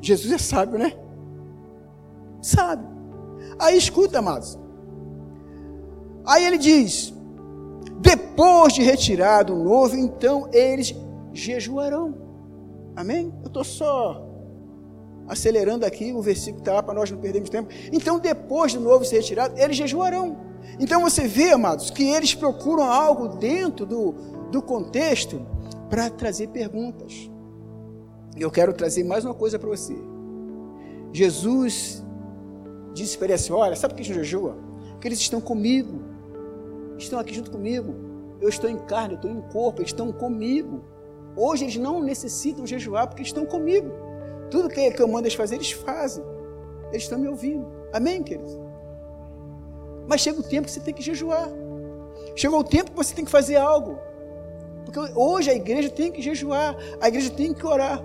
Jesus 0.00 0.32
é 0.32 0.38
sábio, 0.38 0.78
né? 0.78 0.92
Sabe. 2.40 2.86
Aí 3.58 3.76
escuta, 3.76 4.20
amados. 4.20 4.56
Aí 6.24 6.44
ele 6.44 6.58
diz: 6.58 7.12
depois 8.00 8.74
de 8.74 8.82
retirado 8.82 9.54
o 9.54 9.64
noivo, 9.64 9.96
então 9.96 10.48
eles 10.52 10.94
jejuarão. 11.32 12.14
Amém? 12.94 13.34
Eu 13.42 13.48
estou 13.48 13.64
só 13.64 14.23
acelerando 15.28 15.86
aqui, 15.86 16.12
o 16.12 16.20
versículo 16.20 16.60
está 16.60 16.74
lá 16.74 16.82
para 16.82 16.94
nós 16.94 17.10
não 17.10 17.18
perdermos 17.18 17.50
tempo. 17.50 17.68
Então, 17.92 18.18
depois 18.18 18.74
do 18.74 18.80
novo 18.80 19.04
ser 19.04 19.16
retirado, 19.16 19.58
eles 19.58 19.76
jejuarão. 19.76 20.54
Então 20.78 21.00
você 21.02 21.26
vê, 21.26 21.52
amados, 21.52 21.90
que 21.90 22.04
eles 22.04 22.34
procuram 22.34 22.84
algo 22.84 23.28
dentro 23.28 23.86
do, 23.86 24.12
do 24.50 24.62
contexto 24.62 25.46
para 25.88 26.10
trazer 26.10 26.48
perguntas. 26.48 27.30
E 28.36 28.42
eu 28.42 28.50
quero 28.50 28.72
trazer 28.72 29.04
mais 29.04 29.24
uma 29.24 29.34
coisa 29.34 29.58
para 29.58 29.68
você. 29.68 29.96
Jesus 31.12 32.04
disse 32.92 33.16
para 33.16 33.26
ele 33.26 33.34
assim: 33.34 33.52
Olha, 33.52 33.76
sabe 33.76 33.94
por 33.94 33.98
que 33.98 34.12
jejua? 34.12 34.56
Porque 34.92 35.06
eles 35.06 35.20
estão 35.20 35.40
comigo, 35.40 36.02
estão 36.98 37.18
aqui 37.18 37.34
junto 37.34 37.50
comigo. 37.50 37.94
Eu 38.40 38.48
estou 38.48 38.68
em 38.68 38.78
carne, 38.78 39.14
eu 39.14 39.16
estou 39.16 39.30
em 39.30 39.40
corpo, 39.52 39.80
eles 39.80 39.90
estão 39.90 40.12
comigo. 40.12 40.82
Hoje 41.36 41.64
eles 41.64 41.76
não 41.76 42.02
necessitam 42.02 42.66
jejuar 42.66 43.06
porque 43.06 43.22
estão 43.22 43.46
comigo. 43.46 43.90
Tudo 44.50 44.68
que 44.68 44.94
eu 44.98 45.08
mando 45.08 45.26
eles 45.26 45.34
fazer, 45.34 45.56
eles 45.56 45.72
fazem. 45.72 46.24
Eles 46.90 47.02
estão 47.02 47.18
me 47.18 47.28
ouvindo. 47.28 47.66
Amém, 47.92 48.22
queridos? 48.22 48.58
Mas 50.06 50.20
chega 50.20 50.40
o 50.40 50.42
tempo 50.42 50.66
que 50.66 50.70
você 50.72 50.80
tem 50.80 50.94
que 50.94 51.02
jejuar. 51.02 51.48
Chegou 52.36 52.60
o 52.60 52.64
tempo 52.64 52.90
que 52.90 52.96
você 52.96 53.14
tem 53.14 53.24
que 53.24 53.30
fazer 53.30 53.56
algo. 53.56 53.98
Porque 54.84 55.12
hoje 55.14 55.50
a 55.50 55.54
igreja 55.54 55.88
tem 55.88 56.12
que 56.12 56.20
jejuar, 56.20 56.76
a 57.00 57.08
igreja 57.08 57.30
tem 57.30 57.54
que 57.54 57.66
orar. 57.66 58.02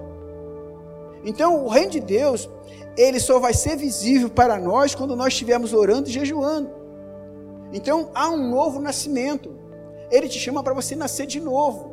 Então, 1.23 1.65
o 1.65 1.67
reino 1.67 1.91
de 1.91 1.99
Deus, 1.99 2.49
ele 2.95 3.19
só 3.19 3.39
vai 3.39 3.53
ser 3.53 3.75
visível 3.75 4.29
para 4.29 4.57
nós 4.59 4.95
quando 4.95 5.15
nós 5.15 5.33
estivermos 5.33 5.73
orando 5.73 6.09
e 6.09 6.11
jejuando. 6.11 6.69
Então, 7.73 8.09
há 8.15 8.29
um 8.29 8.49
novo 8.49 8.79
nascimento. 8.79 9.55
Ele 10.09 10.27
te 10.27 10.39
chama 10.39 10.63
para 10.63 10.73
você 10.73 10.95
nascer 10.95 11.27
de 11.27 11.39
novo. 11.39 11.88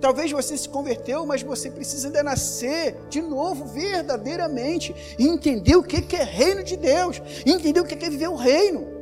Talvez 0.00 0.30
você 0.30 0.56
se 0.56 0.68
converteu, 0.68 1.24
mas 1.24 1.42
você 1.42 1.70
precisa 1.70 2.08
ainda 2.08 2.22
nascer 2.22 2.96
de 3.08 3.22
novo, 3.22 3.64
verdadeiramente, 3.64 4.94
e 5.18 5.26
entender 5.26 5.76
o 5.76 5.82
que 5.82 6.16
é 6.16 6.22
reino 6.22 6.62
de 6.62 6.76
Deus, 6.76 7.22
entender 7.46 7.80
o 7.80 7.84
que 7.84 7.94
é 7.94 8.10
viver 8.10 8.28
o 8.28 8.36
reino. 8.36 8.96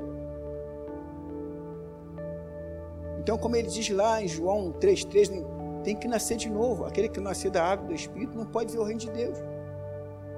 Então, 3.18 3.38
como 3.38 3.57
ele 3.57 3.68
diz 3.68 3.88
lá 3.88 4.22
em 4.22 4.28
João 4.28 4.72
3,3, 4.78 5.45
tem 5.82 5.97
que 5.97 6.07
nascer 6.07 6.36
de 6.36 6.51
novo. 6.51 6.84
Aquele 6.84 7.09
que 7.09 7.18
nascer 7.18 7.51
da 7.51 7.64
água 7.64 7.88
do 7.88 7.95
Espírito 7.95 8.36
não 8.36 8.45
pode 8.45 8.72
ver 8.72 8.78
o 8.78 8.84
reino 8.84 9.01
de 9.01 9.11
Deus. 9.11 9.38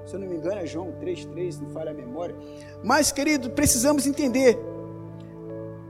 Se 0.05 0.15
eu 0.15 0.19
não 0.19 0.27
me 0.27 0.37
engano, 0.37 0.61
é 0.61 0.65
João 0.65 0.93
3,3, 0.93 1.51
se 1.51 1.61
não 1.61 1.69
falha 1.69 1.91
a 1.91 1.93
memória. 1.93 2.33
Mas, 2.81 3.11
querido, 3.11 3.49
precisamos 3.49 4.07
entender. 4.07 4.57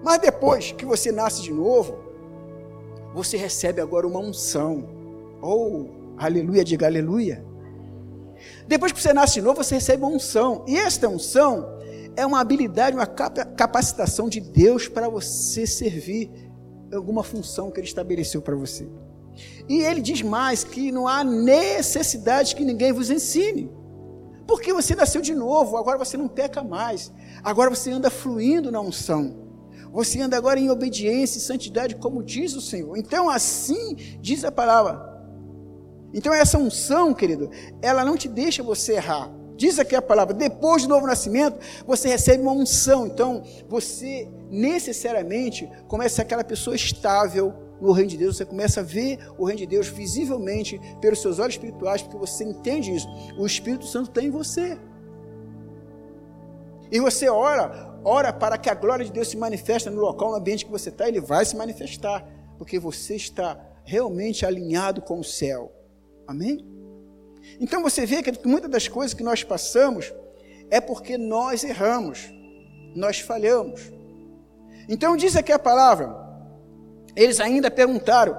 Mas 0.04 0.20
depois 0.20 0.72
que 0.72 0.86
você 0.86 1.12
nasce 1.12 1.44
de 1.44 1.54
novo, 1.54 2.07
você 3.18 3.36
recebe 3.36 3.82
agora 3.82 4.08
uma 4.08 4.20
unção. 4.20 4.88
Ou, 5.42 5.82
oh, 5.82 6.16
aleluia, 6.18 6.64
diga 6.64 6.86
aleluia. 6.86 7.44
Depois 8.68 8.92
que 8.92 9.02
você 9.02 9.14
nasce 9.14 9.42
novo, 9.42 9.64
você 9.64 9.76
recebe 9.76 10.04
uma 10.04 10.12
unção. 10.12 10.64
E 10.68 10.78
esta 10.78 11.10
unção 11.10 11.68
é 12.16 12.26
uma 12.26 12.40
habilidade, 12.40 12.96
uma 12.96 13.08
capacitação 13.08 14.30
de 14.30 14.40
Deus 14.40 14.88
para 14.88 15.10
você 15.10 15.66
servir 15.66 16.32
alguma 16.94 17.24
função 17.24 17.72
que 17.72 17.80
Ele 17.80 17.88
estabeleceu 17.88 18.42
para 18.42 18.56
você. 18.56 18.88
E 19.68 19.82
Ele 19.82 20.02
diz 20.02 20.22
mais 20.22 20.64
que 20.64 20.92
não 20.92 21.08
há 21.08 21.24
necessidade 21.24 22.56
que 22.56 22.64
ninguém 22.64 22.92
vos 22.92 23.10
ensine. 23.10 23.72
Porque 24.48 24.72
você 24.72 24.96
nasceu 24.96 25.22
de 25.22 25.36
novo, 25.36 25.76
agora 25.76 25.98
você 25.98 26.16
não 26.16 26.28
peca 26.28 26.64
mais. 26.64 27.12
Agora 27.44 27.70
você 27.70 27.92
anda 27.92 28.10
fluindo 28.10 28.72
na 28.72 28.80
unção. 28.80 29.47
Você 29.98 30.22
anda 30.22 30.38
agora 30.38 30.60
em 30.60 30.70
obediência 30.70 31.40
e 31.40 31.42
santidade, 31.42 31.96
como 31.96 32.22
diz 32.22 32.56
o 32.56 32.62
Senhor. 32.62 32.96
Então, 33.00 33.28
assim 33.28 33.96
diz 34.22 34.46
a 34.46 34.52
palavra. 34.52 35.24
Então, 36.14 36.32
essa 36.32 36.56
unção, 36.60 37.16
querido, 37.16 37.50
ela 37.82 38.06
não 38.06 38.16
te 38.16 38.28
deixa 38.28 38.62
você 38.62 38.94
errar. 38.94 39.34
Diz 39.56 39.80
aqui 39.80 39.96
a 39.96 40.02
palavra: 40.02 40.36
depois 40.36 40.84
do 40.84 40.90
novo 40.90 41.08
nascimento, 41.08 41.58
você 41.84 42.10
recebe 42.10 42.44
uma 42.44 42.52
unção. 42.52 43.08
Então, 43.08 43.42
você 43.68 44.30
necessariamente 44.52 45.68
começa 45.88 46.22
aquela 46.22 46.44
pessoa 46.44 46.76
estável 46.76 47.52
no 47.82 47.92
reino 47.92 48.12
de 48.12 48.18
Deus. 48.18 48.38
Você 48.38 48.46
começa 48.46 48.82
a 48.82 48.84
ver 48.84 49.18
o 49.36 49.46
reino 49.46 49.62
de 49.62 49.66
Deus 49.66 49.88
visivelmente 49.88 50.80
pelos 51.02 51.24
seus 51.24 51.40
olhos 51.40 51.56
espirituais, 51.56 52.04
porque 52.04 52.20
você 52.20 52.44
entende 52.44 52.96
isso. 52.96 53.08
O 53.40 53.48
Espírito 53.48 53.88
Santo 53.88 54.10
está 54.10 54.22
em 54.22 54.30
você. 54.30 54.78
E 56.92 57.00
você 57.00 57.30
ora, 57.30 58.00
ora 58.04 58.32
para 58.32 58.58
que 58.58 58.70
a 58.70 58.74
glória 58.74 59.06
de 59.06 59.12
Deus 59.12 59.28
se 59.28 59.38
manifeste 59.38 59.90
no 59.90 60.00
local, 60.00 60.32
no 60.32 60.38
ambiente 60.38 60.66
que 60.66 60.72
você 60.72 60.90
está, 60.90 61.08
ele 61.08 61.20
vai 61.20 61.46
se 61.46 61.56
manifestar, 61.56 62.26
porque 62.58 62.80
você 62.80 63.16
está 63.16 63.60
realmente 63.84 64.46
alinhado 64.46 65.02
com 65.02 65.20
o 65.20 65.24
céu. 65.24 65.72
Amém? 66.28 66.66
Então 67.60 67.82
você 67.82 68.06
vê 68.06 68.22
que 68.22 68.48
muitas 68.48 68.70
das 68.70 68.88
coisas 68.88 69.14
que 69.14 69.24
nós 69.24 69.44
passamos 69.44 70.14
é 70.70 70.82
porque 70.82 71.18
nós 71.18 71.64
erramos, 71.64 72.30
nós 72.96 73.20
falhamos. 73.20 73.92
Então 74.90 75.16
diz 75.16 75.36
aqui 75.36 75.52
a 75.52 75.60
palavra, 75.60 76.16
eles 77.16 77.40
ainda 77.40 77.72
perguntaram: 77.72 78.38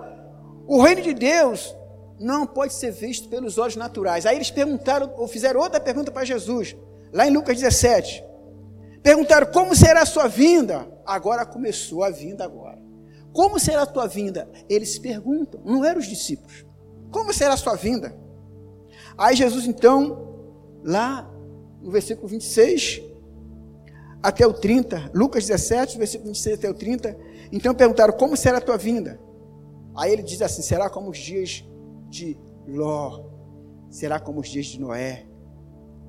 o 0.66 0.82
reino 0.82 1.02
de 1.02 1.14
Deus 1.14 1.74
não 2.18 2.46
pode 2.46 2.74
ser 2.74 2.90
visto 2.90 3.28
pelos 3.28 3.58
olhos 3.58 3.76
naturais. 3.76 4.26
Aí 4.26 4.36
eles 4.36 4.50
perguntaram, 4.50 5.12
ou 5.16 5.26
fizeram 5.26 5.60
outra 5.60 5.80
pergunta 5.80 6.10
para 6.10 6.24
Jesus, 6.24 6.76
lá 7.12 7.26
em 7.26 7.30
Lucas 7.30 7.56
17. 7.56 8.27
Perguntaram 9.08 9.50
como 9.50 9.74
será 9.74 10.02
a 10.02 10.06
sua 10.06 10.28
vinda? 10.28 10.86
Agora 11.06 11.46
começou 11.46 12.04
a 12.04 12.10
vinda 12.10 12.44
agora. 12.44 12.78
Como 13.32 13.58
será 13.58 13.84
a 13.84 13.86
tua 13.86 14.06
vinda? 14.06 14.46
Eles 14.68 14.98
perguntam, 14.98 15.62
não 15.64 15.82
eram 15.82 15.98
os 15.98 16.06
discípulos. 16.06 16.66
Como 17.10 17.32
será 17.32 17.54
a 17.54 17.56
sua 17.56 17.74
vinda? 17.74 18.14
Aí 19.16 19.34
Jesus 19.34 19.64
então, 19.64 20.52
lá 20.84 21.26
no 21.80 21.90
versículo 21.90 22.28
26 22.28 23.00
até 24.22 24.46
o 24.46 24.52
30, 24.52 25.10
Lucas 25.14 25.46
17, 25.46 25.96
versículo 25.96 26.26
26 26.28 26.58
até 26.58 26.68
o 26.68 26.74
30, 26.74 27.16
então 27.50 27.74
perguntaram: 27.74 28.12
"Como 28.12 28.36
será 28.36 28.58
a 28.58 28.60
tua 28.60 28.76
vinda?" 28.76 29.18
Aí 29.96 30.12
ele 30.12 30.22
diz 30.22 30.42
assim: 30.42 30.60
"Será 30.60 30.90
como 30.90 31.08
os 31.08 31.16
dias 31.16 31.64
de 32.10 32.38
Ló? 32.66 33.24
Será 33.88 34.20
como 34.20 34.40
os 34.40 34.48
dias 34.50 34.66
de 34.66 34.78
Noé?" 34.78 35.24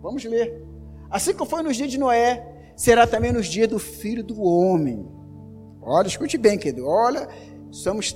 Vamos 0.01 0.25
ler. 0.25 0.67
Assim 1.09 1.31
como 1.31 1.49
foi 1.49 1.63
nos 1.63 1.77
dias 1.77 1.89
de 1.89 1.97
Noé, 1.97 2.58
será 2.79 3.05
também 3.05 3.33
nos 3.33 3.47
dias 3.47 3.67
do 3.67 3.77
filho 3.77 4.23
do 4.23 4.41
homem. 4.41 5.05
Olha, 5.81 6.07
escute 6.07 6.37
bem, 6.37 6.57
querido. 6.57 6.87
Olha, 6.87 7.27
somos 7.69 8.15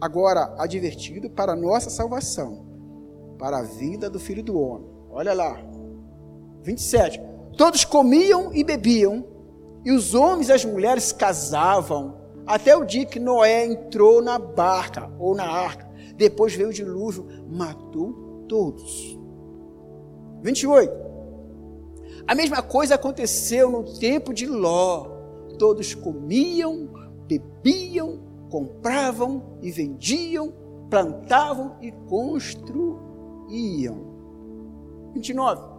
agora 0.00 0.54
advertidos 0.58 1.30
para 1.30 1.52
a 1.52 1.56
nossa 1.56 1.90
salvação, 1.90 2.64
para 3.38 3.58
a 3.58 3.62
vida 3.62 4.08
do 4.08 4.18
filho 4.18 4.42
do 4.42 4.58
homem. 4.58 4.88
Olha 5.10 5.34
lá, 5.34 5.60
27. 6.62 7.20
Todos 7.58 7.84
comiam 7.84 8.50
e 8.54 8.64
bebiam, 8.64 9.26
e 9.84 9.92
os 9.92 10.14
homens 10.14 10.48
e 10.48 10.52
as 10.54 10.64
mulheres 10.64 11.12
casavam, 11.12 12.16
até 12.46 12.74
o 12.74 12.86
dia 12.86 13.04
que 13.04 13.20
Noé 13.20 13.66
entrou 13.66 14.22
na 14.22 14.38
barca 14.38 15.12
ou 15.18 15.34
na 15.34 15.44
arca. 15.44 15.86
Depois 16.16 16.54
veio 16.54 16.70
o 16.70 16.72
dilúvio, 16.72 17.26
matou 17.46 18.46
todos. 18.48 19.18
28. 20.42 21.07
A 22.26 22.34
mesma 22.34 22.62
coisa 22.62 22.94
aconteceu 22.94 23.70
no 23.70 23.84
tempo 23.98 24.34
de 24.34 24.46
Ló. 24.46 25.16
Todos 25.58 25.94
comiam, 25.94 26.88
bebiam, 27.26 28.20
compravam 28.50 29.58
e 29.62 29.70
vendiam, 29.70 30.52
plantavam 30.90 31.76
e 31.80 31.92
construíam. 32.08 33.08
29. 35.14 35.78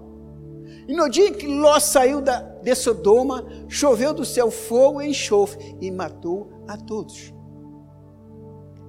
E 0.88 0.96
no 0.96 1.10
dia 1.10 1.30
em 1.30 1.34
que 1.34 1.48
Ló 1.48 1.80
saiu 1.80 2.22
da, 2.22 2.40
de 2.40 2.76
Sodoma, 2.76 3.46
choveu 3.68 4.14
do 4.14 4.26
céu 4.26 4.52
fogo 4.52 5.02
e 5.02 5.10
enxofre 5.10 5.76
e 5.80 5.90
matou 5.92 6.50
a 6.68 6.78
todos. 6.78 7.34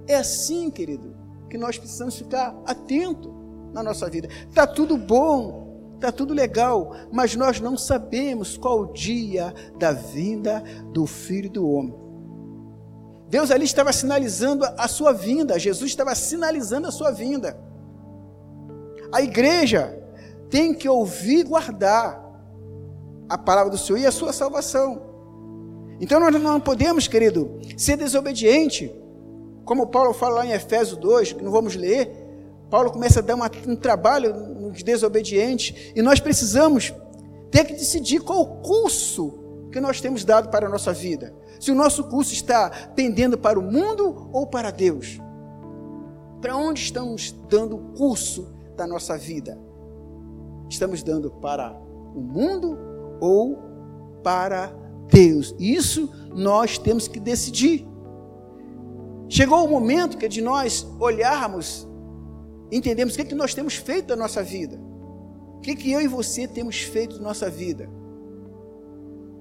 É 0.07 0.17
assim, 0.17 0.71
querido, 0.71 1.15
que 1.49 1.57
nós 1.57 1.79
precisamos 1.79 2.17
ficar 2.17 2.61
atento 2.67 3.33
na 3.73 3.83
nossa 3.83 4.09
vida. 4.09 4.29
Está 4.49 4.67
tudo 4.67 4.97
bom, 4.97 5.70
está 6.01 6.11
tudo 6.11 6.33
legal, 6.33 6.95
mas 7.13 7.37
nós 7.37 7.61
não 7.61 7.77
sabemos 7.77 8.57
qual 8.57 8.81
o 8.81 8.93
dia 8.93 9.55
da 9.79 9.93
vinda 9.93 10.63
do 10.93 11.07
Filho 11.07 11.51
do 11.51 11.69
Homem. 11.69 11.95
Deus 13.29 13.51
ali 13.51 13.65
estava 13.65 13.93
sinalizando 13.93 14.65
a 14.65 14.89
sua 14.89 15.13
vinda, 15.13 15.59
Jesus 15.59 15.91
estava 15.91 16.15
sinalizando 16.15 16.89
a 16.89 16.91
sua 16.91 17.13
vinda. 17.13 17.57
A 19.13 19.23
igreja 19.23 19.97
tem 20.49 20.75
que 20.75 20.89
ouvir 20.89 21.41
e 21.41 21.45
guardar 21.45 22.29
a 23.29 23.39
palavra 23.39 23.71
do 23.71 23.79
Senhor 23.79 23.99
e 23.99 24.07
a 24.07 24.11
sua 24.11 24.33
salvação. 24.33 25.03
Então 26.01 26.19
nós 26.19 26.35
não 26.43 26.61
podemos, 26.61 27.07
querido, 27.07 27.61
ser 27.77 27.97
desobediente. 27.97 28.93
Como 29.65 29.87
Paulo 29.87 30.13
fala 30.15 30.37
lá 30.37 30.47
em 30.47 30.53
Efésios 30.53 30.97
2, 30.97 31.35
que 31.35 31.45
não 31.45 31.53
vamos 31.53 31.77
ler, 31.77 32.20
Paulo 32.71 32.93
começa 32.93 33.19
a 33.19 33.23
dar 33.23 33.35
uma, 33.35 33.51
um 33.67 33.75
trabalho 33.75 34.33
nos 34.33 34.83
desobedientes 34.83 35.93
e 35.95 36.01
nós 36.01 36.21
precisamos 36.21 36.95
ter 37.51 37.65
que 37.65 37.73
decidir 37.73 38.21
qual 38.21 38.43
o 38.43 38.47
curso 38.63 39.35
que 39.73 39.81
nós 39.81 40.01
temos 40.01 40.25
dado 40.25 40.49
para 40.51 40.67
a 40.67 40.71
nossa 40.71 40.93
vida. 40.93 41.35
Se 41.59 41.71
o 41.71 41.75
nosso 41.75 42.05
curso 42.05 42.33
está 42.33 42.71
pendendo 42.95 43.37
para 43.37 43.59
o 43.59 43.63
mundo 43.63 44.31
ou 44.33 44.47
para 44.47 44.71
Deus. 44.71 45.21
Para 46.41 46.57
onde 46.57 46.81
estamos 46.81 47.35
dando 47.49 47.77
o 47.77 47.93
curso 47.97 48.49
da 48.77 48.87
nossa 48.87 49.19
vida? 49.19 49.59
Estamos 50.69 51.03
dando 51.03 51.31
para 51.31 51.73
o 52.15 52.21
mundo 52.21 52.79
ou 53.21 53.59
para 54.23 54.73
Deus. 55.09 55.55
Isso 55.59 56.09
nós 56.35 56.79
temos 56.79 57.09
que 57.09 57.21
decidir. 57.21 57.87
Chegou 59.29 59.65
o 59.65 59.71
momento 59.71 60.17
que 60.17 60.27
é 60.27 60.29
de 60.29 60.41
nós 60.41 60.87
olharmos, 60.99 61.87
entendermos 62.71 63.15
o 63.15 63.17
que, 63.17 63.23
é 63.23 63.25
que 63.25 63.35
nós 63.35 63.55
temos 63.55 63.75
feito 63.75 64.07
da 64.07 64.17
nossa 64.17 64.43
vida. 64.43 64.79
O 65.57 65.61
que, 65.61 65.73
é 65.73 65.77
que 65.77 65.91
eu 65.91 66.01
e 66.01 66.07
você 66.07 66.49
temos 66.49 66.81
feito 66.81 67.17
da 67.19 67.23
nossa 67.23 67.51
vida. 67.51 67.89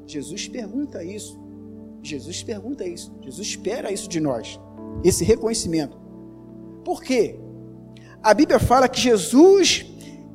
Jesus 0.06 0.48
pergunta 0.48 1.04
isso. 1.04 1.40
Jesus 2.02 2.44
pergunta 2.44 2.86
isso. 2.86 3.14
Jesus 3.22 3.48
espera 3.48 3.92
isso 3.92 4.10
de 4.10 4.20
nós. 4.20 4.60
Esse 5.04 5.24
reconhecimento. 5.24 5.98
Por 6.84 7.02
quê? 7.02 7.40
A 8.22 8.34
Bíblia 8.34 8.60
fala 8.60 8.90
que 8.90 9.00
Jesus 9.00 9.86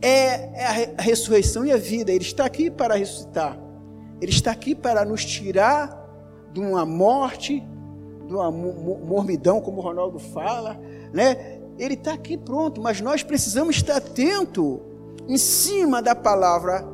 é, 0.01 0.61
é 0.61 0.95
a 0.97 1.03
ressurreição 1.03 1.67
e 1.67 1.73
a 1.73 1.77
vida. 1.77 2.13
Ele 2.13 2.25
está 2.25 2.45
aqui 2.45 2.71
para 2.71 2.95
ressuscitar. 2.95 3.59
Ele 4.21 4.33
está 4.33 4.53
aqui 4.53 4.75
para 4.75 5.05
nos 5.05 5.25
tirar 5.25 6.03
de 6.53 6.61
uma 6.61 6.87
morte, 6.87 7.63
de 8.27 8.33
uma 8.33 8.51
mormidão, 8.51 9.61
como 9.61 9.79
o 9.79 9.83
Ronaldo 9.83 10.19
fala, 10.19 10.81
né? 11.13 11.54
Ele 11.79 11.95
está 11.95 12.15
aqui 12.15 12.37
pronto, 12.37 12.81
mas 12.81 13.01
nós 13.01 13.23
precisamos 13.23 13.77
estar 13.77 13.97
atento 13.97 14.81
em 15.29 15.37
cima 15.37 16.01
da 16.01 16.15
palavra, 16.15 16.87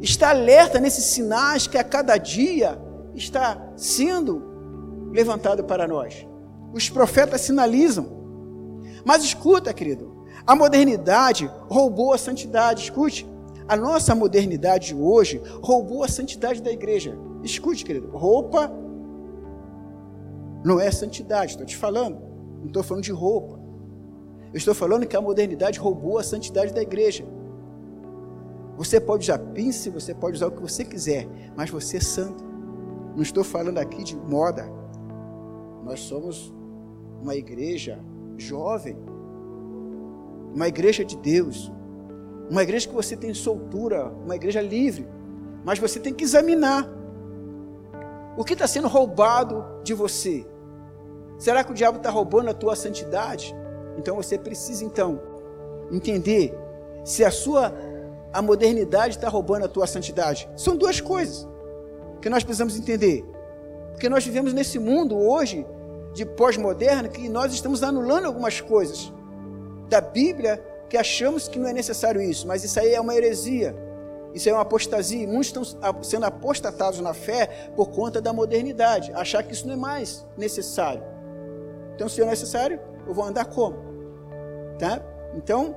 estar 0.00 0.30
alerta 0.30 0.78
nesses 0.78 1.04
sinais 1.04 1.66
que 1.66 1.78
a 1.78 1.84
cada 1.84 2.16
dia 2.16 2.78
está 3.14 3.72
sendo 3.76 5.10
levantado 5.12 5.64
para 5.64 5.86
nós. 5.86 6.26
Os 6.72 6.90
profetas 6.90 7.40
sinalizam. 7.42 8.06
Mas 9.04 9.22
escuta, 9.22 9.72
querido, 9.72 10.24
a 10.46 10.54
modernidade 10.56 11.50
roubou 11.68 12.12
a 12.12 12.18
santidade. 12.18 12.82
Escute, 12.82 13.26
a 13.68 13.76
nossa 13.76 14.14
modernidade 14.14 14.88
de 14.88 14.94
hoje 14.94 15.40
roubou 15.62 16.02
a 16.02 16.08
santidade 16.08 16.60
da 16.60 16.72
igreja. 16.72 17.16
Escute, 17.42 17.84
querido, 17.84 18.08
roupa 18.10 18.70
não 20.64 20.80
é 20.80 20.90
santidade, 20.90 21.52
estou 21.52 21.66
te 21.66 21.76
falando. 21.76 22.18
Não 22.60 22.68
estou 22.68 22.82
falando 22.82 23.04
de 23.04 23.12
roupa. 23.12 23.60
Eu 24.54 24.58
estou 24.58 24.72
falando 24.72 25.04
que 25.04 25.16
a 25.16 25.20
modernidade 25.20 25.80
roubou 25.80 26.16
a 26.16 26.22
santidade 26.22 26.72
da 26.72 26.80
igreja. 26.80 27.26
Você 28.76 29.00
pode 29.00 29.24
usar 29.24 29.36
pince, 29.36 29.90
você 29.90 30.14
pode 30.14 30.36
usar 30.36 30.46
o 30.46 30.52
que 30.52 30.62
você 30.62 30.84
quiser, 30.84 31.26
mas 31.56 31.70
você 31.70 31.96
é 31.96 32.00
santo. 32.00 32.44
Não 33.16 33.20
estou 33.20 33.42
falando 33.42 33.78
aqui 33.78 34.04
de 34.04 34.16
moda. 34.16 34.64
Nós 35.84 35.98
somos 35.98 36.54
uma 37.20 37.34
igreja 37.34 37.98
jovem, 38.38 38.96
uma 40.54 40.68
igreja 40.68 41.04
de 41.04 41.16
Deus, 41.16 41.72
uma 42.48 42.62
igreja 42.62 42.88
que 42.88 42.94
você 42.94 43.16
tem 43.16 43.34
soltura, 43.34 44.06
uma 44.24 44.36
igreja 44.36 44.62
livre, 44.62 45.04
mas 45.64 45.80
você 45.80 45.98
tem 45.98 46.14
que 46.14 46.22
examinar 46.22 46.88
o 48.36 48.44
que 48.44 48.52
está 48.52 48.68
sendo 48.68 48.86
roubado 48.86 49.64
de 49.82 49.94
você. 49.94 50.46
Será 51.38 51.64
que 51.64 51.72
o 51.72 51.74
diabo 51.74 51.96
está 51.96 52.08
roubando 52.08 52.50
a 52.50 52.54
tua 52.54 52.76
santidade? 52.76 53.52
Então 53.98 54.16
você 54.16 54.38
precisa 54.38 54.84
então 54.84 55.20
entender 55.90 56.54
se 57.04 57.24
a 57.24 57.30
sua 57.30 57.72
a 58.32 58.42
modernidade 58.42 59.16
está 59.16 59.28
roubando 59.28 59.64
a 59.64 59.68
tua 59.68 59.86
santidade. 59.86 60.48
São 60.56 60.76
duas 60.76 61.00
coisas 61.00 61.46
que 62.20 62.28
nós 62.28 62.42
precisamos 62.42 62.76
entender, 62.76 63.24
porque 63.92 64.08
nós 64.08 64.24
vivemos 64.24 64.52
nesse 64.52 64.78
mundo 64.78 65.16
hoje 65.16 65.64
de 66.12 66.26
pós-moderno 66.26 67.08
que 67.08 67.28
nós 67.28 67.52
estamos 67.52 67.82
anulando 67.82 68.24
algumas 68.24 68.60
coisas 68.60 69.12
da 69.88 70.00
Bíblia 70.00 70.60
que 70.88 70.96
achamos 70.96 71.46
que 71.46 71.58
não 71.58 71.68
é 71.68 71.72
necessário 71.72 72.20
isso, 72.20 72.46
mas 72.46 72.64
isso 72.64 72.78
aí 72.80 72.94
é 72.94 73.00
uma 73.00 73.14
heresia. 73.14 73.74
Isso 74.34 74.48
é 74.48 74.52
uma 74.52 74.62
apostasia. 74.62 75.26
Muitos 75.28 75.68
estão 75.68 76.02
sendo 76.02 76.24
apostatados 76.24 76.98
na 76.98 77.14
fé 77.14 77.70
por 77.76 77.90
conta 77.90 78.20
da 78.20 78.32
modernidade, 78.32 79.12
achar 79.12 79.44
que 79.44 79.52
isso 79.52 79.66
não 79.66 79.74
é 79.74 79.76
mais 79.76 80.26
necessário. 80.36 81.02
Então, 81.94 82.08
se 82.08 82.20
é 82.20 82.24
necessário, 82.26 82.80
eu 83.06 83.14
vou 83.14 83.24
andar 83.24 83.44
como? 83.46 83.76
Tá? 84.78 85.00
Então, 85.34 85.76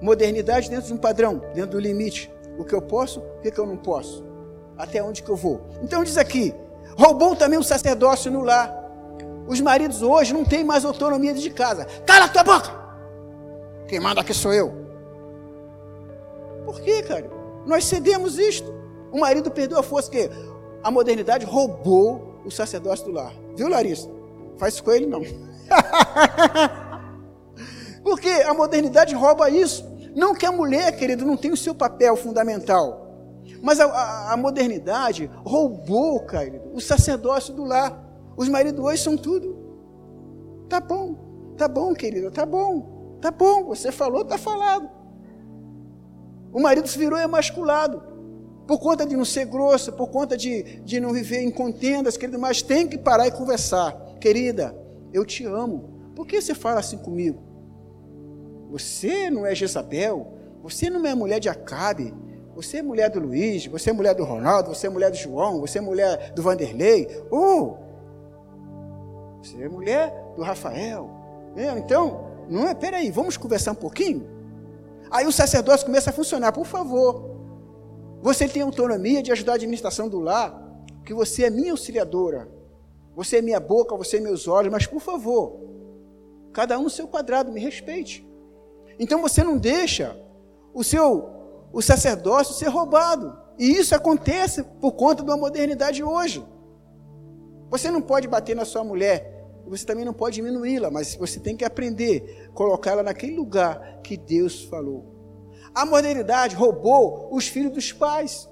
modernidade 0.00 0.70
dentro 0.70 0.86
de 0.86 0.92
um 0.92 0.96
padrão, 0.96 1.42
dentro 1.54 1.72
do 1.72 1.80
limite. 1.80 2.32
O 2.58 2.64
que 2.64 2.74
eu 2.74 2.82
posso, 2.82 3.20
o 3.20 3.40
que 3.40 3.58
eu 3.58 3.66
não 3.66 3.76
posso. 3.76 4.24
Até 4.76 5.02
onde 5.02 5.22
que 5.22 5.30
eu 5.30 5.36
vou. 5.36 5.60
Então 5.82 6.02
diz 6.02 6.16
aqui, 6.16 6.54
roubou 6.96 7.36
também 7.36 7.58
o 7.58 7.62
sacerdócio 7.62 8.30
no 8.30 8.42
lar. 8.42 8.74
Os 9.46 9.60
maridos 9.60 10.02
hoje 10.02 10.32
não 10.32 10.44
têm 10.44 10.64
mais 10.64 10.84
autonomia 10.84 11.34
de 11.34 11.50
casa. 11.50 11.86
Cala 12.06 12.26
a 12.26 12.28
tua 12.28 12.44
boca! 12.44 12.80
Quem 13.88 14.00
manda 14.00 14.20
aqui 14.20 14.32
sou 14.32 14.52
eu. 14.52 14.72
Por 16.64 16.80
quê, 16.80 17.02
cara? 17.02 17.28
Nós 17.66 17.84
cedemos 17.84 18.38
isto. 18.38 18.72
O 19.10 19.18
marido 19.18 19.50
perdeu 19.50 19.78
a 19.78 19.82
força, 19.82 20.10
que 20.10 20.30
a 20.82 20.90
modernidade 20.90 21.44
roubou 21.44 22.40
o 22.44 22.50
sacerdócio 22.50 23.06
do 23.06 23.12
lar. 23.12 23.34
Viu, 23.56 23.68
Larissa? 23.68 24.08
Faz 24.56 24.74
isso 24.74 24.84
com 24.84 24.92
ele, 24.92 25.06
não. 25.06 25.20
Porque 28.02 28.28
a 28.28 28.54
modernidade 28.54 29.14
rouba 29.14 29.50
isso. 29.50 29.88
Não 30.14 30.34
que 30.34 30.44
a 30.44 30.52
mulher, 30.52 30.96
querido, 30.96 31.24
não 31.24 31.36
tenha 31.36 31.54
o 31.54 31.56
seu 31.56 31.74
papel 31.74 32.16
fundamental. 32.16 33.08
Mas 33.62 33.78
a, 33.78 33.86
a, 33.86 34.32
a 34.32 34.36
modernidade 34.36 35.30
roubou, 35.44 36.26
querido, 36.26 36.70
o 36.72 36.80
sacerdócio 36.80 37.54
do 37.54 37.64
lar. 37.64 38.08
Os 38.36 38.48
maridos 38.48 38.84
hoje 38.84 39.02
são 39.02 39.16
tudo. 39.16 39.58
Tá 40.68 40.80
bom, 40.80 41.54
tá 41.56 41.68
bom, 41.68 41.92
querido, 41.92 42.30
tá 42.30 42.46
bom, 42.46 43.18
tá 43.20 43.30
bom. 43.30 43.64
Você 43.64 43.92
falou, 43.92 44.24
tá 44.24 44.38
falado. 44.38 44.88
O 46.52 46.60
marido 46.60 46.88
se 46.88 46.98
virou 46.98 47.18
emasculado. 47.18 48.02
Por 48.66 48.78
conta 48.78 49.04
de 49.04 49.16
não 49.16 49.24
ser 49.24 49.46
grosso, 49.46 49.92
por 49.92 50.10
conta 50.10 50.36
de, 50.36 50.80
de 50.82 51.00
não 51.00 51.12
viver 51.12 51.40
em 51.40 51.50
contendas, 51.50 52.16
querido, 52.16 52.38
mas 52.38 52.62
tem 52.62 52.86
que 52.86 52.96
parar 52.96 53.26
e 53.26 53.32
conversar. 53.32 53.92
Querida, 54.20 54.76
eu 55.12 55.24
te 55.24 55.44
amo. 55.44 56.12
Por 56.14 56.26
que 56.26 56.40
você 56.40 56.54
fala 56.54 56.80
assim 56.80 56.98
comigo? 56.98 57.42
Você 58.70 59.30
não 59.30 59.44
é 59.44 59.54
Jezabel, 59.54 60.34
você 60.62 60.88
não 60.88 61.04
é 61.06 61.14
mulher 61.14 61.40
de 61.40 61.48
Acabe, 61.48 62.14
você 62.54 62.78
é 62.78 62.82
mulher 62.82 63.10
do 63.10 63.20
Luiz, 63.20 63.66
você 63.66 63.90
é 63.90 63.92
mulher 63.92 64.14
do 64.14 64.24
Ronaldo, 64.24 64.74
você 64.74 64.86
é 64.86 64.90
mulher 64.90 65.10
do 65.10 65.16
João, 65.16 65.60
você 65.60 65.78
é 65.78 65.80
mulher 65.80 66.32
do 66.32 66.42
Vanderlei, 66.42 67.08
oh, 67.30 67.76
você 69.42 69.62
é 69.62 69.68
mulher 69.68 70.12
do 70.36 70.42
Rafael. 70.42 71.10
É, 71.56 71.66
então, 71.78 72.30
não 72.48 72.68
é, 72.68 72.74
peraí, 72.74 73.10
vamos 73.10 73.36
conversar 73.36 73.72
um 73.72 73.76
pouquinho? 73.76 74.28
Aí 75.10 75.26
o 75.26 75.32
sacerdócio 75.32 75.86
começa 75.86 76.10
a 76.10 76.12
funcionar, 76.12 76.52
por 76.52 76.66
favor. 76.66 77.30
Você 78.22 78.46
tem 78.46 78.62
autonomia 78.62 79.22
de 79.22 79.32
ajudar 79.32 79.52
a 79.52 79.54
administração 79.54 80.08
do 80.08 80.20
lar, 80.20 80.84
que 81.04 81.14
você 81.14 81.44
é 81.44 81.50
minha 81.50 81.72
auxiliadora. 81.72 82.48
Você 83.20 83.36
é 83.36 83.42
minha 83.42 83.60
boca, 83.60 83.94
você 83.94 84.16
é 84.16 84.20
meus 84.20 84.48
olhos, 84.48 84.72
mas 84.72 84.86
por 84.86 84.98
favor, 84.98 85.60
cada 86.54 86.78
um 86.78 86.84
no 86.84 86.88
seu 86.88 87.06
quadrado, 87.06 87.52
me 87.52 87.60
respeite. 87.60 88.26
Então 88.98 89.20
você 89.20 89.44
não 89.44 89.58
deixa 89.58 90.18
o 90.72 90.82
seu 90.82 91.28
o 91.70 91.82
sacerdócio 91.82 92.54
ser 92.54 92.68
roubado. 92.68 93.36
E 93.58 93.72
isso 93.72 93.94
acontece 93.94 94.62
por 94.80 94.92
conta 94.92 95.22
da 95.22 95.36
modernidade 95.36 96.02
hoje. 96.02 96.42
Você 97.68 97.90
não 97.90 98.00
pode 98.00 98.26
bater 98.26 98.56
na 98.56 98.64
sua 98.64 98.82
mulher, 98.82 99.46
você 99.66 99.84
também 99.84 100.06
não 100.06 100.14
pode 100.14 100.36
diminuí-la, 100.36 100.90
mas 100.90 101.14
você 101.14 101.38
tem 101.38 101.54
que 101.54 101.64
aprender, 101.64 102.50
colocá-la 102.54 103.02
naquele 103.02 103.36
lugar 103.36 104.00
que 104.02 104.16
Deus 104.16 104.64
falou. 104.64 105.04
A 105.74 105.84
modernidade 105.84 106.56
roubou 106.56 107.28
os 107.30 107.46
filhos 107.46 107.72
dos 107.72 107.92
pais. 107.92 108.48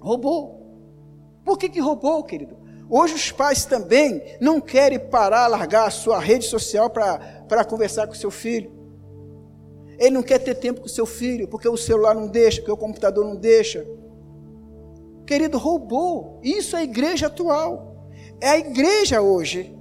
Roubou. 0.00 0.60
Por 1.42 1.56
que, 1.56 1.70
que 1.70 1.80
roubou, 1.80 2.22
querido? 2.24 2.62
Hoje 2.88 3.14
os 3.14 3.32
pais 3.32 3.64
também 3.64 4.22
não 4.40 4.60
querem 4.60 4.98
parar, 4.98 5.46
largar 5.46 5.86
a 5.86 5.90
sua 5.90 6.18
rede 6.18 6.44
social 6.44 6.90
para 6.90 7.64
conversar 7.64 8.06
com 8.06 8.14
seu 8.14 8.30
filho. 8.30 8.70
Ele 9.98 10.10
não 10.10 10.22
quer 10.22 10.38
ter 10.38 10.54
tempo 10.54 10.80
com 10.80 10.88
seu 10.88 11.06
filho, 11.06 11.48
porque 11.48 11.68
o 11.68 11.76
celular 11.76 12.14
não 12.14 12.26
deixa, 12.26 12.60
porque 12.60 12.72
o 12.72 12.76
computador 12.76 13.24
não 13.24 13.36
deixa. 13.36 13.86
Querido, 15.26 15.56
roubou. 15.56 16.40
Isso 16.42 16.76
é 16.76 16.80
a 16.80 16.84
igreja 16.84 17.28
atual. 17.28 18.10
É 18.40 18.48
a 18.48 18.58
igreja 18.58 19.20
hoje 19.20 19.74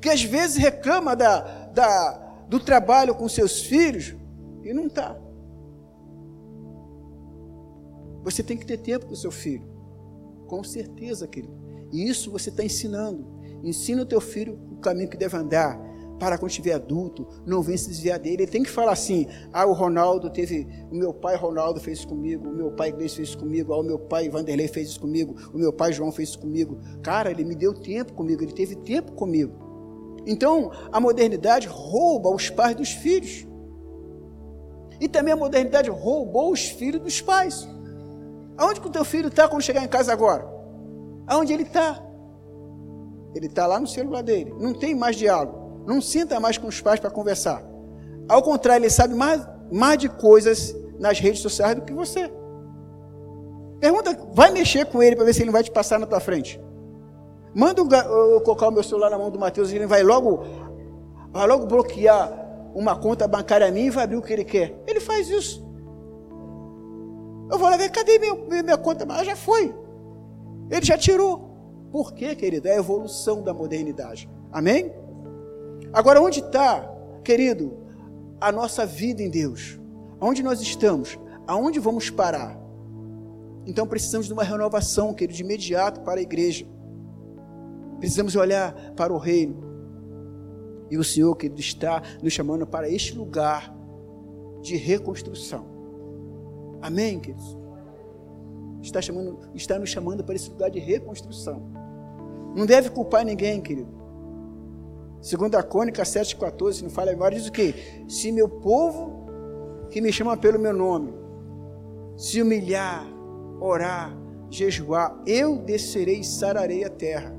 que 0.00 0.08
às 0.08 0.22
vezes 0.22 0.56
reclama 0.56 1.14
da, 1.14 1.40
da, 1.68 2.44
do 2.48 2.58
trabalho 2.58 3.14
com 3.14 3.28
seus 3.28 3.62
filhos 3.62 4.16
e 4.64 4.74
não 4.74 4.88
está. 4.88 5.16
Você 8.24 8.42
tem 8.42 8.56
que 8.56 8.66
ter 8.66 8.78
tempo 8.78 9.06
com 9.06 9.14
seu 9.14 9.30
filho. 9.30 9.64
Com 10.48 10.62
certeza, 10.64 11.26
querido. 11.26 11.71
E 11.92 12.08
isso 12.08 12.30
você 12.30 12.50
está 12.50 12.64
ensinando. 12.64 13.26
Ensina 13.62 14.02
o 14.02 14.06
teu 14.06 14.20
filho 14.20 14.58
o 14.72 14.76
caminho 14.76 15.08
que 15.08 15.16
deve 15.16 15.36
andar 15.36 15.80
para 16.22 16.38
quando 16.38 16.50
estiver 16.50 16.74
adulto, 16.74 17.26
não 17.44 17.62
vem 17.62 17.76
se 17.76 17.88
desviar 17.88 18.16
dele. 18.16 18.44
Ele 18.44 18.46
tem 18.46 18.62
que 18.62 18.70
falar 18.70 18.92
assim: 18.92 19.26
ah, 19.52 19.66
o 19.66 19.72
Ronaldo 19.72 20.30
teve, 20.30 20.68
o 20.88 20.94
meu 20.94 21.12
pai 21.12 21.34
Ronaldo 21.34 21.80
fez 21.80 21.98
isso 21.98 22.06
comigo, 22.06 22.48
o 22.48 22.54
meu 22.54 22.70
pai 22.70 22.90
Iglesias 22.90 23.16
fez 23.16 23.28
isso 23.30 23.38
comigo, 23.38 23.72
ah, 23.72 23.80
o 23.80 23.82
meu 23.82 23.98
pai 23.98 24.28
Vanderlei 24.28 24.68
fez 24.68 24.90
isso 24.90 25.00
comigo, 25.00 25.34
o 25.52 25.58
meu 25.58 25.72
pai 25.72 25.92
João 25.92 26.12
fez 26.12 26.28
isso 26.28 26.38
comigo. 26.38 26.78
Cara, 27.02 27.28
ele 27.28 27.44
me 27.44 27.56
deu 27.56 27.74
tempo 27.74 28.12
comigo, 28.12 28.40
ele 28.40 28.52
teve 28.52 28.76
tempo 28.76 29.10
comigo. 29.12 29.52
Então, 30.24 30.70
a 30.92 31.00
modernidade 31.00 31.66
rouba 31.66 32.30
os 32.30 32.48
pais 32.48 32.76
dos 32.76 32.90
filhos. 32.92 33.44
E 35.00 35.08
também 35.08 35.32
a 35.34 35.36
modernidade 35.36 35.90
roubou 35.90 36.52
os 36.52 36.68
filhos 36.68 37.02
dos 37.02 37.20
pais. 37.20 37.68
Aonde 38.56 38.80
que 38.80 38.86
o 38.86 38.90
teu 38.90 39.04
filho 39.04 39.26
está 39.26 39.48
quando 39.48 39.62
chegar 39.62 39.82
em 39.82 39.88
casa 39.88 40.12
agora? 40.12 40.51
Aonde 41.26 41.52
ele 41.52 41.62
está? 41.62 42.02
Ele 43.34 43.46
está 43.46 43.66
lá 43.66 43.80
no 43.80 43.86
celular 43.86 44.22
dele. 44.22 44.54
Não 44.58 44.74
tem 44.74 44.94
mais 44.94 45.16
diálogo. 45.16 45.84
Não 45.86 46.00
senta 46.00 46.38
mais 46.38 46.58
com 46.58 46.66
os 46.66 46.80
pais 46.80 47.00
para 47.00 47.10
conversar. 47.10 47.62
Ao 48.28 48.42
contrário, 48.42 48.82
ele 48.82 48.90
sabe 48.90 49.14
mais, 49.14 49.46
mais 49.70 49.98
de 49.98 50.08
coisas 50.08 50.74
nas 50.98 51.18
redes 51.18 51.40
sociais 51.40 51.74
do 51.74 51.82
que 51.82 51.92
você. 51.92 52.30
Pergunta, 53.80 54.16
vai 54.32 54.50
mexer 54.50 54.86
com 54.86 55.02
ele 55.02 55.16
para 55.16 55.24
ver 55.24 55.34
se 55.34 55.42
ele 55.42 55.50
vai 55.50 55.62
te 55.62 55.70
passar 55.70 55.98
na 55.98 56.06
tua 56.06 56.20
frente. 56.20 56.60
Manda 57.54 57.80
eu 57.80 58.40
colocar 58.42 58.68
o 58.68 58.70
meu 58.70 58.82
celular 58.82 59.10
na 59.10 59.18
mão 59.18 59.30
do 59.30 59.38
Mateus 59.38 59.72
e 59.72 59.76
ele 59.76 59.86
vai 59.86 60.02
logo, 60.02 60.44
vai 61.32 61.46
logo 61.46 61.66
bloquear 61.66 62.32
uma 62.74 62.96
conta 62.96 63.26
bancária 63.26 63.70
minha 63.70 63.86
e 63.86 63.90
vai 63.90 64.04
abrir 64.04 64.16
o 64.16 64.22
que 64.22 64.32
ele 64.32 64.44
quer. 64.44 64.80
Ele 64.86 65.00
faz 65.00 65.28
isso. 65.28 65.62
Eu 67.50 67.58
vou 67.58 67.68
lá 67.68 67.76
ver, 67.76 67.90
cadê 67.90 68.18
minha, 68.18 68.62
minha 68.62 68.78
conta? 68.78 69.04
Mas 69.04 69.26
já 69.26 69.36
foi. 69.36 69.74
Ele 70.70 70.84
já 70.84 70.96
tirou. 70.96 71.50
Por 71.90 72.14
quê, 72.14 72.34
querido? 72.34 72.68
É 72.68 72.72
a 72.72 72.78
evolução 72.78 73.42
da 73.42 73.52
modernidade. 73.52 74.28
Amém? 74.50 74.92
Agora, 75.92 76.20
onde 76.20 76.40
está, 76.40 76.90
querido, 77.22 77.76
a 78.40 78.50
nossa 78.50 78.86
vida 78.86 79.22
em 79.22 79.30
Deus? 79.30 79.78
Onde 80.20 80.42
nós 80.42 80.60
estamos? 80.60 81.18
Aonde 81.46 81.78
vamos 81.78 82.08
parar? 82.08 82.58
Então 83.66 83.86
precisamos 83.86 84.26
de 84.26 84.32
uma 84.32 84.42
renovação, 84.42 85.12
querido, 85.12 85.36
de 85.36 85.42
imediato 85.42 86.00
para 86.00 86.18
a 86.18 86.22
igreja. 86.22 86.66
Precisamos 87.98 88.34
olhar 88.34 88.74
para 88.96 89.12
o 89.12 89.18
reino. 89.18 89.62
E 90.90 90.98
o 90.98 91.04
Senhor, 91.04 91.34
querido, 91.36 91.60
está 91.60 92.02
nos 92.22 92.32
chamando 92.32 92.66
para 92.66 92.88
este 92.88 93.16
lugar 93.16 93.74
de 94.60 94.76
reconstrução. 94.76 95.66
Amém, 96.80 97.20
queridos? 97.20 97.61
Está, 98.82 99.00
chamando, 99.00 99.38
está 99.54 99.78
nos 99.78 99.88
chamando 99.88 100.24
para 100.24 100.34
esse 100.34 100.50
lugar 100.50 100.70
de 100.70 100.80
reconstrução. 100.80 101.62
Não 102.54 102.66
deve 102.66 102.90
culpar 102.90 103.24
ninguém, 103.24 103.60
querido. 103.60 104.02
Segundo 105.20 105.54
a 105.54 105.62
Cônica 105.62 106.02
7,14, 106.02 106.72
se 106.72 106.82
não 106.82 106.90
fala 106.90 107.12
agora, 107.12 107.34
diz 107.34 107.46
o 107.46 107.52
quê? 107.52 107.74
Se 108.08 108.32
meu 108.32 108.48
povo, 108.48 109.26
que 109.88 110.00
me 110.00 110.12
chama 110.12 110.36
pelo 110.36 110.58
meu 110.58 110.72
nome, 110.72 111.14
se 112.16 112.42
humilhar, 112.42 113.06
orar, 113.60 114.16
jejuar, 114.50 115.22
eu 115.24 115.58
descerei 115.58 116.20
e 116.20 116.24
sararei 116.24 116.84
a 116.84 116.90
terra. 116.90 117.34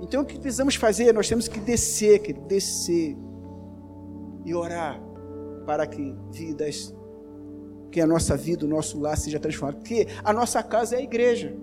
Então 0.00 0.22
o 0.22 0.24
que 0.24 0.38
precisamos 0.38 0.74
fazer? 0.74 1.12
Nós 1.14 1.28
temos 1.28 1.48
que 1.48 1.58
descer, 1.58 2.20
querido, 2.20 2.46
descer 2.46 3.16
e 4.44 4.54
orar 4.54 5.00
para 5.66 5.86
que 5.86 6.14
vidas, 6.30 6.94
que 7.90 8.00
a 8.00 8.06
nossa 8.06 8.36
vida, 8.36 8.64
o 8.64 8.68
nosso 8.68 8.98
lar 9.00 9.16
seja 9.16 9.38
transformado. 9.38 9.76
Porque 9.76 10.06
a 10.22 10.32
nossa 10.32 10.62
casa 10.62 10.96
é 10.96 10.98
a 10.98 11.02
igreja. 11.02 11.54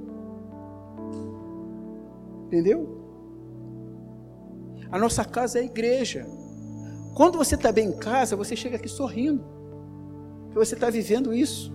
Entendeu? 2.47 3.03
A 4.91 4.97
nossa 4.97 5.23
casa 5.25 5.59
é 5.59 5.61
a 5.61 5.65
igreja. 5.65 6.25
Quando 7.15 7.37
você 7.37 7.55
está 7.55 7.71
bem 7.71 7.89
em 7.89 7.97
casa, 7.97 8.35
você 8.35 8.55
chega 8.55 8.75
aqui 8.75 8.87
sorrindo. 8.87 9.43
Que 10.49 10.55
você 10.55 10.75
está 10.75 10.89
vivendo 10.89 11.33
isso. 11.33 11.73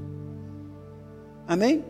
Amém? 1.47 1.85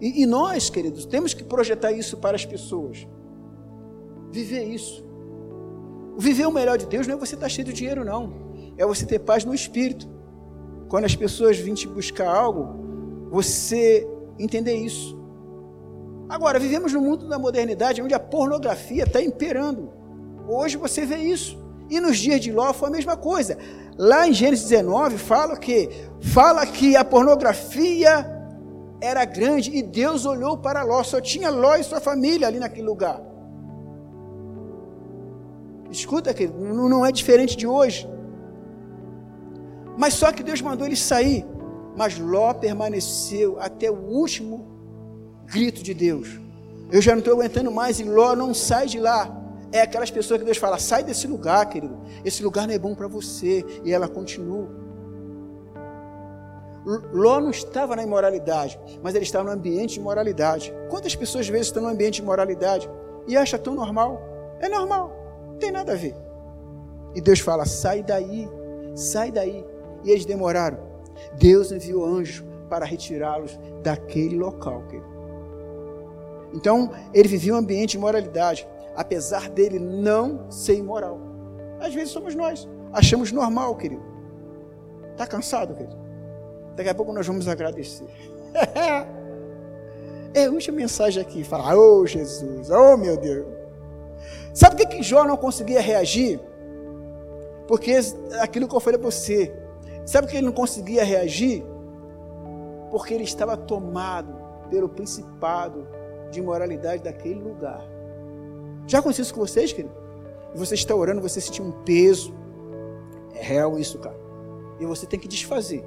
E, 0.00 0.22
e 0.22 0.26
nós, 0.26 0.68
queridos, 0.68 1.04
temos 1.04 1.32
que 1.32 1.44
projetar 1.44 1.92
isso 1.92 2.16
para 2.16 2.34
as 2.34 2.44
pessoas. 2.44 3.06
Viver 4.32 4.64
isso. 4.64 5.04
Viver 6.18 6.46
o 6.46 6.52
melhor 6.52 6.76
de 6.76 6.86
Deus 6.86 7.06
não 7.06 7.14
é 7.14 7.18
você 7.18 7.36
estar 7.36 7.48
cheio 7.48 7.66
de 7.66 7.72
dinheiro, 7.72 8.04
não. 8.04 8.41
É 8.76 8.86
você 8.86 9.06
ter 9.06 9.18
paz 9.18 9.44
no 9.44 9.54
espírito. 9.54 10.08
Quando 10.88 11.04
as 11.04 11.14
pessoas 11.14 11.58
vêm 11.58 11.74
te 11.74 11.88
buscar 11.88 12.28
algo, 12.28 13.28
você 13.30 14.06
entender 14.38 14.74
isso. 14.74 15.18
Agora, 16.28 16.58
vivemos 16.58 16.92
no 16.92 17.00
mundo 17.00 17.28
da 17.28 17.38
modernidade 17.38 18.00
onde 18.02 18.14
a 18.14 18.20
pornografia 18.20 19.04
está 19.04 19.22
imperando. 19.22 19.90
Hoje 20.48 20.76
você 20.76 21.04
vê 21.04 21.18
isso. 21.18 21.62
E 21.90 22.00
nos 22.00 22.18
dias 22.18 22.40
de 22.40 22.50
Ló 22.50 22.72
foi 22.72 22.88
a 22.88 22.92
mesma 22.92 23.16
coisa. 23.16 23.58
Lá 23.98 24.26
em 24.26 24.32
Gênesis 24.32 24.68
19 24.68 25.18
fala 25.18 25.56
que 25.56 25.90
fala 26.20 26.66
que 26.66 26.96
a 26.96 27.04
pornografia 27.04 28.26
era 29.00 29.24
grande 29.24 29.70
e 29.76 29.82
Deus 29.82 30.24
olhou 30.24 30.56
para 30.56 30.82
Ló, 30.82 31.02
só 31.02 31.20
tinha 31.20 31.50
Ló 31.50 31.74
e 31.76 31.84
sua 31.84 32.00
família 32.00 32.46
ali 32.46 32.58
naquele 32.58 32.86
lugar. 32.86 33.20
Escuta, 35.90 36.32
querido, 36.32 36.58
não 36.58 37.04
é 37.04 37.12
diferente 37.12 37.56
de 37.56 37.66
hoje. 37.66 38.08
Mas 39.96 40.14
só 40.14 40.32
que 40.32 40.42
Deus 40.42 40.60
mandou 40.60 40.86
ele 40.86 40.96
sair. 40.96 41.44
Mas 41.96 42.18
Ló 42.18 42.52
permaneceu 42.54 43.58
até 43.60 43.90
o 43.90 43.94
último 43.94 44.66
grito 45.46 45.82
de 45.82 45.92
Deus. 45.92 46.40
Eu 46.90 47.00
já 47.00 47.12
não 47.12 47.18
estou 47.18 47.34
aguentando 47.34 47.70
mais 47.70 48.00
e 48.00 48.04
Ló 48.04 48.34
não 48.34 48.54
sai 48.54 48.86
de 48.86 48.98
lá. 48.98 49.38
É 49.70 49.80
aquelas 49.80 50.10
pessoas 50.10 50.40
que 50.40 50.44
Deus 50.44 50.58
fala: 50.58 50.78
sai 50.78 51.02
desse 51.02 51.26
lugar, 51.26 51.64
querido. 51.66 51.98
Esse 52.24 52.42
lugar 52.42 52.66
não 52.66 52.74
é 52.74 52.78
bom 52.78 52.94
para 52.94 53.08
você. 53.08 53.64
E 53.84 53.92
ela 53.92 54.08
continua. 54.08 54.68
Ló 56.84 57.40
não 57.40 57.50
estava 57.50 57.94
na 57.94 58.02
imoralidade, 58.02 58.78
mas 59.02 59.14
ele 59.14 59.24
estava 59.24 59.44
no 59.44 59.50
ambiente 59.52 59.94
de 59.94 60.00
moralidade. 60.00 60.74
Quantas 60.90 61.14
pessoas 61.14 61.46
às 61.46 61.48
vezes 61.48 61.68
estão 61.68 61.82
no 61.82 61.88
ambiente 61.88 62.16
de 62.16 62.22
moralidade 62.22 62.90
e 63.28 63.36
acham 63.36 63.58
tão 63.58 63.74
normal? 63.74 64.20
É 64.58 64.68
normal, 64.68 65.12
não 65.46 65.58
tem 65.58 65.70
nada 65.70 65.92
a 65.92 65.96
ver. 65.96 66.14
E 67.14 67.20
Deus 67.20 67.38
fala: 67.38 67.64
sai 67.64 68.02
daí, 68.02 68.48
sai 68.96 69.30
daí. 69.30 69.64
E 70.04 70.10
eles 70.10 70.24
demoraram. 70.24 70.78
Deus 71.34 71.70
enviou 71.72 72.04
anjos 72.04 72.44
para 72.68 72.84
retirá-los 72.84 73.58
daquele 73.82 74.36
local. 74.36 74.82
Querido. 74.88 75.12
Então, 76.54 76.90
ele 77.14 77.28
vivia 77.28 77.54
um 77.54 77.56
ambiente 77.56 77.92
de 77.92 77.98
moralidade, 77.98 78.68
apesar 78.94 79.48
dele 79.48 79.78
não 79.78 80.50
ser 80.50 80.74
imoral. 80.74 81.18
Às 81.80 81.94
vezes 81.94 82.10
somos 82.10 82.34
nós, 82.34 82.68
achamos 82.92 83.32
normal, 83.32 83.74
querido. 83.76 84.02
Está 85.12 85.26
cansado, 85.26 85.74
querido? 85.74 85.96
Daqui 86.76 86.88
a 86.88 86.94
pouco 86.94 87.12
nós 87.12 87.26
vamos 87.26 87.48
agradecer. 87.48 88.06
é 90.34 90.44
a 90.44 90.50
última 90.50 90.76
mensagem 90.76 91.22
aqui. 91.22 91.44
Fala, 91.44 91.74
oh 91.76 92.06
Jesus, 92.06 92.70
oh 92.70 92.96
meu 92.96 93.16
Deus. 93.16 93.46
Sabe 94.54 94.76
por 94.76 94.86
que, 94.86 94.96
que 94.96 95.02
Jó 95.02 95.24
não 95.24 95.36
conseguia 95.36 95.80
reagir? 95.80 96.38
Porque 97.66 97.98
aquilo 98.40 98.68
que 98.68 98.74
eu 98.74 98.80
falei 98.80 98.98
para 98.98 99.10
você. 99.10 99.52
Sabe 100.04 100.26
que 100.26 100.36
ele 100.36 100.46
não 100.46 100.52
conseguia 100.52 101.04
reagir? 101.04 101.64
Porque 102.90 103.14
ele 103.14 103.24
estava 103.24 103.56
tomado 103.56 104.34
pelo 104.68 104.88
principado 104.88 105.86
de 106.30 106.40
imoralidade 106.40 107.02
daquele 107.02 107.40
lugar. 107.40 107.82
Já 108.86 108.98
aconteceu 108.98 109.22
isso 109.22 109.34
com 109.34 109.40
vocês, 109.40 109.72
querido? 109.72 109.94
Você 110.54 110.74
está 110.74 110.94
orando, 110.94 111.20
você 111.20 111.40
sentiu 111.40 111.64
um 111.64 111.72
peso. 111.84 112.34
É 113.34 113.42
real 113.42 113.78
isso, 113.78 113.98
cara. 113.98 114.16
E 114.80 114.86
você 114.86 115.06
tem 115.06 115.18
que 115.18 115.28
desfazer. 115.28 115.84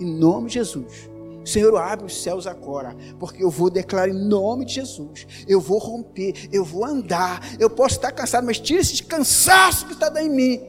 Em 0.00 0.06
nome 0.06 0.48
de 0.48 0.54
Jesus. 0.54 1.10
Senhor, 1.44 1.76
abre 1.76 2.06
os 2.06 2.22
céus 2.22 2.46
agora, 2.46 2.96
porque 3.18 3.42
eu 3.42 3.50
vou 3.50 3.68
declarar 3.68 4.08
em 4.08 4.28
nome 4.28 4.64
de 4.64 4.74
Jesus. 4.74 5.26
Eu 5.48 5.60
vou 5.60 5.78
romper, 5.78 6.48
eu 6.52 6.64
vou 6.64 6.84
andar. 6.84 7.40
Eu 7.58 7.68
posso 7.68 7.96
estar 7.96 8.12
cansado, 8.12 8.46
mas 8.46 8.60
tira 8.60 8.80
esse 8.80 9.02
cansaço 9.02 9.86
que 9.86 9.92
está 9.92 10.22
em 10.22 10.30
mim, 10.30 10.60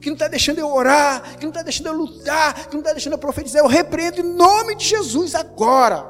que 0.00 0.08
não 0.08 0.14
está 0.14 0.28
deixando 0.28 0.58
eu 0.58 0.72
orar, 0.72 1.36
que 1.36 1.42
não 1.42 1.50
está 1.50 1.62
deixando 1.62 1.88
eu 1.88 1.92
lutar, 1.92 2.68
que 2.68 2.72
não 2.72 2.80
está 2.80 2.92
deixando 2.92 3.12
eu 3.12 3.18
profetizar. 3.18 3.62
Eu 3.62 3.68
repreendo 3.68 4.20
em 4.20 4.34
nome 4.34 4.74
de 4.74 4.86
Jesus 4.86 5.34
agora, 5.34 6.06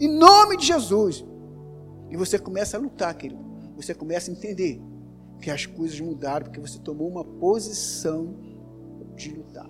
em 0.00 0.08
nome 0.08 0.56
de 0.56 0.66
Jesus. 0.66 1.24
E 2.10 2.16
você 2.16 2.38
começa 2.38 2.76
a 2.76 2.80
lutar, 2.80 3.14
querido. 3.14 3.42
Você 3.76 3.94
começa 3.94 4.30
a 4.30 4.34
entender 4.34 4.80
que 5.40 5.50
as 5.50 5.66
coisas 5.66 5.98
mudaram 6.00 6.44
porque 6.46 6.60
você 6.60 6.78
tomou 6.78 7.08
uma 7.08 7.24
posição 7.24 8.34
de 9.14 9.30
lutar. 9.30 9.68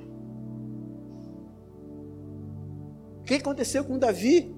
O 3.20 3.24
que 3.24 3.34
aconteceu 3.34 3.84
com 3.84 3.98
Davi? 3.98 4.54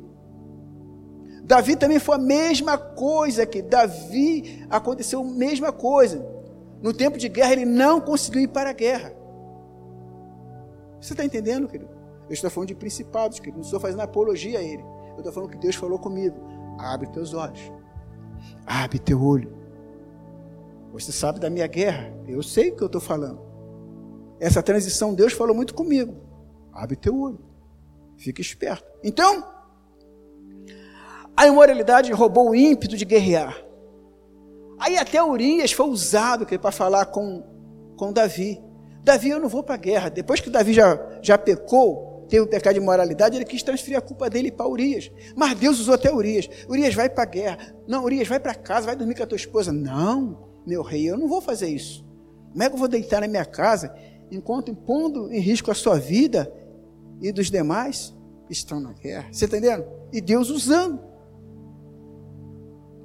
Davi 1.44 1.76
também 1.76 1.98
foi 1.98 2.16
a 2.16 2.18
mesma 2.18 2.76
coisa 2.78 3.46
que 3.46 3.62
Davi 3.62 4.66
aconteceu 4.68 5.20
a 5.20 5.24
mesma 5.24 5.72
coisa. 5.72 6.33
No 6.84 6.92
tempo 6.92 7.16
de 7.16 7.30
guerra 7.30 7.52
ele 7.52 7.64
não 7.64 7.98
conseguiu 7.98 8.42
ir 8.42 8.48
para 8.48 8.68
a 8.68 8.72
guerra. 8.74 9.16
Você 11.00 11.14
está 11.14 11.24
entendendo, 11.24 11.66
querido? 11.66 11.90
Eu 12.28 12.34
estou 12.34 12.50
falando 12.50 12.68
de 12.68 12.74
principados, 12.74 13.38
querido. 13.38 13.56
Não 13.56 13.64
estou 13.64 13.80
fazendo 13.80 14.00
apologia 14.00 14.58
a 14.58 14.62
ele. 14.62 14.84
Eu 15.12 15.16
estou 15.16 15.32
falando 15.32 15.48
que 15.48 15.56
Deus 15.56 15.76
falou 15.76 15.98
comigo. 15.98 16.36
Abre 16.78 17.08
teus 17.08 17.32
olhos. 17.32 17.72
Abre 18.66 18.98
teu 18.98 19.22
olho. 19.24 19.50
Você 20.92 21.10
sabe 21.10 21.40
da 21.40 21.48
minha 21.48 21.66
guerra. 21.66 22.12
Eu 22.28 22.42
sei 22.42 22.70
o 22.70 22.76
que 22.76 22.82
eu 22.82 22.86
estou 22.88 23.00
falando. 23.00 23.40
Essa 24.38 24.62
transição, 24.62 25.14
Deus 25.14 25.32
falou 25.32 25.56
muito 25.56 25.72
comigo. 25.72 26.14
Abre 26.70 26.96
teu 26.96 27.18
olho. 27.18 27.40
Fica 28.18 28.42
esperto. 28.42 28.84
Então, 29.02 29.42
a 31.34 31.46
imoralidade 31.46 32.12
roubou 32.12 32.50
o 32.50 32.54
ímpeto 32.54 32.94
de 32.94 33.06
guerrear. 33.06 33.63
Aí 34.78 34.96
até 34.96 35.22
Urias 35.22 35.72
foi 35.72 35.86
usado 35.88 36.46
para 36.46 36.72
falar 36.72 37.06
com, 37.06 37.42
com 37.96 38.12
Davi. 38.12 38.62
Davi, 39.02 39.28
eu 39.30 39.40
não 39.40 39.48
vou 39.48 39.62
para 39.62 39.74
a 39.74 39.78
guerra. 39.78 40.08
Depois 40.08 40.40
que 40.40 40.50
Davi 40.50 40.72
já, 40.72 40.98
já 41.22 41.36
pecou, 41.36 42.26
teve 42.28 42.42
o 42.42 42.46
pecado 42.46 42.74
de 42.74 42.80
moralidade, 42.80 43.36
ele 43.36 43.44
quis 43.44 43.62
transferir 43.62 43.98
a 43.98 44.00
culpa 44.00 44.30
dele 44.30 44.50
para 44.50 44.66
Urias. 44.66 45.10
Mas 45.36 45.58
Deus 45.58 45.78
usou 45.78 45.94
até 45.94 46.12
Urias. 46.12 46.48
Urias 46.68 46.94
vai 46.94 47.08
para 47.08 47.22
a 47.22 47.26
guerra. 47.26 47.58
Não, 47.86 48.04
Urias 48.04 48.26
vai 48.26 48.40
para 48.40 48.54
casa, 48.54 48.86
vai 48.86 48.96
dormir 48.96 49.14
com 49.14 49.22
a 49.22 49.26
tua 49.26 49.36
esposa. 49.36 49.72
Não, 49.72 50.38
meu 50.66 50.82
rei, 50.82 51.08
eu 51.08 51.18
não 51.18 51.28
vou 51.28 51.40
fazer 51.40 51.68
isso. 51.68 52.04
Como 52.50 52.62
é 52.62 52.68
que 52.68 52.74
eu 52.74 52.78
vou 52.78 52.88
deitar 52.88 53.20
na 53.20 53.28
minha 53.28 53.44
casa 53.44 53.94
enquanto 54.30 54.70
impondo 54.70 55.32
em 55.32 55.40
risco 55.40 55.70
a 55.70 55.74
sua 55.74 55.98
vida 55.98 56.52
e 57.20 57.30
dos 57.30 57.50
demais 57.50 58.14
estão 58.48 58.80
na 58.80 58.92
guerra? 58.92 59.28
Você 59.30 59.44
está 59.44 59.58
entendendo? 59.58 59.84
E 60.12 60.20
Deus 60.20 60.50
usando. 60.50 61.00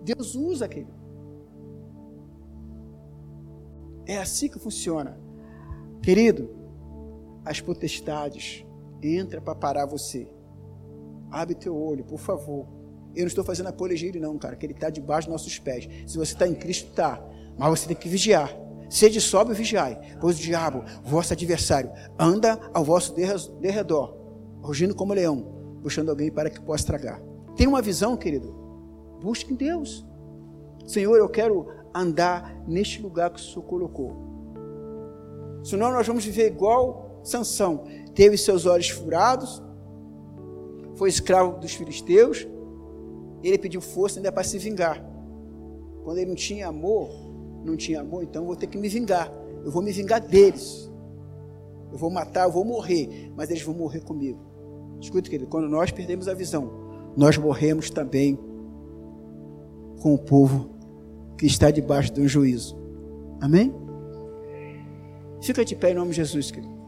Deus 0.03 0.33
usa 0.35 0.65
aquele. 0.65 0.98
É 4.09 4.17
assim 4.17 4.49
que 4.49 4.57
funciona. 4.57 5.19
Querido, 6.01 6.49
as 7.45 7.61
potestades 7.61 8.65
entram 9.03 9.39
para 9.39 9.53
parar 9.53 9.85
você. 9.85 10.27
Abre 11.29 11.53
teu 11.53 11.79
olho, 11.79 12.03
por 12.03 12.17
favor. 12.17 12.65
Eu 13.15 13.21
não 13.21 13.27
estou 13.27 13.43
fazendo 13.43 13.67
apologia 13.67 14.11
não, 14.19 14.35
cara, 14.39 14.55
que 14.55 14.65
ele 14.65 14.73
está 14.73 14.89
debaixo 14.89 15.27
dos 15.27 15.33
nossos 15.33 15.59
pés. 15.59 15.87
Se 16.07 16.17
você 16.17 16.33
está 16.33 16.47
em 16.47 16.55
Cristo, 16.55 16.89
está. 16.89 17.23
Mas 17.55 17.69
você 17.69 17.87
tem 17.87 17.95
que 17.95 18.09
vigiar. 18.09 18.51
Sede 18.89 19.21
sóbrio 19.21 19.53
e 19.53 19.57
vigiai, 19.59 20.17
pois 20.19 20.39
o 20.39 20.41
diabo, 20.41 20.83
vosso 21.03 21.33
adversário, 21.33 21.91
anda 22.17 22.59
ao 22.73 22.83
vosso 22.83 23.13
derredor, 23.13 24.17
rugindo 24.59 24.95
como 24.95 25.13
leão, 25.13 25.77
buscando 25.83 26.09
alguém 26.09 26.31
para 26.31 26.49
que 26.49 26.59
possa 26.59 26.87
tragar. 26.87 27.21
Tem 27.55 27.67
uma 27.67 27.79
visão, 27.79 28.17
querido? 28.17 28.55
Busque 29.21 29.53
em 29.53 29.55
Deus. 29.55 30.03
Senhor, 30.87 31.15
eu 31.15 31.29
quero 31.29 31.67
andar 31.99 32.63
neste 32.67 33.01
lugar 33.01 33.29
que 33.29 33.39
o 33.39 33.43
Senhor 33.43 33.63
colocou. 33.63 34.15
Senão 35.63 35.91
nós 35.91 36.07
vamos 36.07 36.25
viver 36.25 36.47
igual 36.47 37.19
Sansão. 37.23 37.83
Teve 38.13 38.37
seus 38.37 38.65
olhos 38.65 38.89
furados, 38.89 39.61
foi 40.95 41.09
escravo 41.09 41.59
dos 41.59 41.73
filisteus, 41.73 42.47
ele 43.43 43.57
pediu 43.57 43.81
força 43.81 44.19
ainda 44.19 44.31
para 44.31 44.43
se 44.43 44.57
vingar. 44.57 45.03
Quando 46.03 46.17
ele 46.17 46.27
não 46.27 46.35
tinha 46.35 46.67
amor, 46.67 47.09
não 47.63 47.75
tinha 47.75 48.01
amor, 48.01 48.23
então 48.23 48.43
eu 48.43 48.47
vou 48.47 48.55
ter 48.55 48.67
que 48.67 48.77
me 48.77 48.89
vingar. 48.89 49.31
Eu 49.63 49.71
vou 49.71 49.81
me 49.81 49.91
vingar 49.91 50.21
deles. 50.21 50.89
Eu 51.91 51.97
vou 51.97 52.09
matar, 52.09 52.45
eu 52.45 52.51
vou 52.51 52.63
morrer, 52.63 53.31
mas 53.35 53.49
eles 53.49 53.63
vão 53.63 53.73
morrer 53.73 54.01
comigo. 54.01 54.39
Escuta, 54.99 55.29
querido, 55.29 55.49
quando 55.49 55.67
nós 55.67 55.91
perdemos 55.91 56.27
a 56.27 56.33
visão, 56.33 56.71
nós 57.15 57.37
morremos 57.37 57.89
também 57.89 58.37
com 60.01 60.13
o 60.13 60.17
povo 60.17 60.69
que 61.39 61.45
está 61.45 61.71
debaixo 61.71 62.11
de 62.11 62.19
um 62.19 62.27
juízo. 62.27 62.77
Amém? 63.39 63.73
Fica 65.41 65.63
de 65.63 65.73
pé 65.73 65.91
em 65.91 65.93
nome 65.95 66.09
de 66.09 66.17
Jesus, 66.17 66.51
querido. 66.51 66.78